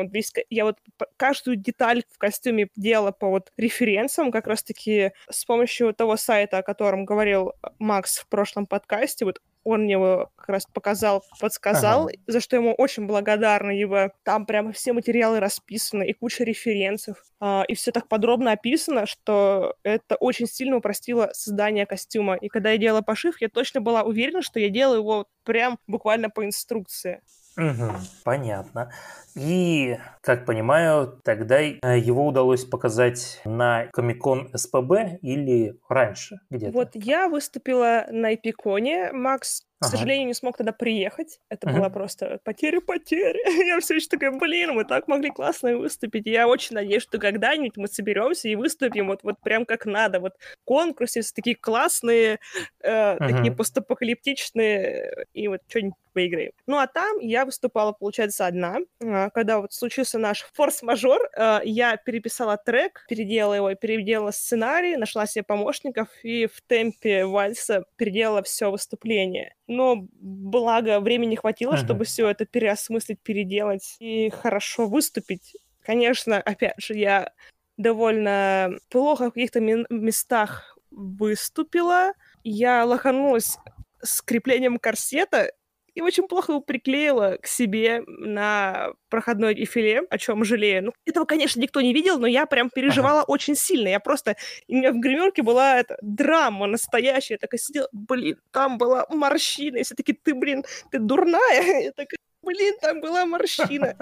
вот 0.03 0.13
весь, 0.13 0.33
я 0.49 0.65
вот 0.65 0.77
каждую 1.17 1.57
деталь 1.57 2.03
в 2.11 2.17
костюме 2.17 2.67
делала 2.75 3.11
по 3.11 3.29
вот 3.29 3.51
референсам, 3.57 4.31
как 4.31 4.47
раз-таки 4.47 5.11
с 5.29 5.45
помощью 5.45 5.93
того 5.93 6.17
сайта, 6.17 6.59
о 6.59 6.63
котором 6.63 7.05
говорил 7.05 7.53
Макс 7.79 8.17
в 8.17 8.27
прошлом 8.27 8.65
подкасте, 8.65 9.25
вот 9.25 9.39
он 9.65 9.81
мне 9.81 9.93
его 9.93 10.31
как 10.35 10.49
раз 10.49 10.65
показал, 10.67 11.23
подсказал, 11.39 12.07
ага. 12.07 12.15
за 12.27 12.39
что 12.39 12.55
ему 12.55 12.73
очень 12.73 13.07
благодарна, 13.07 13.71
ибо 13.71 14.13
там 14.23 14.45
прямо 14.45 14.71
все 14.71 14.93
материалы 14.93 15.39
расписаны 15.39 16.07
и 16.07 16.13
куча 16.13 16.43
референсов, 16.43 17.17
а, 17.39 17.65
и 17.67 17.73
все 17.73 17.91
так 17.91 18.07
подробно 18.07 18.51
описано, 18.51 19.07
что 19.07 19.75
это 19.81 20.17
очень 20.17 20.45
сильно 20.45 20.77
упростило 20.77 21.31
создание 21.33 21.87
костюма. 21.87 22.35
И 22.35 22.47
когда 22.47 22.71
я 22.71 22.77
делала 22.77 23.01
пошив, 23.01 23.41
я 23.41 23.49
точно 23.49 23.81
была 23.81 24.03
уверена, 24.03 24.43
что 24.43 24.59
я 24.59 24.69
делаю 24.69 24.99
его 24.99 25.27
прям 25.43 25.79
буквально 25.87 26.29
по 26.29 26.45
инструкции. 26.45 27.21
Угу, 27.57 27.91
понятно. 28.23 28.91
И, 29.35 29.97
как 30.21 30.45
понимаю, 30.45 31.19
тогда 31.23 31.61
э, 31.61 31.77
его 31.99 32.27
удалось 32.27 32.65
показать 32.65 33.41
на 33.45 33.87
Комикон 33.93 34.49
СПБ 34.53 35.19
или 35.21 35.79
раньше 35.89 36.39
где-то? 36.49 36.73
Вот 36.73 36.89
я 36.93 37.27
выступила 37.27 38.05
на 38.09 38.35
Эпиконе. 38.35 39.11
Макс 39.11 39.63
к 39.79 39.85
ага. 39.85 39.97
сожалению, 39.97 40.27
не 40.27 40.33
смог 40.33 40.57
тогда 40.57 40.71
приехать. 40.71 41.39
Это 41.49 41.69
была 41.69 41.89
просто 41.89 42.39
потеря-потеря. 42.43 43.39
Я 43.65 43.79
все 43.81 43.95
еще 43.95 44.07
такая, 44.07 44.31
блин, 44.31 44.73
мы 44.73 44.85
так 44.85 45.07
могли 45.07 45.31
классно 45.31 45.77
выступить. 45.77 46.25
я 46.25 46.47
очень 46.47 46.75
надеюсь, 46.75 47.03
что 47.03 47.17
когда-нибудь 47.17 47.75
мы 47.75 47.87
соберемся 47.87 48.47
и 48.47 48.55
выступим 48.55 49.07
вот, 49.07 49.23
вот 49.23 49.39
прям 49.41 49.65
как 49.65 49.85
надо. 49.85 50.19
Вот 50.21 50.33
конкурсы 50.63 51.21
такие 51.33 51.55
классные, 51.55 52.39
э, 52.81 53.17
такие 53.17 53.51
постапокалиптичные, 53.51 55.25
и 55.33 55.47
вот 55.49 55.61
что-нибудь 55.67 55.95
выиграем. 56.15 56.51
Ну, 56.65 56.77
а 56.77 56.87
там 56.87 57.19
я 57.19 57.45
выступала, 57.45 57.91
получается, 57.91 58.47
одна. 58.47 58.77
А, 59.03 59.29
когда 59.31 59.59
вот 59.59 59.73
случился 59.73 60.17
наш 60.17 60.47
форс-мажор, 60.53 61.29
э, 61.35 61.59
я 61.65 61.97
переписала 61.97 62.57
трек, 62.57 63.05
переделала 63.09 63.55
его, 63.55 63.75
переделала 63.75 64.31
сценарий, 64.31 64.95
нашла 64.95 65.27
себе 65.27 65.43
помощников 65.43 66.07
и 66.23 66.47
в 66.47 66.61
темпе 66.61 67.25
вальса 67.25 67.83
переделала 67.97 68.41
все 68.41 68.71
выступление 68.71 69.53
но 69.67 70.07
благо 70.13 70.99
времени 70.99 71.35
хватило, 71.35 71.73
uh-huh. 71.73 71.83
чтобы 71.83 72.05
все 72.05 72.29
это 72.29 72.45
переосмыслить, 72.45 73.19
переделать 73.21 73.95
и 73.99 74.29
хорошо 74.29 74.87
выступить. 74.87 75.55
Конечно, 75.81 76.37
опять 76.37 76.75
же, 76.79 76.95
я 76.95 77.31
довольно 77.77 78.71
плохо 78.89 79.29
в 79.29 79.33
каких-то 79.33 79.59
местах 79.59 80.77
выступила. 80.91 82.13
Я 82.43 82.85
лоханулась 82.85 83.57
с 84.01 84.21
креплением 84.21 84.77
корсета, 84.77 85.51
и 85.95 86.01
очень 86.01 86.27
плохо 86.27 86.51
его 86.51 86.61
приклеила 86.61 87.37
к 87.41 87.47
себе 87.47 88.03
на 88.05 88.89
проходной 89.09 89.55
дефиле, 89.55 90.01
о 90.09 90.17
чем 90.17 90.43
жалею. 90.43 90.85
Ну, 90.85 90.93
этого, 91.05 91.23
конечно, 91.25 91.59
никто 91.61 91.79
не 91.79 91.93
видел, 91.93 92.19
но 92.19 92.27
я 92.27 92.45
прям 92.45 92.69
переживала 92.69 93.21
ага. 93.21 93.31
очень 93.31 93.55
сильно. 93.55 93.87
Я 93.87 94.01
просто... 94.01 94.35
У 94.67 94.75
меня 94.75 94.91
в 94.91 94.99
гримерке 94.99 95.41
была 95.41 95.79
эта 95.79 95.97
драма 96.01 96.67
настоящая. 96.67 97.35
Я 97.35 97.37
такая 97.39 97.59
сидела, 97.59 97.87
блин, 97.93 98.37
там 98.51 98.77
была 98.77 99.05
морщина. 99.09 99.77
И 99.77 99.83
все 99.83 99.95
таки 99.95 100.11
ты, 100.11 100.35
блин, 100.35 100.65
ты 100.91 100.99
дурная. 100.99 101.81
Я 101.85 101.91
такая, 101.91 102.17
блин, 102.41 102.75
там 102.81 102.99
была 102.99 103.25
морщина. 103.25 103.95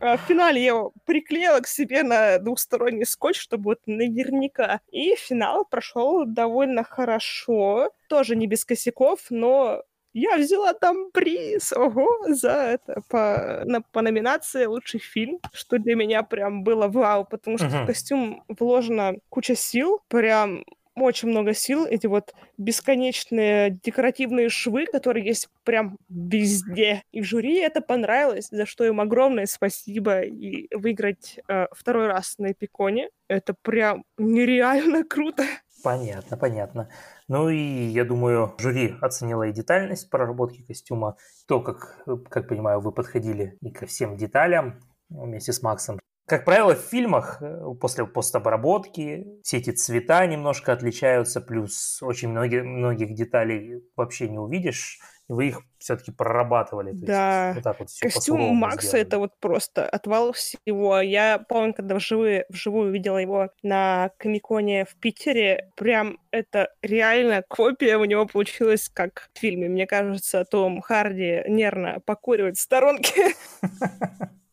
А 0.00 0.16
в 0.16 0.20
финале 0.22 0.60
я 0.60 0.68
его 0.68 0.92
приклеила 1.06 1.60
к 1.60 1.68
себе 1.68 2.02
на 2.02 2.38
двухсторонний 2.38 3.06
скотч, 3.06 3.38
чтобы 3.38 3.64
вот 3.64 3.80
наверняка. 3.86 4.80
И 4.90 5.14
финал 5.14 5.64
прошел 5.64 6.24
довольно 6.26 6.82
хорошо. 6.82 7.90
Тоже 8.08 8.34
не 8.34 8.46
без 8.46 8.64
косяков, 8.64 9.20
но 9.30 9.84
я 10.12 10.36
взяла 10.36 10.72
там 10.74 11.10
приз, 11.12 11.72
ого, 11.72 12.08
за 12.28 12.50
это, 12.50 13.02
по, 13.08 13.62
на, 13.64 13.80
по 13.80 14.02
номинации 14.02 14.64
«Лучший 14.66 15.00
фильм», 15.00 15.40
что 15.52 15.78
для 15.78 15.94
меня 15.94 16.22
прям 16.22 16.62
было 16.62 16.88
вау, 16.88 17.24
потому 17.24 17.58
что 17.58 17.66
uh-huh. 17.66 17.84
в 17.84 17.86
костюм 17.86 18.44
вложена 18.48 19.14
куча 19.28 19.54
сил, 19.54 20.00
прям 20.08 20.64
очень 21.02 21.28
много 21.28 21.54
сил, 21.54 21.86
эти 21.86 22.06
вот 22.06 22.34
бесконечные 22.56 23.78
декоративные 23.82 24.48
швы, 24.48 24.86
которые 24.86 25.26
есть 25.26 25.48
прям 25.64 25.98
везде. 26.08 27.02
И 27.12 27.20
в 27.20 27.24
жюри 27.24 27.56
это 27.58 27.80
понравилось, 27.80 28.48
за 28.50 28.66
что 28.66 28.84
им 28.84 29.00
огромное 29.00 29.46
спасибо. 29.46 30.22
И 30.22 30.68
выиграть 30.74 31.38
э, 31.48 31.66
второй 31.72 32.08
раз 32.08 32.36
на 32.38 32.52
Эпиконе, 32.52 33.10
это 33.28 33.54
прям 33.62 34.04
нереально 34.16 35.04
круто. 35.04 35.44
Понятно, 35.82 36.36
понятно. 36.36 36.88
Ну 37.28 37.48
и 37.48 37.56
я 37.56 38.04
думаю, 38.04 38.54
жюри 38.58 38.96
оценило 39.00 39.44
и 39.44 39.52
детальность 39.52 40.10
проработки 40.10 40.62
костюма, 40.62 41.16
то, 41.46 41.60
как, 41.60 42.02
как 42.28 42.48
понимаю, 42.48 42.80
вы 42.80 42.92
подходили 42.92 43.56
и 43.60 43.70
ко 43.70 43.86
всем 43.86 44.16
деталям 44.16 44.80
вместе 45.08 45.52
с 45.52 45.62
Максом. 45.62 45.98
Как 46.26 46.44
правило, 46.44 46.74
в 46.74 46.80
фильмах 46.80 47.40
э, 47.40 47.64
после 47.80 48.04
постобработки 48.06 49.26
все 49.42 49.58
эти 49.58 49.70
цвета 49.70 50.26
немножко 50.26 50.74
отличаются, 50.74 51.40
плюс 51.40 52.02
очень 52.02 52.28
многие, 52.28 52.62
многих 52.62 53.14
деталей 53.14 53.82
вообще 53.96 54.28
не 54.28 54.38
увидишь 54.38 55.00
вы 55.28 55.48
их 55.48 55.60
все-таки 55.78 56.10
прорабатывали. 56.10 56.92
Да. 56.92 57.52
Вот 57.54 57.62
так 57.62 57.78
вот 57.78 57.88
Костюм 58.00 58.40
Макса 58.56 58.88
сделали. 58.88 59.06
это 59.06 59.18
вот 59.18 59.38
просто 59.38 59.86
отвал 59.86 60.32
всего. 60.32 61.00
Я 61.00 61.38
помню, 61.38 61.74
когда 61.74 61.94
вживую, 61.96 62.44
вживую 62.48 62.92
видела 62.92 63.18
его 63.18 63.50
на 63.62 64.10
Комиконе 64.16 64.86
в 64.86 64.96
Питере, 64.96 65.70
прям 65.76 66.18
это 66.30 66.70
реально 66.82 67.42
копия 67.46 67.98
у 67.98 68.04
него 68.04 68.26
получилась 68.26 68.88
как 68.88 69.28
в 69.34 69.38
фильме. 69.38 69.68
Мне 69.68 69.86
кажется, 69.86 70.44
Том 70.44 70.80
Харди 70.80 71.42
нервно 71.46 72.00
покуривает 72.04 72.56
в 72.56 72.60
сторонке. 72.60 73.34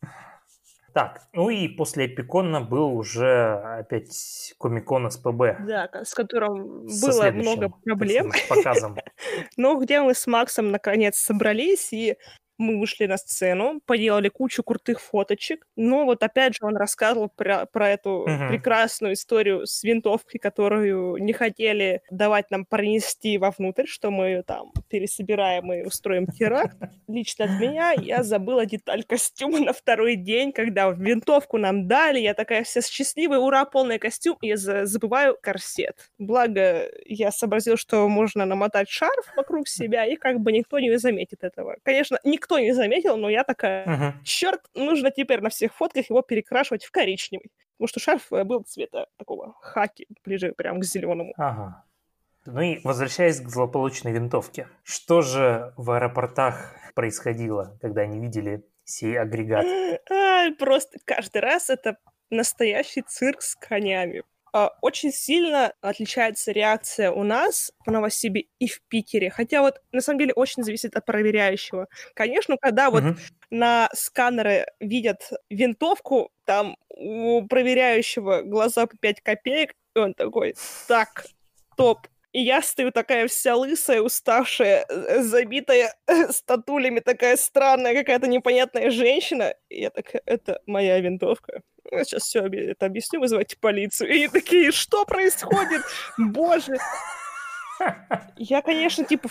Так, 0.96 1.24
ну 1.34 1.50
и 1.50 1.68
после 1.68 2.06
Эпикона 2.06 2.62
был 2.62 2.96
уже 2.96 3.62
опять 3.80 4.56
Комикон 4.58 5.12
СПБ. 5.12 5.58
Да, 5.68 5.90
с 6.06 6.14
которым 6.14 6.88
Со 6.88 7.08
было 7.08 7.32
много 7.32 7.70
проблем. 7.84 8.32
С 8.32 8.48
показом. 8.48 8.96
Ну, 9.58 9.78
где 9.78 10.02
мы 10.02 10.14
с 10.14 10.26
Максом 10.26 10.72
наконец 10.72 11.18
собрались 11.18 11.92
и 11.92 12.16
мы 12.58 12.80
вышли 12.80 13.06
на 13.06 13.18
сцену, 13.18 13.82
поделали 13.86 14.30
кучу 14.30 14.64
крутых 14.64 15.02
фоточек. 15.02 15.66
Но 15.76 16.06
вот 16.06 16.24
опять 16.24 16.56
же 16.56 16.66
он 16.66 16.78
рассказывал 16.78 17.30
про, 17.30 17.66
про 17.66 17.90
эту 17.90 18.26
uh-huh. 18.28 18.50
прекрасную 18.50 19.14
историю 19.14 19.66
с 19.66 19.84
винтовкой, 19.84 20.40
которую 20.40 21.18
не 21.18 21.34
хотели 21.34 22.02
давать 22.10 22.52
нам 22.52 22.66
пронести 22.66 23.38
вовнутрь, 23.38 23.86
что 23.86 24.12
мы 24.12 24.28
ее 24.28 24.44
там 24.44 24.72
пересобираем 24.90 25.72
и 25.74 25.84
устроим 25.84 26.28
теракт. 26.28 26.78
Лично 27.08 27.46
от 27.46 27.60
меня 27.60 27.92
я 27.92 28.24
забыла 28.24 28.66
деталь 28.66 29.04
костюма 29.04 29.60
на 29.60 29.74
второй 29.74 30.16
день, 30.16 30.52
когда 30.52 30.90
винтовку 30.90 31.58
нам 31.58 31.88
дали, 31.88 32.20
я 32.20 32.34
такая 32.34 32.64
вся 32.64 32.82
счастливая, 32.82 33.40
ура, 33.40 33.66
полный 33.66 34.00
костюм, 34.00 34.38
и 34.42 34.48
я 34.48 34.58
забываю 34.58 35.38
корсет. 35.42 36.10
Благо, 36.18 36.90
я 37.06 37.32
сообразила, 37.32 37.78
что 37.78 38.08
можно 38.08 38.46
намотать 38.46 38.90
шарф 38.90 39.34
вокруг 39.36 39.68
себя, 39.68 40.06
и 40.06 40.16
как 40.16 40.40
бы 40.40 40.52
никто 40.52 40.80
не 40.80 40.96
заметит 40.98 41.44
этого. 41.44 41.78
Конечно, 41.84 42.20
никто 42.24 42.45
не 42.60 42.74
заметил, 42.74 43.18
но 43.18 43.30
я 43.30 43.44
такая, 43.44 43.86
uh-huh. 43.86 44.14
черт, 44.24 44.62
нужно 44.74 45.12
теперь 45.12 45.42
на 45.42 45.50
всех 45.50 45.74
фотках 45.74 46.10
его 46.10 46.22
перекрашивать 46.22 46.86
в 46.86 46.92
коричневый. 46.92 47.52
Потому 47.78 47.88
что 47.88 48.00
шарф 48.00 48.32
э, 48.32 48.44
был 48.44 48.64
цвета 48.64 49.08
такого 49.18 49.56
хаки, 49.62 50.08
ближе 50.24 50.54
прям 50.54 50.80
к 50.80 50.86
зеленому. 50.86 51.34
Ага. 51.38 51.84
Ну 52.46 52.62
и 52.62 52.80
возвращаясь 52.84 53.42
к 53.42 53.50
злополучной 53.50 54.12
винтовке. 54.12 54.68
Что 54.84 55.22
же 55.22 55.74
в 55.78 55.92
аэропортах 55.92 56.76
происходило, 56.94 57.78
когда 57.82 58.02
они 58.02 58.20
видели 58.20 58.64
сей 58.84 59.20
агрегат? 59.20 59.66
А, 60.10 60.52
просто 60.60 61.00
каждый 61.06 61.42
раз 61.42 61.70
это 61.70 61.98
настоящий 62.30 63.02
цирк 63.02 63.42
с 63.42 63.56
конями. 63.56 64.24
А, 64.56 64.72
очень 64.80 65.12
сильно 65.12 65.74
отличается 65.82 66.54
реакция 66.54 67.12
у 67.12 67.24
нас 67.24 67.74
в 67.86 67.92
Новосибе 67.92 68.46
и 68.58 68.70
в 68.70 68.82
Питере. 68.88 69.30
Хотя 69.30 69.62
вот 69.62 69.82
на 69.92 70.00
самом 70.00 70.20
деле 70.20 70.32
очень 70.32 70.64
зависит 70.64 70.96
от 70.96 71.06
проверяющего. 71.06 71.90
Конечно, 72.14 72.56
когда 72.58 72.90
вот 72.90 73.04
uh-huh. 73.04 73.18
на 73.50 73.90
сканеры 73.94 74.68
видят 74.80 75.30
винтовку, 75.50 76.32
там 76.46 76.78
у 76.88 77.46
проверяющего 77.46 78.44
глаза 78.44 78.88
по 78.88 78.96
5 78.96 79.20
копеек, 79.20 79.74
и 79.94 80.00
он 80.00 80.14
такой, 80.14 80.56
так, 80.88 81.26
топ, 81.76 82.08
и 82.32 82.42
я 82.42 82.62
стою 82.62 82.92
такая 82.92 83.28
вся 83.28 83.58
лысая, 83.58 84.00
уставшая, 84.00 84.86
э, 84.88 85.22
забитая 85.22 85.96
статулями, 86.30 87.02
такая 87.02 87.36
странная 87.36 87.94
какая-то 87.94 88.28
непонятная 88.28 88.90
женщина. 88.90 89.54
И 89.68 89.82
я 89.82 89.90
такая, 89.90 90.22
это 90.26 90.62
моя 90.66 90.98
винтовка. 91.02 91.62
Я 91.92 92.04
сейчас 92.04 92.24
все 92.24 92.46
это 92.46 92.86
объясню, 92.86 93.20
вызывайте 93.20 93.58
полицию. 93.58 94.10
И 94.12 94.28
такие, 94.28 94.72
что 94.72 95.06
происходит? 95.06 95.82
Боже! 96.18 96.78
Я, 98.38 98.62
конечно, 98.62 99.04
типа 99.04 99.30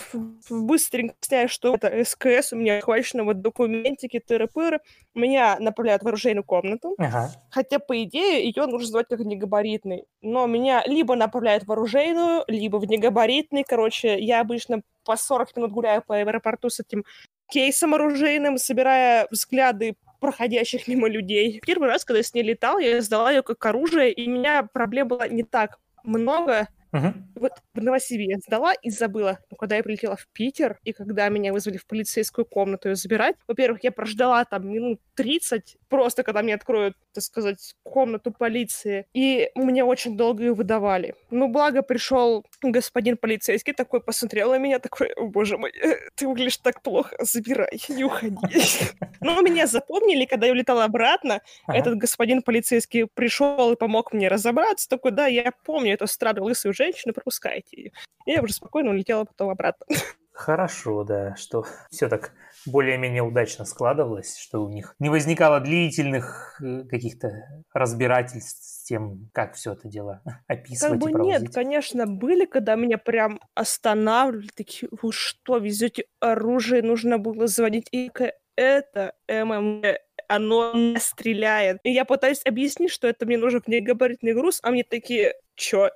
быстренько 0.49 1.15
сняю, 1.21 1.49
что 1.49 1.75
это 1.75 2.03
СКС, 2.03 2.53
у 2.53 2.55
меня 2.55 2.79
хвачено 2.81 3.23
вот 3.23 3.41
документики, 3.41 4.21
тыры-пыры. 4.25 4.79
Меня 5.13 5.57
направляют 5.59 6.03
в 6.03 6.07
оружейную 6.07 6.43
комнату. 6.43 6.95
Ага. 6.97 7.31
Хотя, 7.49 7.79
по 7.79 8.01
идее, 8.03 8.45
ее 8.45 8.65
нужно 8.67 8.87
звать 8.87 9.07
как 9.09 9.19
негабаритный. 9.19 10.05
Но 10.21 10.45
меня 10.47 10.83
либо 10.85 11.15
направляют 11.15 11.65
в 11.65 11.71
оружейную, 11.71 12.43
либо 12.47 12.77
в 12.77 12.85
негабаритный. 12.85 13.63
Короче, 13.63 14.19
я 14.19 14.41
обычно 14.41 14.81
по 15.03 15.15
40 15.15 15.55
минут 15.57 15.71
гуляю 15.71 16.03
по 16.05 16.17
аэропорту 16.17 16.69
с 16.69 16.79
этим 16.79 17.03
кейсом 17.49 17.93
оружейным, 17.93 18.57
собирая 18.57 19.27
взгляды 19.29 19.95
проходящих 20.25 20.87
мимо 20.87 21.07
людей. 21.07 21.61
Первый 21.63 21.87
раз, 21.87 22.03
когда 22.03 22.17
я 22.17 22.23
с 22.23 22.33
ней 22.33 22.41
летал, 22.41 22.79
я 22.79 22.99
сдала 23.01 23.31
ее 23.31 23.43
как 23.43 23.63
оружие, 23.63 24.11
и 24.11 24.27
у 24.27 24.31
меня 24.31 24.63
проблем 24.63 25.07
было 25.07 25.29
не 25.29 25.43
так 25.43 25.77
много, 26.03 26.67
Угу. 26.95 27.13
Вот 27.35 27.51
в 27.73 27.81
Новосибе 27.81 28.25
я 28.25 28.37
сдала 28.37 28.73
и 28.73 28.89
забыла. 28.89 29.39
Но 29.51 29.57
когда 29.57 29.75
я 29.75 29.83
прилетела 29.83 30.15
в 30.15 30.27
Питер, 30.31 30.79
и 30.83 30.93
когда 30.93 31.27
меня 31.27 31.51
вызвали 31.51 31.77
в 31.77 31.85
полицейскую 31.85 32.45
комнату 32.45 32.89
ее 32.89 32.95
забирать, 32.95 33.35
во-первых, 33.47 33.83
я 33.83 33.91
прождала 33.91 34.45
там 34.45 34.69
минут 34.69 35.01
30, 35.15 35.77
просто 35.89 36.23
когда 36.23 36.41
мне 36.41 36.55
откроют, 36.55 36.95
так 37.13 37.23
сказать, 37.23 37.75
комнату 37.83 38.31
полиции, 38.31 39.07
и 39.13 39.49
мне 39.55 39.83
очень 39.83 40.15
долго 40.15 40.43
ее 40.43 40.53
выдавали. 40.53 41.15
Ну, 41.31 41.49
благо 41.49 41.81
пришел 41.81 42.45
господин 42.61 43.17
полицейский, 43.17 43.73
такой 43.73 44.01
посмотрел 44.01 44.51
на 44.51 44.57
меня, 44.57 44.79
такой, 44.79 45.11
о 45.13 45.27
боже 45.27 45.57
мой, 45.57 45.71
э, 45.71 45.97
ты 46.15 46.27
выглядишь 46.27 46.57
так 46.57 46.81
плохо, 46.81 47.15
забирай, 47.19 47.79
не 47.89 48.05
уходи. 48.05 48.35
Но 49.21 49.41
меня 49.41 49.67
запомнили, 49.67 50.25
когда 50.25 50.47
я 50.47 50.53
улетала 50.53 50.85
обратно, 50.85 51.41
этот 51.67 51.97
господин 51.97 52.41
полицейский 52.41 53.07
пришел 53.07 53.73
и 53.73 53.75
помог 53.75 54.13
мне 54.13 54.27
разобраться, 54.27 54.87
такой, 54.89 55.11
да, 55.11 55.27
я 55.27 55.51
помню 55.65 55.93
эту 55.93 56.07
странную 56.07 56.45
лысую 56.45 56.73
женщину, 56.85 57.13
пропускайте 57.13 57.77
ее. 57.77 57.91
Я 58.25 58.41
уже 58.41 58.53
спокойно 58.53 58.91
улетела 58.91 59.25
потом 59.25 59.49
обратно. 59.49 59.85
Хорошо, 60.33 61.05
да, 61.05 61.35
что 61.37 61.65
все 61.89 62.09
так 62.09 62.33
более-менее 62.65 63.21
удачно 63.21 63.63
складывалось, 63.63 64.37
что 64.37 64.65
у 64.65 64.69
них 64.69 64.93
не 64.99 65.09
возникало 65.09 65.61
длительных 65.61 66.59
э, 66.61 66.83
каких-то 66.89 67.63
разбирательств 67.73 68.63
с 68.63 68.83
тем, 68.83 69.29
как 69.31 69.53
все 69.53 69.73
это 69.73 69.87
дело 69.87 70.21
описывать 70.47 71.01
как 71.01 71.11
бы 71.13 71.21
и 71.21 71.23
Нет, 71.23 71.53
конечно, 71.53 72.05
были, 72.05 72.45
когда 72.45 72.75
меня 72.75 72.97
прям 72.97 73.39
останавливали, 73.53 74.49
такие, 74.53 74.89
вы 74.91 75.13
что, 75.13 75.57
везете 75.57 76.05
оружие, 76.19 76.81
нужно 76.81 77.17
было 77.17 77.47
звонить 77.47 77.87
и 77.91 78.11
это 78.57 79.13
ММ, 79.27 79.83
оно 80.27 80.95
стреляет. 80.97 81.79
И 81.83 81.91
я 81.91 82.05
пытаюсь 82.05 82.41
объяснить, 82.45 82.91
что 82.91 83.07
это 83.07 83.25
мне 83.25 83.37
нужен 83.37 83.61
негабаритный 83.67 84.33
груз, 84.33 84.59
а 84.63 84.71
мне 84.71 84.83
такие, 84.83 85.35
чё, 85.55 85.91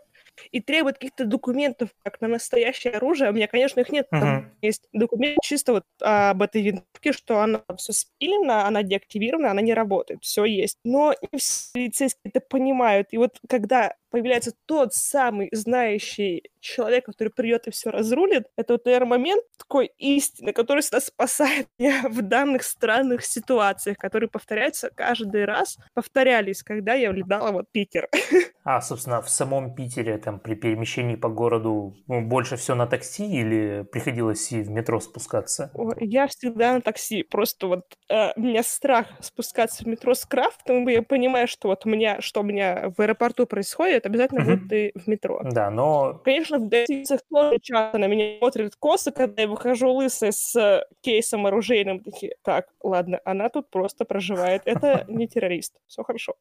и 0.52 0.62
требует 0.62 0.98
каких-то 0.98 1.26
документов, 1.26 1.90
как 2.04 2.22
на 2.22 2.28
настоящее 2.28 2.94
оружие. 2.94 3.30
У 3.30 3.34
меня, 3.34 3.48
конечно, 3.48 3.80
их 3.80 3.90
нет. 3.90 4.08
Uh-huh. 4.14 4.20
Там 4.20 4.52
есть 4.62 4.88
документ 4.94 5.38
чисто 5.44 5.74
вот 5.74 5.84
об 6.02 6.42
этой 6.42 6.62
винтовке, 6.62 7.14
что 7.14 7.40
она 7.40 7.64
все 7.78 7.94
спилена, 7.94 8.68
она 8.68 8.84
деактивирована, 8.84 9.52
она 9.52 9.62
не 9.62 9.74
работает. 9.74 10.24
Все 10.24 10.46
есть. 10.46 10.78
Но 10.84 11.14
не 11.32 11.40
все 11.40 11.72
полицейские 11.74 12.32
это 12.34 12.40
понимают. 12.40 13.08
И 13.12 13.18
вот 13.18 13.40
когда 13.48 13.96
появляется 14.10 14.54
тот 14.66 14.94
самый 14.94 15.50
знающий 15.52 16.44
человек, 16.60 17.06
который 17.06 17.30
придет 17.30 17.68
и 17.68 17.72
все 17.72 17.90
разрулит, 17.90 18.48
это 18.56 18.74
вот, 18.74 18.86
наверное, 18.86 19.10
момент 19.10 19.44
такой 19.58 19.92
истины, 19.98 20.54
который 20.54 20.82
всегда 20.82 21.00
спасает 21.00 21.68
меня 21.80 22.04
в 22.10 22.22
данных 22.22 22.64
странных 22.64 23.26
ситуациях, 23.26 23.98
которые 23.98 24.30
повторяются 24.30 24.90
каждый 24.94 25.46
раз, 25.46 25.78
повторялись, 25.94 26.64
когда 26.64 26.94
я 26.94 27.12
влетала 27.12 27.52
вот 27.52 27.66
Питер. 27.72 28.10
А, 28.66 28.82
собственно, 28.82 29.22
в 29.22 29.30
самом 29.30 29.74
Питере, 29.74 30.20
там, 30.20 30.40
при 30.40 30.54
перемещении 30.54 31.16
по 31.16 31.28
городу 31.28 31.96
ну, 32.08 32.22
больше 32.22 32.56
все 32.56 32.76
на 32.76 32.86
такси 32.86 33.26
или 33.26 33.84
приходилось 33.92 34.52
и 34.52 34.62
в 34.62 34.70
метро 34.70 35.00
спускаться? 35.00 35.72
Я 36.00 36.28
всегда 36.28 36.74
на 36.74 36.82
такси. 36.82 37.24
Просто 37.24 37.66
вот 37.66 37.86
э, 38.10 38.32
у 38.36 38.42
меня 38.42 38.62
страх 38.62 39.08
спускаться 39.22 39.84
в 39.84 39.88
метро 39.88 40.14
с 40.14 40.24
крафтом, 40.24 40.88
я 40.88 41.02
понимаю, 41.02 41.48
что 41.48 41.70
вот 41.70 41.86
у 41.86 41.90
меня, 41.90 42.22
что 42.22 42.42
у 42.42 42.44
меня 42.44 42.92
в 42.96 43.02
аэропорту 43.02 43.48
происходит, 43.48 43.99
обязательно 44.06 44.42
mm-hmm. 44.42 44.56
будет 44.56 44.74
и 44.74 44.92
в 44.96 45.08
метро. 45.08 45.42
Да, 45.44 45.70
но... 45.70 46.22
Конечно, 46.24 46.60
в 46.60 46.68
гостиницах 46.68 47.22
тоже 47.30 47.60
часто 47.62 47.98
на 47.98 48.08
меня 48.08 48.38
смотрят 48.40 48.76
косы, 48.76 49.12
когда 49.12 49.44
я 49.44 49.48
выхожу 49.48 49.92
лысой 49.92 50.32
с 50.32 50.86
кейсом 51.02 51.46
оружейным. 51.46 52.02
Такие, 52.02 52.36
так, 52.44 52.68
ладно, 52.84 53.20
она 53.26 53.50
тут 53.50 53.70
просто 53.70 54.06
проживает. 54.06 54.64
Это 54.66 55.06
не 55.08 55.28
террорист. 55.28 55.76
Все 55.88 56.04
хорошо. 56.04 56.36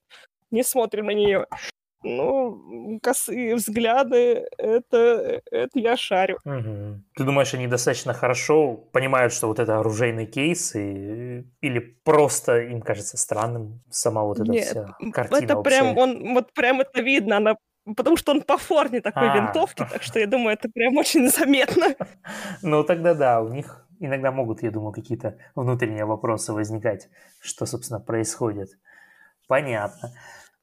Не 0.50 0.62
смотрим 0.62 1.06
на 1.06 1.12
нее. 1.12 1.46
Ну, 2.03 3.01
косые 3.03 3.57
взгляды, 3.57 4.46
это, 4.57 5.42
это 5.51 5.78
я 5.78 5.96
шарю. 5.96 6.38
Угу. 6.44 7.03
Ты 7.16 7.24
думаешь, 7.24 7.55
они 7.55 7.66
достаточно 7.66 8.14
хорошо 8.14 8.76
понимают, 8.76 9.32
что 9.32 9.49
вот 9.49 9.59
это 9.59 9.78
оружейный 9.78 10.26
кейс, 10.26 10.74
и, 10.76 11.44
или 11.61 11.78
просто 12.05 12.61
им 12.61 12.82
кажется 12.82 13.16
странным 13.16 13.82
сама 13.90 14.22
вот 14.22 14.38
эта 14.38 14.51
Нет, 14.51 14.66
вся 14.66 14.96
картина 15.12 15.44
это 15.44 15.57
общая? 15.57 15.80
прям, 15.80 15.99
он, 15.99 16.34
вот 16.34 16.53
прям 16.53 16.80
это 16.80 17.03
видно, 17.03 17.38
она 17.38 17.57
потому 17.96 18.16
что 18.16 18.32
он 18.32 18.42
по 18.42 18.59
форме 18.59 19.01
такой 19.01 19.30
а. 19.30 19.36
винтовки, 19.36 19.84
так 19.90 20.03
что 20.03 20.18
я 20.18 20.26
думаю, 20.28 20.55
это 20.55 20.68
прям 20.68 20.96
очень 20.96 21.28
заметно. 21.28 21.86
Ну, 22.62 22.84
тогда 22.84 23.14
да, 23.14 23.40
у 23.40 23.49
них 23.49 23.86
иногда 23.99 24.30
могут, 24.30 24.62
я 24.62 24.70
думаю, 24.70 24.92
какие-то 24.92 25.38
внутренние 25.55 26.05
вопросы 26.05 26.53
возникать, 26.53 27.09
что, 27.40 27.66
собственно, 27.66 28.01
происходит. 28.01 28.70
Понятно. 29.46 30.12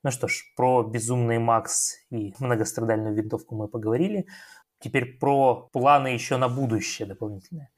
Ну 0.05 0.11
что 0.11 0.27
ж, 0.27 0.43
про 0.55 0.83
безумный 0.83 1.39
Макс 1.39 1.95
и 2.11 2.31
многострадальную 2.37 3.15
винтовку 3.15 3.55
мы 3.55 3.67
поговорили. 3.67 4.27
Теперь 4.79 5.17
про 5.17 5.67
планы 5.73 6.09
еще 6.09 6.37
на 6.37 6.47
будущее 6.47 7.07
дополнительные. 7.07 7.71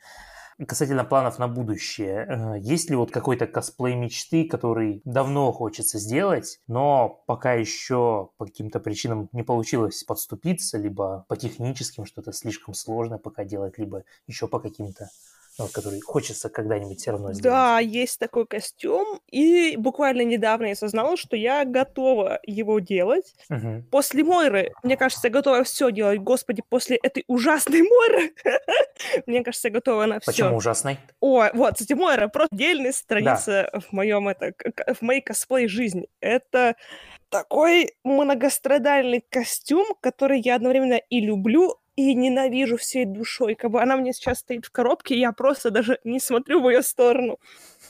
Касательно 0.67 1.05
планов 1.05 1.39
на 1.39 1.47
будущее, 1.47 2.25
э, 2.27 2.59
есть 2.59 2.89
ли 2.89 2.97
вот 2.97 3.11
какой-то 3.11 3.47
косплей 3.47 3.95
мечты, 3.95 4.45
который 4.45 5.01
давно 5.05 5.53
хочется 5.53 5.99
сделать, 5.99 6.59
но 6.67 7.23
пока 7.27 7.53
еще 7.53 8.31
по 8.37 8.45
каким-то 8.45 8.81
причинам 8.81 9.29
не 9.31 9.43
получилось 9.43 10.03
подступиться, 10.03 10.77
либо 10.77 11.23
по 11.29 11.37
техническим 11.37 12.05
что-то 12.05 12.33
слишком 12.33 12.73
сложно 12.73 13.19
пока 13.19 13.45
делать, 13.45 13.77
либо 13.77 14.03
еще 14.25 14.49
по 14.49 14.59
каким-то 14.59 15.07
ну, 15.57 15.67
который 15.67 15.99
хочется 16.01 16.49
когда-нибудь 16.49 16.99
все 16.99 17.11
равно 17.11 17.33
сделать. 17.33 17.43
Да, 17.43 17.79
есть 17.79 18.19
такой 18.19 18.45
костюм, 18.45 19.19
и 19.31 19.75
буквально 19.77 20.21
недавно 20.21 20.65
я 20.65 20.71
осознала, 20.73 21.17
что 21.17 21.35
я 21.35 21.65
готова 21.65 22.39
его 22.43 22.79
делать. 22.79 23.35
Угу. 23.49 23.85
После 23.89 24.23
Мойры, 24.23 24.71
мне 24.83 24.97
кажется, 24.97 25.27
я 25.27 25.31
готова 25.33 25.63
все 25.63 25.91
делать. 25.91 26.19
Господи, 26.19 26.61
после 26.67 26.97
этой 26.97 27.23
ужасной 27.27 27.81
Мойры, 27.81 28.33
мне 29.25 29.43
кажется, 29.43 29.69
я 29.69 29.73
готова 29.73 30.05
на 30.05 30.19
все. 30.19 30.31
Почему 30.31 30.57
ужасной? 30.57 30.99
О, 31.19 31.49
вот, 31.53 31.73
кстати, 31.73 31.93
Мойра, 31.93 32.27
просто 32.27 32.55
отдельная 32.55 32.91
страница 32.91 33.69
да. 33.73 33.79
в 33.79 33.91
моем 33.91 34.27
это, 34.27 34.53
в 34.93 35.01
моей 35.01 35.21
косплей 35.21 35.67
жизни. 35.67 36.07
Это 36.21 36.75
такой 37.29 37.93
многострадальный 38.03 39.23
костюм, 39.29 39.87
который 40.01 40.39
я 40.39 40.55
одновременно 40.55 41.01
и 41.09 41.19
люблю, 41.19 41.79
и 41.97 42.13
ненавижу 42.13 42.77
всей 42.77 43.05
душой. 43.05 43.55
Как 43.55 43.71
бы 43.71 43.81
она 43.81 43.97
мне 43.97 44.13
сейчас 44.13 44.39
стоит 44.39 44.65
в 44.65 44.71
коробке, 44.71 45.19
я 45.19 45.31
просто 45.33 45.71
даже 45.71 45.99
не 46.03 46.19
смотрю 46.19 46.61
в 46.61 46.69
ее 46.69 46.83
сторону. 46.83 47.39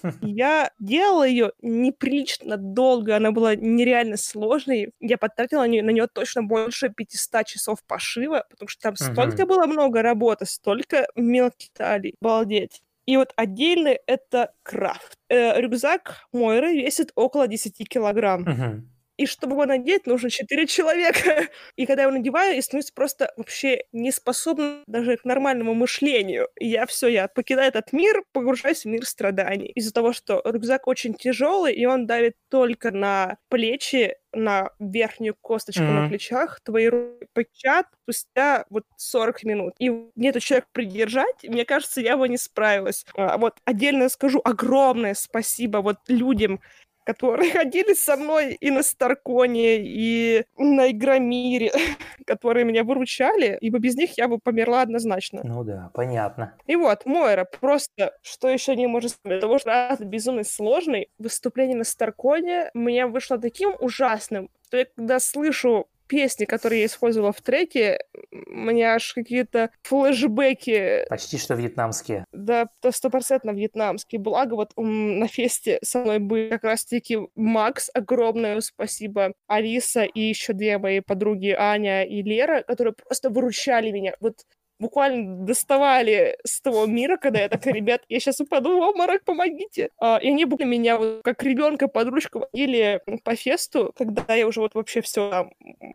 Я 0.21 0.71
делала 0.79 1.27
ее 1.27 1.51
неприлично 1.61 2.57
долго, 2.57 3.15
она 3.15 3.31
была 3.31 3.55
нереально 3.55 4.15
сложной. 4.15 4.91
Я 4.99 5.17
потратила 5.17 5.61
на 5.61 5.67
нее, 5.67 5.83
на 5.83 5.89
нее 5.89 6.07
точно 6.07 6.43
больше 6.43 6.89
500 6.89 7.45
часов 7.45 7.83
пошива, 7.85 8.45
потому 8.49 8.69
что 8.69 8.81
там 8.81 8.95
столько 8.95 9.45
было 9.45 9.65
много 9.65 10.01
работы, 10.01 10.45
столько 10.45 11.07
мелких 11.15 11.69
деталей. 11.69 12.15
Обалдеть. 12.21 12.81
И 13.05 13.17
вот 13.17 13.33
отдельно 13.35 13.95
это 14.05 14.53
крафт. 14.63 15.15
Э, 15.29 15.59
рюкзак 15.59 16.27
Мойры 16.31 16.73
весит 16.73 17.11
около 17.15 17.47
10 17.47 17.87
килограмм. 17.89 18.87
И 19.17 19.25
чтобы 19.25 19.53
его 19.53 19.65
надеть, 19.65 20.05
нужно 20.05 20.29
четыре 20.29 20.67
человека. 20.67 21.47
И 21.75 21.85
когда 21.85 22.03
я 22.03 22.07
его 22.07 22.17
надеваю, 22.17 22.55
я 22.55 22.61
становлюсь 22.61 22.91
просто 22.91 23.33
вообще 23.35 23.83
не 23.91 24.11
способна 24.11 24.83
даже 24.87 25.17
к 25.17 25.25
нормальному 25.25 25.73
мышлению. 25.73 26.47
И 26.59 26.67
я 26.67 26.85
все, 26.85 27.07
я 27.07 27.27
покидаю 27.27 27.69
этот 27.69 27.93
мир, 27.93 28.23
погружаюсь 28.31 28.83
в 28.83 28.85
мир 28.85 29.05
страданий. 29.05 29.71
Из-за 29.75 29.91
того, 29.91 30.13
что 30.13 30.41
рюкзак 30.45 30.87
очень 30.87 31.15
тяжелый, 31.15 31.73
и 31.73 31.85
он 31.85 32.05
давит 32.05 32.35
только 32.49 32.91
на 32.91 33.37
плечи, 33.49 34.15
на 34.33 34.69
верхнюю 34.79 35.35
косточку 35.41 35.83
mm-hmm. 35.83 36.01
на 36.01 36.09
плечах, 36.09 36.59
твои 36.61 36.87
руки 36.87 37.27
печат 37.33 37.87
спустя 38.03 38.65
вот 38.69 38.83
40 38.97 39.43
минут. 39.43 39.73
И 39.79 39.89
мне 39.89 40.29
этот 40.29 40.43
человек 40.43 40.67
придержать, 40.71 41.43
мне 41.43 41.65
кажется, 41.65 42.01
я 42.01 42.17
бы 42.17 42.29
не 42.29 42.37
справилась. 42.37 43.05
А, 43.15 43.37
вот 43.37 43.55
отдельно 43.65 44.09
скажу 44.09 44.41
огромное 44.43 45.13
спасибо 45.13 45.79
вот 45.79 45.97
людям, 46.07 46.61
которые 47.07 47.51
ходили 47.53 47.93
со 47.93 48.17
мной 48.17 48.53
и 48.55 48.69
на 48.69 48.83
Старконе, 48.83 49.77
и 49.77 50.43
на 50.57 50.91
Игромире, 50.91 51.71
которые 52.25 52.65
меня 52.65 52.83
выручали, 52.83 53.57
ибо 53.61 53.79
без 53.79 53.95
них 53.95 54.17
я 54.17 54.27
бы 54.27 54.39
померла 54.39 54.81
однозначно. 54.81 55.41
Ну 55.43 55.63
да, 55.63 55.89
понятно. 55.93 56.53
И 56.67 56.75
вот, 56.75 57.05
Мойра, 57.05 57.45
просто, 57.45 58.13
что 58.21 58.49
еще 58.49 58.75
не 58.75 58.87
может 58.87 59.11
сказать, 59.11 59.39
того, 59.39 59.57
что 59.57 59.69
раз 59.69 59.99
безумно 59.99 60.43
сложный, 60.43 61.09
выступление 61.17 61.77
на 61.77 61.85
Старконе 61.85 62.71
мне 62.73 63.05
вышло 63.07 63.37
таким 63.37 63.73
ужасным, 63.79 64.49
что 64.67 64.77
я 64.77 64.85
когда 64.85 65.19
слышу 65.19 65.87
песни, 66.07 66.45
которые 66.45 66.81
я 66.81 66.85
использовала 66.87 67.31
в 67.31 67.41
треке, 67.41 67.99
у 68.31 68.55
меня 68.55 68.95
аж 68.95 69.13
какие-то 69.13 69.69
флешбеки. 69.83 71.05
Почти 71.09 71.37
что 71.37 71.55
вьетнамские. 71.55 72.25
Да, 72.31 72.67
то 72.81 72.91
стопроцентно 72.91 73.51
вьетнамские. 73.51 74.19
Благо 74.19 74.55
вот 74.55 74.71
на 74.75 75.27
фесте 75.27 75.79
со 75.83 75.99
мной 75.99 76.19
были 76.19 76.49
как 76.49 76.63
раз-таки 76.63 77.19
Макс, 77.35 77.89
огромное 77.93 78.59
спасибо, 78.61 79.33
Алиса 79.47 80.03
и 80.03 80.21
еще 80.21 80.53
две 80.53 80.77
мои 80.77 80.99
подруги, 80.99 81.55
Аня 81.57 82.03
и 82.03 82.21
Лера, 82.21 82.63
которые 82.63 82.93
просто 82.93 83.29
выручали 83.29 83.91
меня. 83.91 84.15
Вот 84.19 84.37
буквально 84.79 85.45
доставали 85.45 86.37
с 86.43 86.61
того 86.61 86.85
мира, 86.85 87.17
когда 87.17 87.41
я 87.41 87.49
такая, 87.49 87.73
ребят, 87.73 88.01
я 88.09 88.19
сейчас 88.19 88.39
упаду 88.39 88.77
в 88.77 88.81
обморок, 88.81 89.23
помогите. 89.23 89.89
А, 89.99 90.19
и 90.21 90.27
они 90.27 90.45
буквально 90.45 90.57
меня 90.67 90.97
вот 90.97 91.21
как 91.23 91.43
ребенка 91.43 91.87
под 91.87 92.09
ручку 92.09 92.39
водили 92.39 93.01
по 93.23 93.35
фесту, 93.35 93.93
когда 93.95 94.33
я 94.33 94.47
уже 94.47 94.59
вот 94.59 94.75
вообще 94.75 95.01
все 95.01 95.29
там 95.29 95.51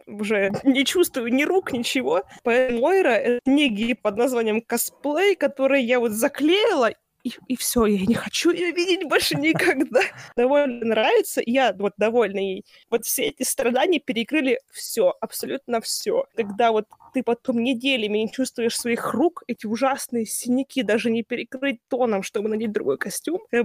уже 0.06 0.52
не 0.64 0.84
чувствую 0.84 1.32
ни 1.32 1.44
рук, 1.44 1.72
ничего. 1.72 2.22
Поэтому 2.42 2.80
Мойра— 2.80 3.08
это 3.10 3.40
книги 3.44 3.92
под 3.92 4.16
названием 4.16 4.60
«Косплей», 4.60 5.36
которые 5.36 5.84
я 5.84 6.00
вот 6.00 6.12
заклеила 6.12 6.90
и, 7.24 7.32
и 7.46 7.56
все, 7.56 7.86
я 7.86 8.04
не 8.04 8.14
хочу 8.14 8.50
ее 8.50 8.72
видеть 8.72 9.08
больше 9.08 9.36
никогда. 9.36 10.00
Довольно 10.36 10.84
нравится, 10.84 11.40
я 11.44 11.72
вот 11.72 11.92
довольна 11.96 12.38
ей. 12.38 12.64
Вот 12.90 13.04
все 13.04 13.24
эти 13.24 13.42
страдания 13.42 14.00
перекрыли 14.00 14.60
все, 14.70 15.14
абсолютно 15.20 15.80
все. 15.80 16.24
Когда 16.34 16.72
вот 16.72 16.86
ты 17.14 17.22
потом 17.22 17.62
неделями 17.62 18.18
не 18.18 18.32
чувствуешь 18.32 18.76
своих 18.76 19.12
рук, 19.14 19.44
эти 19.46 19.66
ужасные 19.66 20.26
синяки 20.26 20.82
даже 20.82 21.10
не 21.10 21.22
перекрыть 21.22 21.80
тоном, 21.88 22.22
чтобы 22.22 22.48
надеть 22.48 22.72
другой 22.72 22.98
костюм, 22.98 23.40
э, 23.52 23.62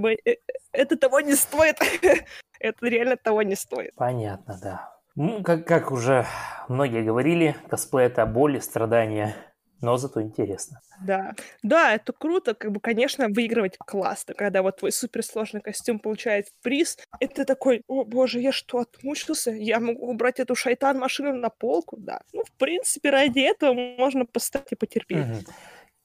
это 0.71 0.97
того 0.97 1.21
не 1.21 1.35
стоит. 1.35 1.77
это 2.59 2.85
реально 2.87 3.17
того 3.17 3.41
не 3.41 3.55
стоит. 3.55 3.95
Понятно, 3.95 4.59
да. 4.61 4.97
Ну, 5.15 5.41
как, 5.41 5.65
как 5.65 5.91
уже 5.91 6.27
многие 6.67 7.03
говорили, 7.03 7.55
косплей 7.69 8.05
это 8.05 8.25
боль 8.27 8.57
и 8.57 8.59
страдания 8.59 9.35
но 9.81 9.97
зато 9.97 10.21
интересно. 10.21 10.81
Да, 11.05 11.33
да, 11.63 11.93
это 11.93 12.13
круто, 12.13 12.53
как 12.53 12.71
бы, 12.71 12.79
конечно, 12.79 13.27
выигрывать 13.29 13.77
классно, 13.77 14.33
когда 14.33 14.61
вот 14.61 14.77
твой 14.77 14.91
суперсложный 14.91 15.61
костюм 15.61 15.99
получает 15.99 16.47
приз, 16.63 16.97
это 17.19 17.45
такой, 17.45 17.83
о 17.87 18.03
боже, 18.03 18.39
я 18.39 18.51
что, 18.51 18.79
отмучился? 18.79 19.51
Я 19.51 19.79
могу 19.79 20.07
убрать 20.07 20.39
эту 20.39 20.55
шайтан-машину 20.55 21.33
на 21.33 21.49
полку? 21.49 21.97
Да. 21.97 22.21
Ну, 22.33 22.43
в 22.43 22.51
принципе, 22.57 23.09
ради 23.09 23.39
этого 23.39 23.73
можно 23.73 24.25
поставить 24.25 24.71
и 24.71 24.75
потерпеть. 24.75 25.17
Угу. 25.17 25.51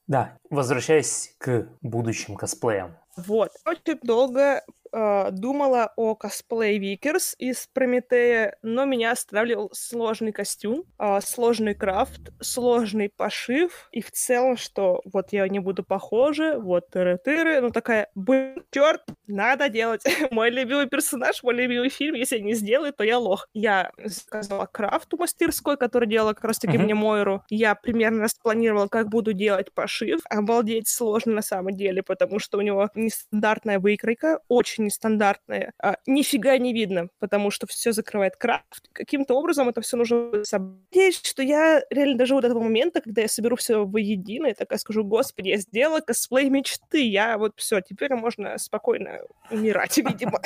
Да, 0.06 0.38
возвращаясь 0.50 1.34
к 1.38 1.68
будущим 1.80 2.36
косплеям. 2.36 2.96
Вот. 3.16 3.52
Очень 3.64 3.98
долго 4.02 4.62
э, 4.92 5.30
думала 5.30 5.92
о 5.96 6.14
косплее 6.14 6.78
Викерс 6.78 7.34
из 7.38 7.68
Прометея, 7.72 8.56
но 8.62 8.84
меня 8.84 9.12
останавливал 9.12 9.70
сложный 9.72 10.32
костюм, 10.32 10.84
э, 10.98 11.20
сложный 11.22 11.74
крафт, 11.74 12.32
сложный 12.40 13.08
пошив, 13.08 13.88
и 13.92 14.00
в 14.02 14.10
целом, 14.10 14.56
что 14.56 15.02
вот 15.04 15.32
я 15.32 15.48
не 15.48 15.58
буду 15.58 15.84
похожа, 15.84 16.58
вот 16.58 16.84
тыры-тыры, 16.92 17.60
ну 17.60 17.70
такая, 17.70 18.08
блин, 18.14 18.64
черт, 18.70 19.02
надо 19.26 19.68
делать. 19.68 20.02
мой 20.30 20.50
любимый 20.50 20.88
персонаж, 20.88 21.42
мой 21.42 21.54
любимый 21.54 21.88
фильм, 21.88 22.14
если 22.14 22.36
я 22.36 22.42
не 22.42 22.54
сделаю, 22.54 22.92
то 22.92 23.04
я 23.04 23.18
лох. 23.18 23.48
Я 23.54 23.90
заказала 24.04 24.66
крафт 24.66 25.12
у 25.14 25.16
мастерской, 25.16 25.76
которая 25.76 26.08
делала 26.08 26.32
как 26.32 26.44
раз-таки 26.44 26.78
мне 26.78 26.94
Мойру. 26.94 27.42
Я 27.48 27.74
примерно 27.74 28.24
распланировала, 28.24 28.88
как 28.88 29.08
буду 29.08 29.32
делать 29.32 29.72
пошив. 29.72 30.20
Обалдеть 30.28 30.88
сложно 30.88 31.32
на 31.32 31.42
самом 31.42 31.74
деле, 31.76 32.02
потому 32.02 32.38
что 32.38 32.58
у 32.58 32.60
него 32.60 32.88
нестандартная 32.94 33.78
выкройка, 33.78 34.40
очень 34.48 34.81
нестандартная. 34.84 35.72
А, 35.82 35.96
нифига 36.06 36.56
не 36.58 36.72
видно, 36.72 37.08
потому 37.18 37.50
что 37.50 37.66
все 37.66 37.92
закрывает 37.92 38.36
крафт. 38.36 38.88
Каким-то 38.92 39.34
образом 39.34 39.68
это 39.68 39.80
все 39.80 39.96
нужно 39.96 40.44
собрать, 40.44 41.14
что 41.24 41.42
я 41.42 41.82
реально 41.90 42.18
доживу 42.18 42.40
до 42.40 42.48
этого 42.48 42.62
момента, 42.62 43.00
когда 43.00 43.22
я 43.22 43.28
соберу 43.28 43.56
все 43.56 43.84
воедино 43.84 44.48
и 44.48 44.54
такая 44.54 44.78
скажу, 44.78 45.04
господи, 45.04 45.48
я 45.48 45.56
сделала 45.56 46.00
косплей 46.00 46.48
мечты, 46.48 47.02
я 47.08 47.38
вот 47.38 47.52
все, 47.56 47.80
теперь 47.80 48.14
можно 48.14 48.58
спокойно 48.58 49.20
умирать, 49.50 49.96
видимо. 49.96 50.40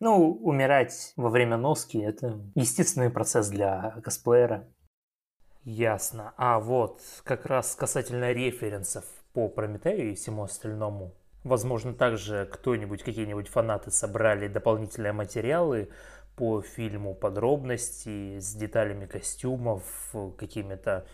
Ну, 0.00 0.32
умирать 0.32 1.12
во 1.16 1.30
время 1.30 1.56
носки— 1.56 1.98
это 2.00 2.40
естественный 2.54 3.10
процесс 3.10 3.48
для 3.48 3.96
косплеера. 4.02 4.66
Ясно. 5.64 6.32
А 6.36 6.60
вот 6.60 7.00
как 7.24 7.46
раз 7.46 7.74
касательно 7.74 8.32
референсов 8.32 9.04
по 9.32 9.48
Прометею 9.48 10.12
и 10.12 10.14
всему 10.14 10.44
остальному. 10.44 11.12
Возможно, 11.46 11.94
также 11.94 12.48
кто-нибудь, 12.50 13.04
какие-нибудь 13.04 13.46
фанаты 13.46 13.92
собрали 13.92 14.48
дополнительные 14.48 15.12
материалы 15.12 15.90
по 16.34 16.60
фильму, 16.60 17.14
подробности 17.14 18.40
с 18.40 18.52
деталями 18.54 19.06
костюмов, 19.06 19.84
какими-то 20.36 21.06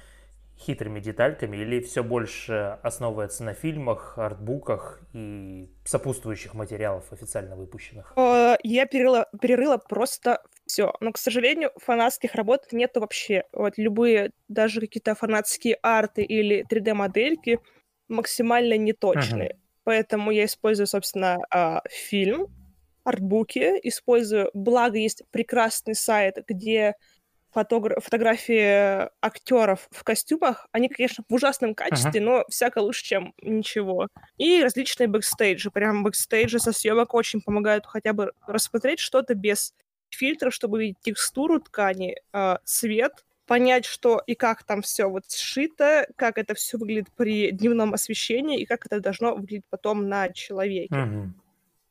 хитрыми 0.59 1.01
детальками, 1.01 1.59
или 1.59 1.80
все 1.80 2.03
больше 2.03 2.78
основывается 2.83 3.45
на 3.45 3.53
фильмах, 3.53 4.16
артбуках 4.16 5.03
и 5.12 5.68
сопутствующих 5.85 6.55
материалов 6.55 7.12
официально 7.12 7.55
выпущенных? 7.55 8.14
Э, 8.16 8.57
я 8.62 8.87
перерыла, 8.87 9.28
перерыла 9.39 9.76
просто 9.76 10.43
все. 10.66 10.95
Но, 11.01 11.12
к 11.12 11.18
сожалению, 11.18 11.72
фанатских 11.76 12.35
работ 12.37 12.72
нету 12.72 13.01
вообще. 13.01 13.45
Вот 13.53 13.74
любые, 13.76 14.30
даже 14.49 14.80
какие-то 14.80 15.14
фанатские 15.14 15.78
арты 15.83 16.22
или 16.22 16.64
3D-модельки 16.70 17.59
максимально 18.09 18.78
неточные. 18.78 19.51
Uh-huh. 19.51 19.62
Поэтому 19.85 20.30
я 20.30 20.45
использую, 20.45 20.87
собственно, 20.87 21.39
а, 21.51 21.83
фильм, 21.91 22.49
артбуки, 23.05 23.80
использую, 23.83 24.51
благо 24.55 24.97
есть 24.97 25.22
прекрасный 25.30 25.95
сайт, 25.95 26.39
где 26.47 26.95
фотогра- 27.55 28.01
фотографии 28.01 29.09
актеров 29.20 29.89
в 29.91 30.05
костюмах, 30.05 30.68
они, 30.72 30.89
конечно, 30.89 31.24
в 31.28 31.35
ужасном 31.35 31.74
качестве, 31.74 32.20
uh-huh. 32.20 32.24
но 32.24 32.45
всяко 32.49 32.78
лучше, 32.78 33.05
чем 33.05 33.35
ничего. 33.43 34.09
И 34.39 34.62
различные 34.62 35.09
бэкстейджи, 35.09 35.70
прям 35.70 36.03
бэкстейджи 36.05 36.59
со 36.59 36.72
съемок 36.72 37.14
очень 37.14 37.41
помогают 37.41 37.87
хотя 37.87 38.12
бы 38.12 38.33
рассмотреть 38.47 39.01
что-то 39.01 39.35
без 39.35 39.74
фильтров, 40.11 40.55
чтобы 40.55 40.80
видеть 40.80 41.01
текстуру 41.01 41.61
ткани, 41.61 42.16
э, 42.33 42.57
цвет, 42.64 43.24
понять, 43.47 43.84
что 43.84 44.22
и 44.26 44.34
как 44.34 44.64
там 44.64 44.82
все 44.82 45.07
вот 45.07 45.24
сшито, 45.30 46.07
как 46.16 46.38
это 46.38 46.55
все 46.55 46.78
выглядит 46.78 47.09
при 47.16 47.51
дневном 47.51 47.95
освещении 47.95 48.61
и 48.61 48.66
как 48.66 48.86
это 48.86 49.01
должно 49.01 49.34
выглядеть 49.34 49.66
потом 49.70 50.09
на 50.09 50.30
человеке. 50.30 50.95
Мгм. 50.95 51.34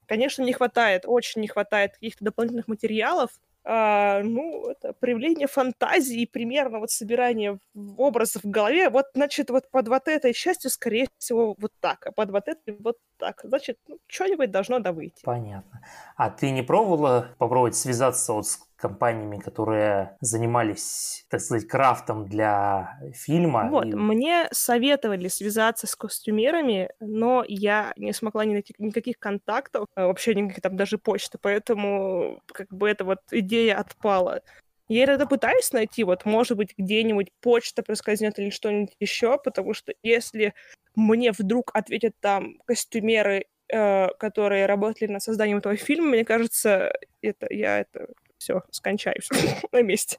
Конечно, 0.08 0.44
не 0.44 0.54
хватает, 0.54 1.04
очень 1.06 1.42
не 1.42 1.48
хватает 1.48 1.94
каких-то 1.94 2.26
дополнительных 2.26 2.68
материалов. 2.68 3.30
А, 3.64 4.22
ну, 4.24 4.72
это 4.72 4.94
проявление 4.94 5.48
фантазии, 5.48 6.26
примерно 6.26 6.80
вот 6.80 6.90
собирание 6.90 7.60
образов 7.98 8.44
в 8.44 8.50
голове. 8.50 8.90
Вот, 8.90 9.06
значит, 9.14 9.52
вот 9.52 9.70
под 9.70 9.88
вот 9.88 10.08
этой 10.08 10.34
частью, 10.34 10.72
скорее 10.72 11.08
всего, 11.18 11.56
вот 11.58 11.72
так, 11.80 12.08
а 12.08 12.12
под 12.12 12.32
вот 12.32 12.48
этой 12.48 12.76
вот 12.80 12.98
так. 13.18 13.42
Значит, 13.44 13.78
ну, 13.88 14.00
что-нибудь 14.08 14.50
должно 14.50 14.80
да 14.80 14.92
выйти. 14.92 15.22
Понятно. 15.24 15.86
А 16.16 16.32
ты 16.32 16.50
не 16.50 16.64
пробовала 16.64 17.36
попробовать 17.38 17.76
связаться 17.76 18.34
вот 18.34 18.48
с 18.48 18.60
компаниями, 18.82 19.38
которые 19.38 20.18
занимались, 20.22 21.26
так 21.30 21.40
сказать, 21.42 21.68
крафтом 21.68 22.26
для 22.28 23.00
фильма? 23.14 23.70
Вот, 23.70 23.86
И- 23.86 23.94
мне 23.94 24.48
советовали 24.52 25.28
связаться 25.28 25.88
с 25.88 25.96
костюмерами, 25.96 26.90
но 27.00 27.46
я 27.48 27.94
не 27.96 28.14
смогла 28.14 28.44
ни 28.46 28.54
найти 28.54 28.74
никаких 28.78 29.20
контактов, 29.20 29.86
а, 29.96 30.08
вообще 30.08 30.34
никаких 30.36 30.62
там 30.62 30.76
даже 30.76 30.98
почты, 30.98 31.38
поэтому 31.42 32.42
как 32.48 32.68
бы 32.70 32.90
эта 32.90 33.06
вот 33.06 33.20
идея 33.32 33.78
отпала. 33.78 34.42
Я 34.90 35.06
иногда 35.06 35.26
пытаюсь 35.26 35.72
найти, 35.72 36.04
вот, 36.04 36.26
может 36.26 36.58
быть, 36.58 36.74
где-нибудь 36.78 37.30
почта 37.40 37.82
проскользнет 37.82 38.40
или 38.40 38.50
что-нибудь 38.50 38.96
еще, 39.00 39.38
потому 39.38 39.74
что 39.74 39.94
если 40.04 40.54
мне 40.96 41.32
вдруг 41.32 41.72
ответят 41.74 42.14
там 42.20 42.58
костюмеры, 42.66 43.46
э, 43.74 44.08
которые 44.20 44.66
работали 44.66 45.10
над 45.10 45.24
созданием 45.24 45.60
этого 45.60 45.78
фильма, 45.78 46.08
мне 46.10 46.26
кажется, 46.26 46.92
это 47.22 47.48
я 47.50 47.80
это 47.80 48.08
все 48.42 48.64
скончаюсь 48.72 49.30
на 49.72 49.82
месте. 49.84 50.18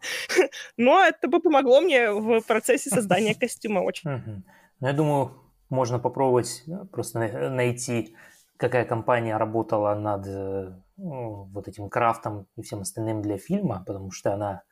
Но 0.77 1.01
это 1.05 1.29
бы 1.29 1.41
помогло 1.41 1.81
мне 1.81 2.13
в 2.13 2.41
процессе 2.43 2.89
создания 2.89 3.35
костюма 3.35 3.81
очень. 3.81 4.43
Ну, 4.81 4.87
я 4.87 4.93
думаю, 4.93 5.43
можно 5.69 5.99
попробовать 5.99 6.63
э, 6.67 6.85
просто 6.93 7.19
на- 7.19 7.51
найти, 7.51 8.17
какая 8.57 8.85
компания 8.85 9.37
работала 9.37 9.95
над 9.95 10.27
э, 10.27 10.73
ну, 10.97 11.45
вот 11.53 11.69
этим 11.69 11.89
крафтом 11.89 12.47
и 12.57 12.63
всем 12.63 12.81
остальным 12.81 13.23
для 13.23 13.39
фильма, 13.39 13.83
потому 13.85 14.13
что 14.13 14.33
она, 14.35 14.63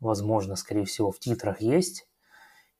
возможно, 0.00 0.56
скорее 0.56 0.84
всего, 0.84 1.10
в 1.10 1.18
титрах 1.18 1.60
есть. 1.60 2.06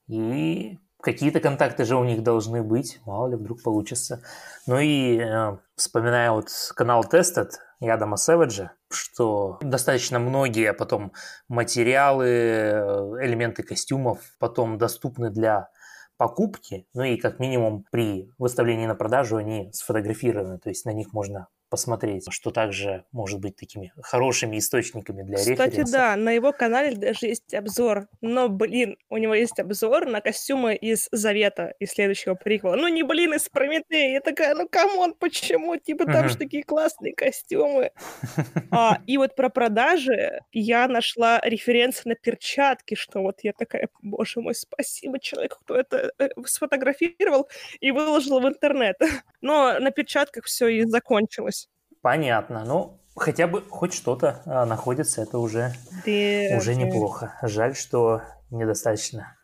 И 0.07 0.77
какие-то 1.01 1.39
контакты 1.39 1.85
же 1.85 1.95
у 1.95 2.03
них 2.03 2.21
должны 2.21 2.61
быть, 2.61 2.99
мало 3.05 3.29
ли 3.29 3.35
вдруг 3.35 3.63
получится. 3.63 4.21
Ну 4.67 4.77
и 4.77 5.17
э, 5.17 5.57
вспоминая 5.75 6.31
вот 6.31 6.49
канал 6.75 7.03
Tested 7.03 7.49
и 7.79 7.89
Адама 7.89 8.17
Сэвиджа, 8.17 8.71
что 8.93 9.59
достаточно 9.61 10.19
многие 10.19 10.73
потом 10.73 11.13
материалы, 11.47 12.25
э, 12.25 12.81
элементы 13.21 13.63
костюмов 13.63 14.19
потом 14.39 14.77
доступны 14.77 15.29
для 15.29 15.69
покупки, 16.17 16.87
ну 16.93 17.03
и 17.03 17.17
как 17.17 17.39
минимум 17.39 17.85
при 17.91 18.31
выставлении 18.37 18.85
на 18.85 18.95
продажу 18.95 19.37
они 19.37 19.71
сфотографированы, 19.73 20.59
то 20.59 20.69
есть 20.69 20.85
на 20.85 20.91
них 20.91 21.11
можно 21.13 21.47
посмотреть, 21.73 22.27
что 22.31 22.51
также 22.51 23.03
может 23.11 23.39
быть 23.41 23.55
такими 23.55 23.91
хорошими 23.99 24.59
источниками 24.59 25.23
для 25.23 25.37
Кстати, 25.37 25.79
референсов. 25.79 25.91
да, 25.91 26.15
на 26.15 26.29
его 26.29 26.53
канале 26.53 26.95
даже 26.95 27.25
есть 27.25 27.51
обзор. 27.55 28.07
Но, 28.21 28.47
блин, 28.47 28.95
у 29.09 29.17
него 29.17 29.33
есть 29.33 29.59
обзор 29.59 30.05
на 30.05 30.21
костюмы 30.21 30.75
из 30.75 31.09
Завета, 31.11 31.73
из 31.79 31.89
следующего 31.89 32.35
приквела. 32.35 32.75
Ну, 32.75 32.87
не, 32.89 33.01
блин, 33.01 33.33
из 33.33 33.49
Прометея. 33.49 34.11
Я 34.13 34.19
такая, 34.21 34.53
ну, 34.53 34.67
come 34.69 34.95
on, 34.95 35.15
почему? 35.15 35.75
Типа, 35.77 36.05
там 36.05 36.27
же 36.29 36.35
Мгм. 36.35 36.37
такие 36.37 36.63
классные 36.63 37.15
костюмы. 37.15 37.89
А, 38.71 38.99
и 39.07 39.17
вот 39.17 39.35
про 39.35 39.49
продажи 39.49 40.41
я 40.51 40.87
нашла 40.87 41.39
референсы 41.43 42.01
на 42.05 42.15
перчатки, 42.15 42.95
что 42.95 43.21
вот 43.21 43.39
я 43.43 43.53
такая, 43.53 43.89
боже 44.01 44.41
мой, 44.41 44.55
спасибо 44.55 45.19
человеку, 45.19 45.57
кто 45.61 45.75
это 45.75 46.11
э, 46.19 46.29
сфотографировал 46.45 47.49
и 47.79 47.91
выложил 47.91 48.39
в 48.39 48.47
интернет. 48.47 48.97
Но 49.41 49.79
на 49.79 49.91
перчатках 49.91 50.45
все 50.45 50.67
и 50.67 50.83
закончилось. 50.85 51.62
Понятно, 52.03 52.65
ну 52.65 52.99
хотя 53.15 53.47
бы 53.47 53.61
хоть 53.69 53.93
что-то 53.93 54.41
а, 54.45 54.65
находится, 54.65 55.21
это 55.21 55.39
уже 55.39 55.73
Да, 56.05 56.57
Уже 56.57 56.75
неплохо. 56.75 57.39
Жаль, 57.41 57.75
что 57.75 58.21
недостаточно. 58.51 59.37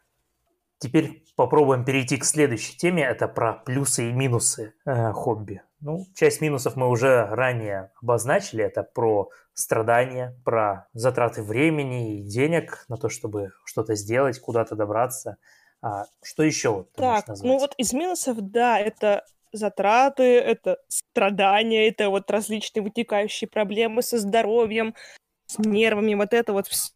Теперь 0.78 1.24
попробуем 1.38 1.86
перейти 1.86 2.18
к 2.18 2.26
следующей 2.26 2.78
теме. 2.78 3.04
Это 3.04 3.30
про 3.30 3.54
плюсы 3.54 4.10
и 4.10 4.14
минусы 4.14 4.74
э, 4.86 5.12
хобби. 5.14 5.62
Ну, 5.80 6.06
часть 6.16 6.42
минусов 6.42 6.76
мы 6.76 6.90
уже 6.90 7.26
ранее 7.28 7.92
обозначили. 8.02 8.64
Это 8.64 8.84
про 8.84 9.30
страдания, 9.54 10.38
про 10.44 10.88
затраты 10.94 11.44
времени 11.44 12.20
и 12.20 12.24
денег 12.24 12.84
на 12.90 12.98
то, 12.98 13.08
чтобы 13.08 13.52
что-то 13.64 13.96
сделать, 13.96 14.40
куда-то 14.40 14.76
добраться. 14.76 15.38
А 15.82 16.06
что 16.22 16.44
еще 16.44 16.70
вот 16.70 16.92
ты 16.92 17.02
Так, 17.02 17.26
ну 17.42 17.58
вот 17.58 17.74
из 17.78 17.94
минусов, 17.94 18.38
да, 18.42 18.78
это 18.78 19.24
затраты, 19.52 20.24
это 20.24 20.78
страдания, 20.88 21.88
это 21.88 22.10
вот 22.10 22.30
различные 22.32 22.84
вытекающие 22.84 23.48
проблемы 23.48 24.02
со 24.02 24.18
здоровьем, 24.20 24.96
с 25.48 25.60
нервами, 25.60 26.16
вот 26.16 26.34
это 26.34 26.54
вот 26.54 26.68
все. 26.68 26.92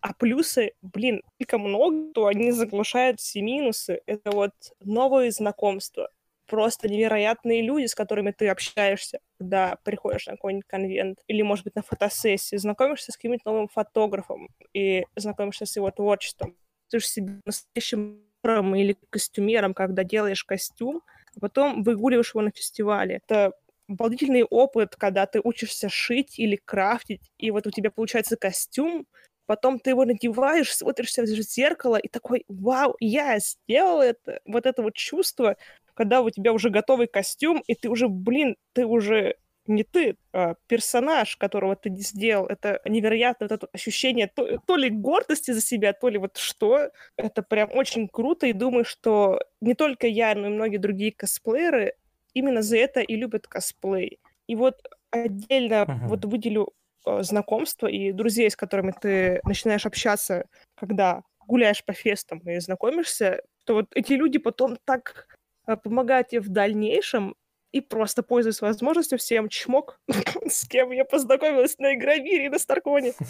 А 0.00 0.14
плюсы, 0.14 0.72
блин, 0.82 1.22
только 1.38 1.58
много, 1.58 2.12
то 2.14 2.26
они 2.26 2.52
заглушают 2.52 3.20
все 3.20 3.42
минусы. 3.42 4.00
Это 4.06 4.30
вот 4.30 4.52
новые 4.80 5.30
знакомства, 5.30 6.10
просто 6.46 6.88
невероятные 6.88 7.62
люди, 7.62 7.86
с 7.86 7.94
которыми 7.94 8.30
ты 8.32 8.48
общаешься, 8.48 9.20
когда 9.38 9.76
приходишь 9.84 10.26
на 10.26 10.32
какой-нибудь 10.32 10.66
конвент, 10.66 11.18
или, 11.26 11.42
может 11.42 11.64
быть, 11.64 11.76
на 11.76 11.82
фотосессию, 11.82 12.58
знакомишься 12.60 13.12
с 13.12 13.16
каким-нибудь 13.16 13.44
новым 13.44 13.68
фотографом 13.68 14.48
и 14.72 15.04
знакомишься 15.16 15.66
с 15.66 15.76
его 15.76 15.90
творчеством. 15.90 16.56
Ты 16.88 17.00
же 17.00 17.06
себе 17.06 17.40
настоящим 17.44 18.24
или 18.44 18.96
костюмером, 19.10 19.74
когда 19.74 20.02
делаешь 20.02 20.44
костюм, 20.44 21.02
а 21.36 21.40
потом 21.40 21.82
выгуливаешь 21.82 22.30
его 22.34 22.42
на 22.42 22.50
фестивале. 22.50 23.20
Это 23.26 23.52
обалдительный 23.88 24.44
опыт, 24.44 24.96
когда 24.96 25.26
ты 25.26 25.40
учишься 25.42 25.88
шить 25.88 26.38
или 26.38 26.56
крафтить, 26.56 27.30
и 27.38 27.50
вот 27.50 27.66
у 27.66 27.70
тебя 27.70 27.90
получается 27.90 28.36
костюм, 28.36 29.06
потом 29.46 29.80
ты 29.80 29.90
его 29.90 30.04
надеваешь, 30.04 30.72
смотришься 30.74 31.22
в 31.22 31.26
зеркало 31.26 31.96
и 31.96 32.08
такой, 32.08 32.44
вау, 32.48 32.94
я 33.00 33.38
сделал 33.40 34.00
это. 34.00 34.40
Вот 34.46 34.66
это 34.66 34.82
вот 34.82 34.94
чувство, 34.94 35.56
когда 35.94 36.22
у 36.22 36.30
тебя 36.30 36.52
уже 36.52 36.70
готовый 36.70 37.08
костюм, 37.08 37.62
и 37.66 37.74
ты 37.74 37.88
уже, 37.88 38.08
блин, 38.08 38.56
ты 38.74 38.86
уже 38.86 39.34
не 39.70 39.84
ты, 39.84 40.16
а 40.32 40.54
персонаж, 40.68 41.36
которого 41.36 41.76
ты 41.76 41.90
не 41.90 42.00
сделал. 42.02 42.46
Это 42.46 42.80
невероятное 42.86 43.48
вот 43.48 43.54
это 43.56 43.68
ощущение 43.72 44.26
то, 44.28 44.58
то 44.66 44.76
ли 44.76 44.90
гордости 44.90 45.52
за 45.52 45.60
себя, 45.60 45.92
то 45.92 46.08
ли 46.08 46.18
вот 46.18 46.36
что. 46.38 46.90
Это 47.16 47.42
прям 47.42 47.70
очень 47.72 48.08
круто, 48.08 48.46
и 48.46 48.52
думаю, 48.52 48.84
что 48.84 49.40
не 49.60 49.74
только 49.74 50.06
я, 50.06 50.34
но 50.34 50.46
и 50.48 50.50
многие 50.50 50.78
другие 50.78 51.12
косплееры 51.12 51.94
именно 52.34 52.62
за 52.62 52.76
это 52.78 53.00
и 53.00 53.16
любят 53.16 53.46
косплей. 53.48 54.20
И 54.46 54.56
вот 54.56 54.76
отдельно 55.10 55.88
Мгм. 55.88 56.04
вот 56.04 56.24
выделю 56.24 56.72
э, 57.06 57.22
знакомства 57.22 57.86
и 57.86 58.12
друзей, 58.12 58.50
с 58.50 58.56
которыми 58.56 58.92
ты 58.98 59.40
начинаешь 59.44 59.86
общаться, 59.86 60.46
когда 60.76 61.22
гуляешь 61.46 61.84
по 61.84 61.92
фестам 61.92 62.38
и 62.40 62.58
знакомишься, 62.60 63.42
то 63.64 63.74
вот 63.74 63.86
эти 63.94 64.12
люди 64.14 64.38
потом 64.38 64.76
так 64.84 65.26
э, 65.66 65.76
помогают 65.76 66.28
тебе 66.28 66.40
в 66.40 66.48
дальнейшем, 66.48 67.34
и 67.72 67.80
просто 67.80 68.22
пользуясь 68.22 68.60
возможностью, 68.60 69.18
всем 69.18 69.48
чмок, 69.48 70.00
с 70.46 70.66
кем 70.66 70.90
я 70.90 71.04
познакомилась 71.04 71.78
на 71.78 71.94
Игровире 71.94 72.46
и 72.46 72.48
на 72.48 72.58
Старконе. 72.58 73.14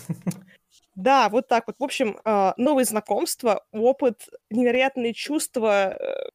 Да, 0.97 1.29
вот 1.31 1.49
так 1.49 1.67
вот. 1.67 1.77
В 1.79 1.85
общем, 1.85 2.19
э, 2.25 2.53
новые 2.59 2.85
знакомства, 2.85 3.65
опыт, 3.73 4.29
невероятные 4.51 5.15
чувства, 5.15 5.97
э, 5.99 6.29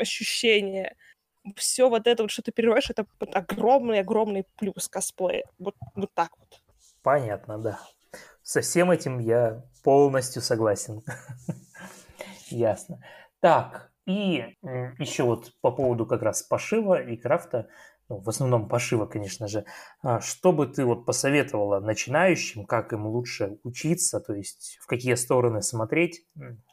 ощущения. 0.00 0.96
Все 1.54 1.88
вот 1.88 2.06
это 2.06 2.24
вот, 2.24 2.30
что 2.30 2.42
ты 2.42 2.50
переживаешь, 2.50 2.90
это 2.90 3.06
огромный-огромный 3.20 4.44
плюс 4.56 4.88
косплея. 4.88 5.44
Вот, 5.58 5.76
вот 5.94 6.12
так 6.14 6.30
вот. 6.38 6.60
Понятно, 7.02 7.58
да. 7.58 7.80
Со 8.42 8.60
всем 8.60 8.90
этим 8.90 9.18
я 9.18 9.62
полностью 9.84 10.42
согласен. 10.42 11.02
Ясно. 12.48 13.04
Так, 13.40 13.92
и 14.08 14.56
еще 14.98 15.24
вот 15.24 15.52
по 15.60 15.70
поводу 15.70 16.06
как 16.06 16.22
раз 16.22 16.42
пошива 16.42 17.00
и 17.00 17.16
крафта, 17.16 17.68
ну, 18.08 18.20
в 18.20 18.28
основном 18.28 18.68
пошива, 18.68 19.04
конечно 19.06 19.48
же, 19.48 19.66
а, 20.02 20.20
что 20.20 20.52
бы 20.52 20.66
ты 20.66 20.84
вот 20.84 21.04
посоветовала 21.04 21.80
начинающим, 21.80 22.64
как 22.64 22.92
им 22.94 23.06
лучше 23.06 23.58
учиться, 23.64 24.20
то 24.20 24.34
есть 24.34 24.78
в 24.80 24.86
какие 24.86 25.14
стороны 25.14 25.60
смотреть, 25.60 26.24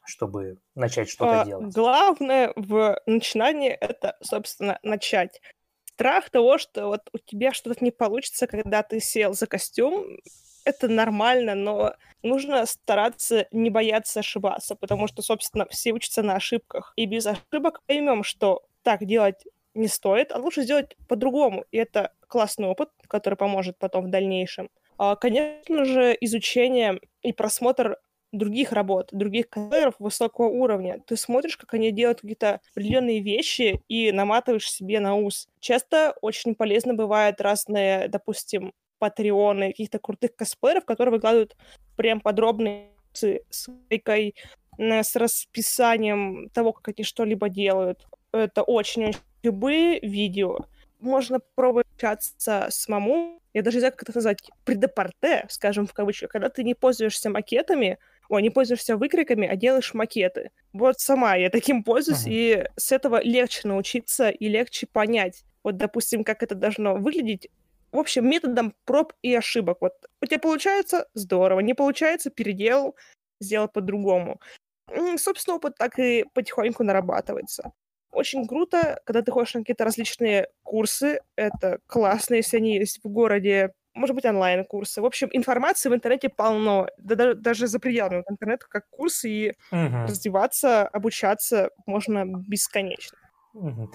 чтобы 0.06 0.60
начать 0.76 1.10
что-то 1.10 1.42
А, 1.42 1.46
делать? 1.46 1.74
Главное 1.74 2.54
в 2.56 3.00
начинании 3.06 3.72
это, 3.72 4.16
собственно, 4.22 4.80
начать. 4.82 5.42
Страх 5.96 6.30
того, 6.30 6.58
что 6.58 6.88
вот 6.88 7.02
у 7.14 7.18
тебя 7.18 7.54
что-то 7.54 7.84
не 7.84 7.92
получится, 7.92 8.48
когда 8.48 8.84
ты 8.84 9.00
сел 9.00 9.34
за 9.34 9.48
костюм, 9.48 10.20
это 10.66 10.88
нормально, 10.88 11.56
но 11.56 11.94
нужно 12.24 12.66
стараться 12.66 13.48
не 13.52 13.70
бояться 13.70 14.20
ошибаться, 14.20 14.76
потому 14.76 15.08
что, 15.08 15.22
собственно, 15.22 15.66
все 15.70 15.92
учатся 15.94 16.22
на 16.24 16.36
ошибках. 16.36 16.94
И 16.96 17.06
без 17.06 17.26
ошибок 17.28 17.82
поймем, 17.88 18.24
что 18.24 18.64
так 18.84 19.06
делать 19.06 19.44
не 19.74 19.88
стоит, 19.88 20.32
а 20.32 20.38
лучше 20.40 20.64
сделать 20.64 20.96
по-другому. 21.08 21.66
И 21.72 21.78
это 21.78 22.14
классный 22.28 22.68
опыт, 22.68 22.90
который 23.08 23.36
поможет 23.36 23.78
потом 23.78 24.06
в 24.06 24.10
дальнейшем. 24.10 24.70
А, 24.98 25.16
Конечно 25.16 25.86
же, 25.86 26.18
изучение 26.22 27.00
и 27.22 27.34
просмотр 27.34 27.98
других 28.32 28.72
работ, 28.74 29.10
других 29.12 29.50
косплееров 29.50 29.96
высокого 30.00 30.48
уровня. 30.48 31.02
Ты 31.08 31.16
смотришь, 31.16 31.58
как 31.58 31.74
они 31.74 31.92
делают 31.92 32.22
какие-то 32.22 32.60
определенные 32.72 33.22
вещи 33.22 33.82
и 33.88 34.12
наматываешь 34.12 34.70
себе 34.70 35.00
на 35.00 35.16
ус. 35.16 35.48
Часто 35.60 36.16
очень 36.22 36.56
полезно 36.56 36.94
бывают 36.94 37.40
разные, 37.40 38.08
допустим, 38.10 38.74
патреоны 39.00 39.68
каких-то 39.70 40.00
крутых 40.00 40.36
косплееров, 40.36 40.86
которые 40.86 41.14
выкладывают 41.14 41.56
прям 41.96 42.20
подробные 42.22 42.92
с 43.14 43.68
вейкой, 43.90 44.36
с 44.78 45.16
расписанием 45.16 46.50
того, 46.50 46.74
как 46.74 46.90
они 46.90 47.06
что-либо 47.06 47.50
делают. 47.50 48.06
Это 48.32 48.64
очень-очень 48.64 49.20
любые 49.44 50.00
видео. 50.02 50.60
Можно 51.00 51.40
пробовать 51.56 51.88
общаться 51.96 52.68
самому. 52.70 53.40
Я 53.54 53.62
даже 53.62 53.78
не 53.78 53.80
знаю, 53.82 53.94
как 53.94 54.04
это 54.10 54.18
назвать. 54.18 54.40
Предепорте, 54.66 55.46
скажем 55.50 55.88
в 55.88 55.94
кавычках. 55.94 56.30
Когда 56.32 56.50
ты 56.50 56.64
не 56.64 56.74
пользуешься 56.74 57.30
макетами, 57.30 58.00
ой, 58.28 58.42
не 58.42 58.50
пользуешься 58.50 58.98
выкриками, 58.98 59.48
а 59.48 59.56
делаешь 59.56 59.94
макеты. 59.94 60.52
Вот 60.74 61.00
сама 61.00 61.36
я 61.36 61.50
таким 61.50 61.84
пользуюсь, 61.84 62.26
uh-huh. 62.26 62.32
и 62.32 62.68
с 62.76 62.92
этого 62.92 63.22
легче 63.24 63.68
научиться 63.68 64.30
и 64.30 64.48
легче 64.50 64.88
понять. 64.88 65.46
Вот, 65.64 65.78
допустим, 65.78 66.24
как 66.24 66.44
это 66.44 66.56
должно 66.56 66.96
выглядеть. 66.96 67.50
В 67.96 68.00
общем, 68.00 68.30
методом 68.30 68.74
проб 68.84 69.14
и 69.22 69.34
ошибок. 69.34 69.78
Вот 69.80 69.94
у 70.22 70.26
тебя 70.26 70.40
получается— 70.40 71.08
здорово, 71.14 71.62
не 71.62 71.74
получается— 71.74 72.30
переделал, 72.32 72.98
сделал 73.40 73.70
по-другому. 73.70 74.42
Собственно, 75.16 75.56
опыт 75.56 75.76
так 75.78 75.98
и 75.98 76.26
потихоньку 76.34 76.84
нарабатывается. 76.84 77.72
Очень 78.12 78.48
круто, 78.48 79.00
когда 79.06 79.22
ты 79.22 79.32
ходишь 79.32 79.54
на 79.54 79.62
какие-то 79.62 79.86
различные 79.86 80.50
курсы. 80.64 81.22
Это 81.38 81.80
классно, 81.88 82.36
если 82.36 82.58
они 82.58 82.76
есть 82.76 83.00
в 83.02 83.08
городе. 83.08 83.72
Может 83.94 84.14
быть, 84.14 84.26
онлайн-курсы. 84.26 85.02
В 85.02 85.06
общем, 85.06 85.30
информации 85.32 85.88
в 85.88 85.96
интернете 85.96 86.28
полно. 86.28 86.90
Да, 86.98 87.34
даже 87.34 87.68
за 87.68 87.80
пределами 87.80 88.26
интернета, 88.30 88.66
как 88.68 88.90
курсы. 88.90 89.30
И 89.30 89.50
угу. 89.72 90.04
развиваться, 90.06 90.86
обучаться 90.86 91.70
можно 91.86 92.26
бесконечно. 92.26 93.18
Угу. 93.54 93.90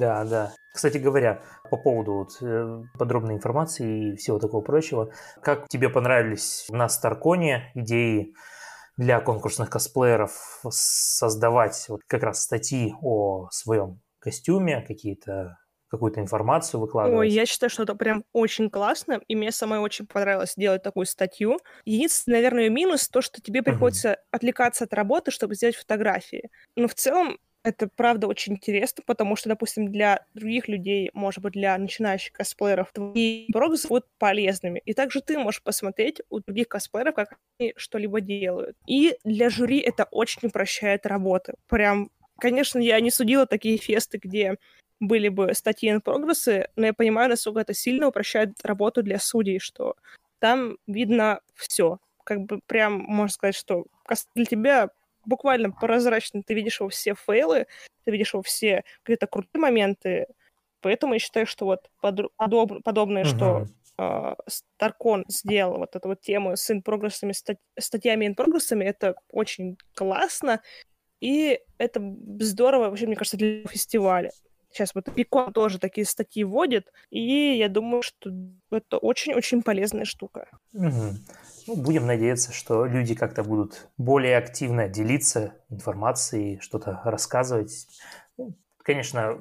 Да, 0.00 0.24
да. 0.24 0.54
Кстати 0.72 0.96
говоря, 0.96 1.42
по 1.70 1.76
поводу 1.76 2.12
вот, 2.14 2.38
э, 2.40 2.82
подробной 2.98 3.34
информации 3.34 4.12
и 4.12 4.16
всего 4.16 4.38
такого 4.38 4.62
прочего, 4.62 5.12
как 5.42 5.68
тебе 5.68 5.90
понравились 5.90 6.66
на 6.70 6.88
Старконе 6.88 7.70
идеи 7.74 8.34
для 8.96 9.20
конкурсных 9.20 9.68
косплееров 9.68 10.62
создавать 10.70 11.84
вот 11.88 12.00
как 12.06 12.22
раз 12.22 12.42
статьи 12.42 12.94
о 13.02 13.48
своем 13.50 14.00
костюме, 14.20 14.80
какие-то 14.80 15.58
какую-то 15.90 16.20
информацию 16.20 16.80
выкладывать. 16.80 17.18
Ой, 17.18 17.28
я 17.28 17.44
считаю, 17.46 17.68
что 17.68 17.82
это 17.82 17.96
прям 17.96 18.24
очень 18.32 18.70
классно, 18.70 19.20
и 19.26 19.34
мне 19.34 19.50
самой 19.50 19.80
очень 19.80 20.06
понравилось 20.06 20.54
делать 20.56 20.84
такую 20.84 21.04
статью. 21.04 21.58
Единственный, 21.84 22.34
наверное, 22.36 22.68
минус 22.70 23.08
то, 23.08 23.20
что 23.20 23.42
тебе 23.42 23.62
приходится 23.62 24.10
uh-huh. 24.10 24.16
отвлекаться 24.30 24.84
от 24.84 24.94
работы, 24.94 25.32
чтобы 25.32 25.56
сделать 25.56 25.74
фотографии. 25.74 26.48
Но 26.76 26.86
в 26.86 26.94
целом 26.94 27.38
это 27.62 27.88
правда 27.88 28.26
очень 28.26 28.54
интересно, 28.54 29.02
потому 29.06 29.36
что, 29.36 29.48
допустим, 29.48 29.92
для 29.92 30.24
других 30.34 30.68
людей, 30.68 31.10
может 31.12 31.42
быть, 31.42 31.52
для 31.52 31.76
начинающих 31.76 32.32
косплееров, 32.32 32.90
твои 32.92 33.50
прогрессы 33.52 33.88
будут 33.88 34.06
полезными. 34.18 34.80
И 34.86 34.94
также 34.94 35.20
ты 35.20 35.38
можешь 35.38 35.62
посмотреть 35.62 36.22
у 36.30 36.40
других 36.40 36.68
косплееров, 36.68 37.14
как 37.14 37.36
они 37.58 37.74
что-либо 37.76 38.20
делают. 38.20 38.76
И 38.86 39.16
для 39.24 39.50
жюри 39.50 39.78
это 39.80 40.04
очень 40.10 40.48
упрощает 40.48 41.04
работу. 41.06 41.54
Прям, 41.68 42.10
конечно, 42.38 42.78
я 42.78 42.98
не 43.00 43.10
судила 43.10 43.46
такие 43.46 43.76
фесты, 43.76 44.18
где 44.18 44.56
были 44.98 45.28
бы 45.28 45.54
статьи 45.54 45.92
на 45.92 46.00
прогрессы, 46.00 46.68
но 46.76 46.86
я 46.86 46.92
понимаю, 46.94 47.30
насколько 47.30 47.60
это 47.60 47.74
сильно 47.74 48.08
упрощает 48.08 48.52
работу 48.62 49.02
для 49.02 49.18
судей, 49.18 49.58
что 49.58 49.96
там 50.38 50.78
видно 50.86 51.40
все. 51.54 51.98
Как 52.24 52.40
бы 52.40 52.60
прям 52.66 52.94
можно 52.94 53.32
сказать, 53.32 53.54
что 53.54 53.84
для 54.34 54.44
тебя 54.44 54.90
буквально 55.30 55.70
прозрачно. 55.70 56.42
Ты 56.42 56.54
видишь 56.54 56.80
его 56.80 56.90
все 56.90 57.14
фейлы, 57.14 57.66
ты 58.04 58.10
видишь 58.10 58.34
его 58.34 58.42
все 58.42 58.84
какие-то 59.02 59.26
крутые 59.26 59.62
моменты. 59.62 60.26
Поэтому 60.80 61.14
я 61.14 61.20
считаю, 61.20 61.46
что 61.46 61.64
вот 61.64 61.90
подоб... 62.00 62.82
подобное, 62.82 63.24
что 63.24 63.66
э, 63.98 64.34
Старкон 64.46 65.24
сделал 65.28 65.78
вот 65.78 65.94
эту 65.94 66.08
вот 66.08 66.20
тему 66.20 66.56
с 66.56 66.70
инпрогрессами, 66.70 67.32
стать... 67.32 67.58
статьями 67.78 68.26
инпрогрессами, 68.26 68.84
это 68.84 69.14
очень 69.30 69.78
классно. 69.94 70.60
И 71.20 71.60
это 71.78 72.00
здорово, 72.40 72.88
вообще, 72.88 73.06
мне 73.06 73.16
кажется, 73.16 73.36
для 73.36 73.66
фестиваля. 73.66 74.30
Сейчас 74.72 74.94
вот 74.94 75.12
Пикон 75.14 75.52
тоже 75.52 75.78
такие 75.78 76.06
статьи 76.06 76.44
вводит, 76.44 76.92
и 77.10 77.56
я 77.56 77.68
думаю, 77.68 78.02
что 78.02 78.30
это 78.70 78.98
очень-очень 78.98 79.62
полезная 79.62 80.04
штука. 80.04 80.48
Угу. 80.72 81.16
Ну, 81.70 81.76
будем 81.76 82.04
надеяться, 82.04 82.52
что 82.52 82.84
люди 82.84 83.14
как-то 83.14 83.44
будут 83.44 83.90
более 83.96 84.36
активно 84.36 84.88
делиться 84.88 85.54
информацией, 85.68 86.58
что-то 86.58 87.00
рассказывать. 87.04 87.86
Ну, 88.36 88.56
конечно, 88.78 89.38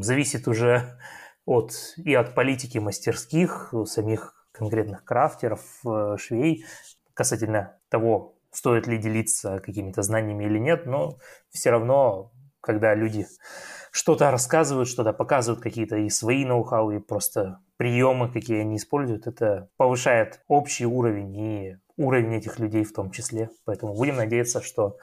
зависит 0.00 0.46
уже 0.46 0.98
от 1.46 1.72
и 1.96 2.12
от 2.12 2.34
политики 2.34 2.76
мастерских, 2.76 3.72
самих 3.86 4.46
конкретных 4.52 5.04
крафтеров, 5.04 5.62
э, 5.86 6.16
швей, 6.18 6.66
касательно 7.14 7.78
того, 7.88 8.36
стоит 8.50 8.86
ли 8.86 8.98
делиться 8.98 9.58
какими-то 9.60 10.02
знаниями 10.02 10.44
или 10.44 10.58
нет, 10.58 10.84
но 10.84 11.16
все 11.48 11.70
равно, 11.70 12.30
когда 12.60 12.94
люди 12.94 13.26
что-то 13.90 14.30
рассказывают, 14.30 14.86
что-то 14.86 15.14
показывают, 15.14 15.62
какие-то 15.62 15.96
и 15.96 16.10
свои 16.10 16.44
ноу-хау, 16.44 16.90
и 16.90 16.98
просто 16.98 17.60
приемы, 17.76 18.30
какие 18.30 18.60
они 18.60 18.76
используют, 18.76 19.26
это 19.26 19.68
повышает 19.76 20.40
общий 20.48 20.86
уровень 20.86 21.36
и 21.36 21.76
уровень 21.96 22.34
этих 22.34 22.58
людей 22.58 22.84
в 22.84 22.92
том 22.92 23.10
числе. 23.10 23.50
Поэтому 23.64 23.94
будем 23.94 24.16
надеяться, 24.16 24.62
что 24.62 24.96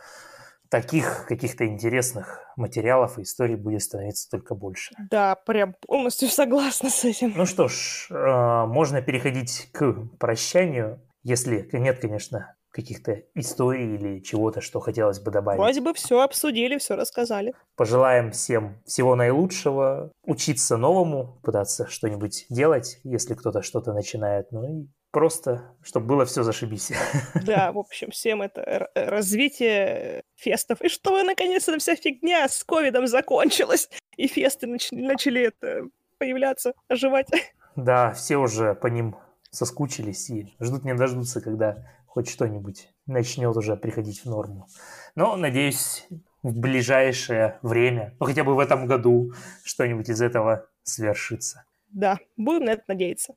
таких 0.69 1.25
каких-то 1.27 1.67
интересных 1.67 2.39
материалов 2.55 3.19
и 3.19 3.23
историй 3.23 3.55
будет 3.55 3.83
становиться 3.83 4.29
только 4.29 4.55
больше. 4.55 4.95
Да, 5.09 5.35
прям 5.35 5.75
полностью 5.85 6.27
согласна 6.29 6.89
с 6.89 7.03
этим. 7.03 7.33
Ну 7.35 7.45
что 7.45 7.67
ж, 7.67 8.07
э, 8.09 8.65
можно 8.67 9.01
переходить 9.01 9.69
к 9.73 9.93
прощанию, 10.17 11.01
если 11.23 11.69
нет, 11.73 11.99
конечно, 11.99 12.55
каких-то 12.71 13.23
историй 13.35 13.95
или 13.95 14.19
чего-то, 14.19 14.61
что 14.61 14.79
хотелось 14.79 15.19
бы 15.19 15.31
добавить. 15.31 15.59
Вроде 15.59 15.81
бы 15.81 15.93
все 15.93 16.21
обсудили, 16.21 16.77
все 16.77 16.95
рассказали. 16.95 17.53
Пожелаем 17.75 18.31
всем 18.31 18.81
всего 18.85 19.15
наилучшего, 19.15 20.11
учиться 20.23 20.77
новому, 20.77 21.39
пытаться 21.43 21.87
что-нибудь 21.87 22.45
делать, 22.49 22.99
если 23.03 23.33
кто-то 23.33 23.61
что-то 23.61 23.93
начинает, 23.93 24.51
ну 24.51 24.63
и 24.63 24.87
просто, 25.11 25.75
чтобы 25.81 26.07
было 26.07 26.25
все 26.25 26.43
зашибись. 26.43 26.91
Да, 27.45 27.71
в 27.71 27.77
общем, 27.77 28.11
всем 28.11 28.41
это 28.41 28.89
развитие 28.95 30.23
фестов. 30.35 30.81
И 30.81 30.89
чтобы, 30.89 31.23
наконец, 31.23 31.67
эта 31.67 31.79
вся 31.79 31.95
фигня 31.95 32.47
с 32.47 32.63
ковидом 32.63 33.07
закончилась, 33.07 33.89
и 34.15 34.27
фесты 34.27 34.67
начали, 34.67 35.01
начали 35.01 35.41
это 35.41 35.83
появляться, 36.17 36.73
оживать. 36.87 37.27
Да, 37.75 38.11
все 38.11 38.37
уже 38.37 38.75
по 38.75 38.87
ним 38.87 39.15
соскучились 39.49 40.29
и 40.29 40.53
ждут 40.59 40.85
не 40.85 40.93
дождутся, 40.93 41.41
когда 41.41 41.85
хоть 42.13 42.29
что-нибудь 42.29 42.89
начнет 43.05 43.55
уже 43.55 43.77
приходить 43.77 44.25
в 44.25 44.25
норму. 44.25 44.67
Но, 45.15 45.37
надеюсь, 45.37 46.07
в 46.43 46.59
ближайшее 46.59 47.57
время, 47.61 48.15
ну 48.19 48.25
хотя 48.25 48.43
бы 48.43 48.53
в 48.53 48.59
этом 48.59 48.85
году, 48.85 49.31
что-нибудь 49.63 50.09
из 50.09 50.21
этого 50.21 50.67
свершится. 50.83 51.63
Да, 51.89 52.19
будем 52.35 52.65
на 52.65 52.71
это 52.71 52.83
надеяться. 52.89 53.35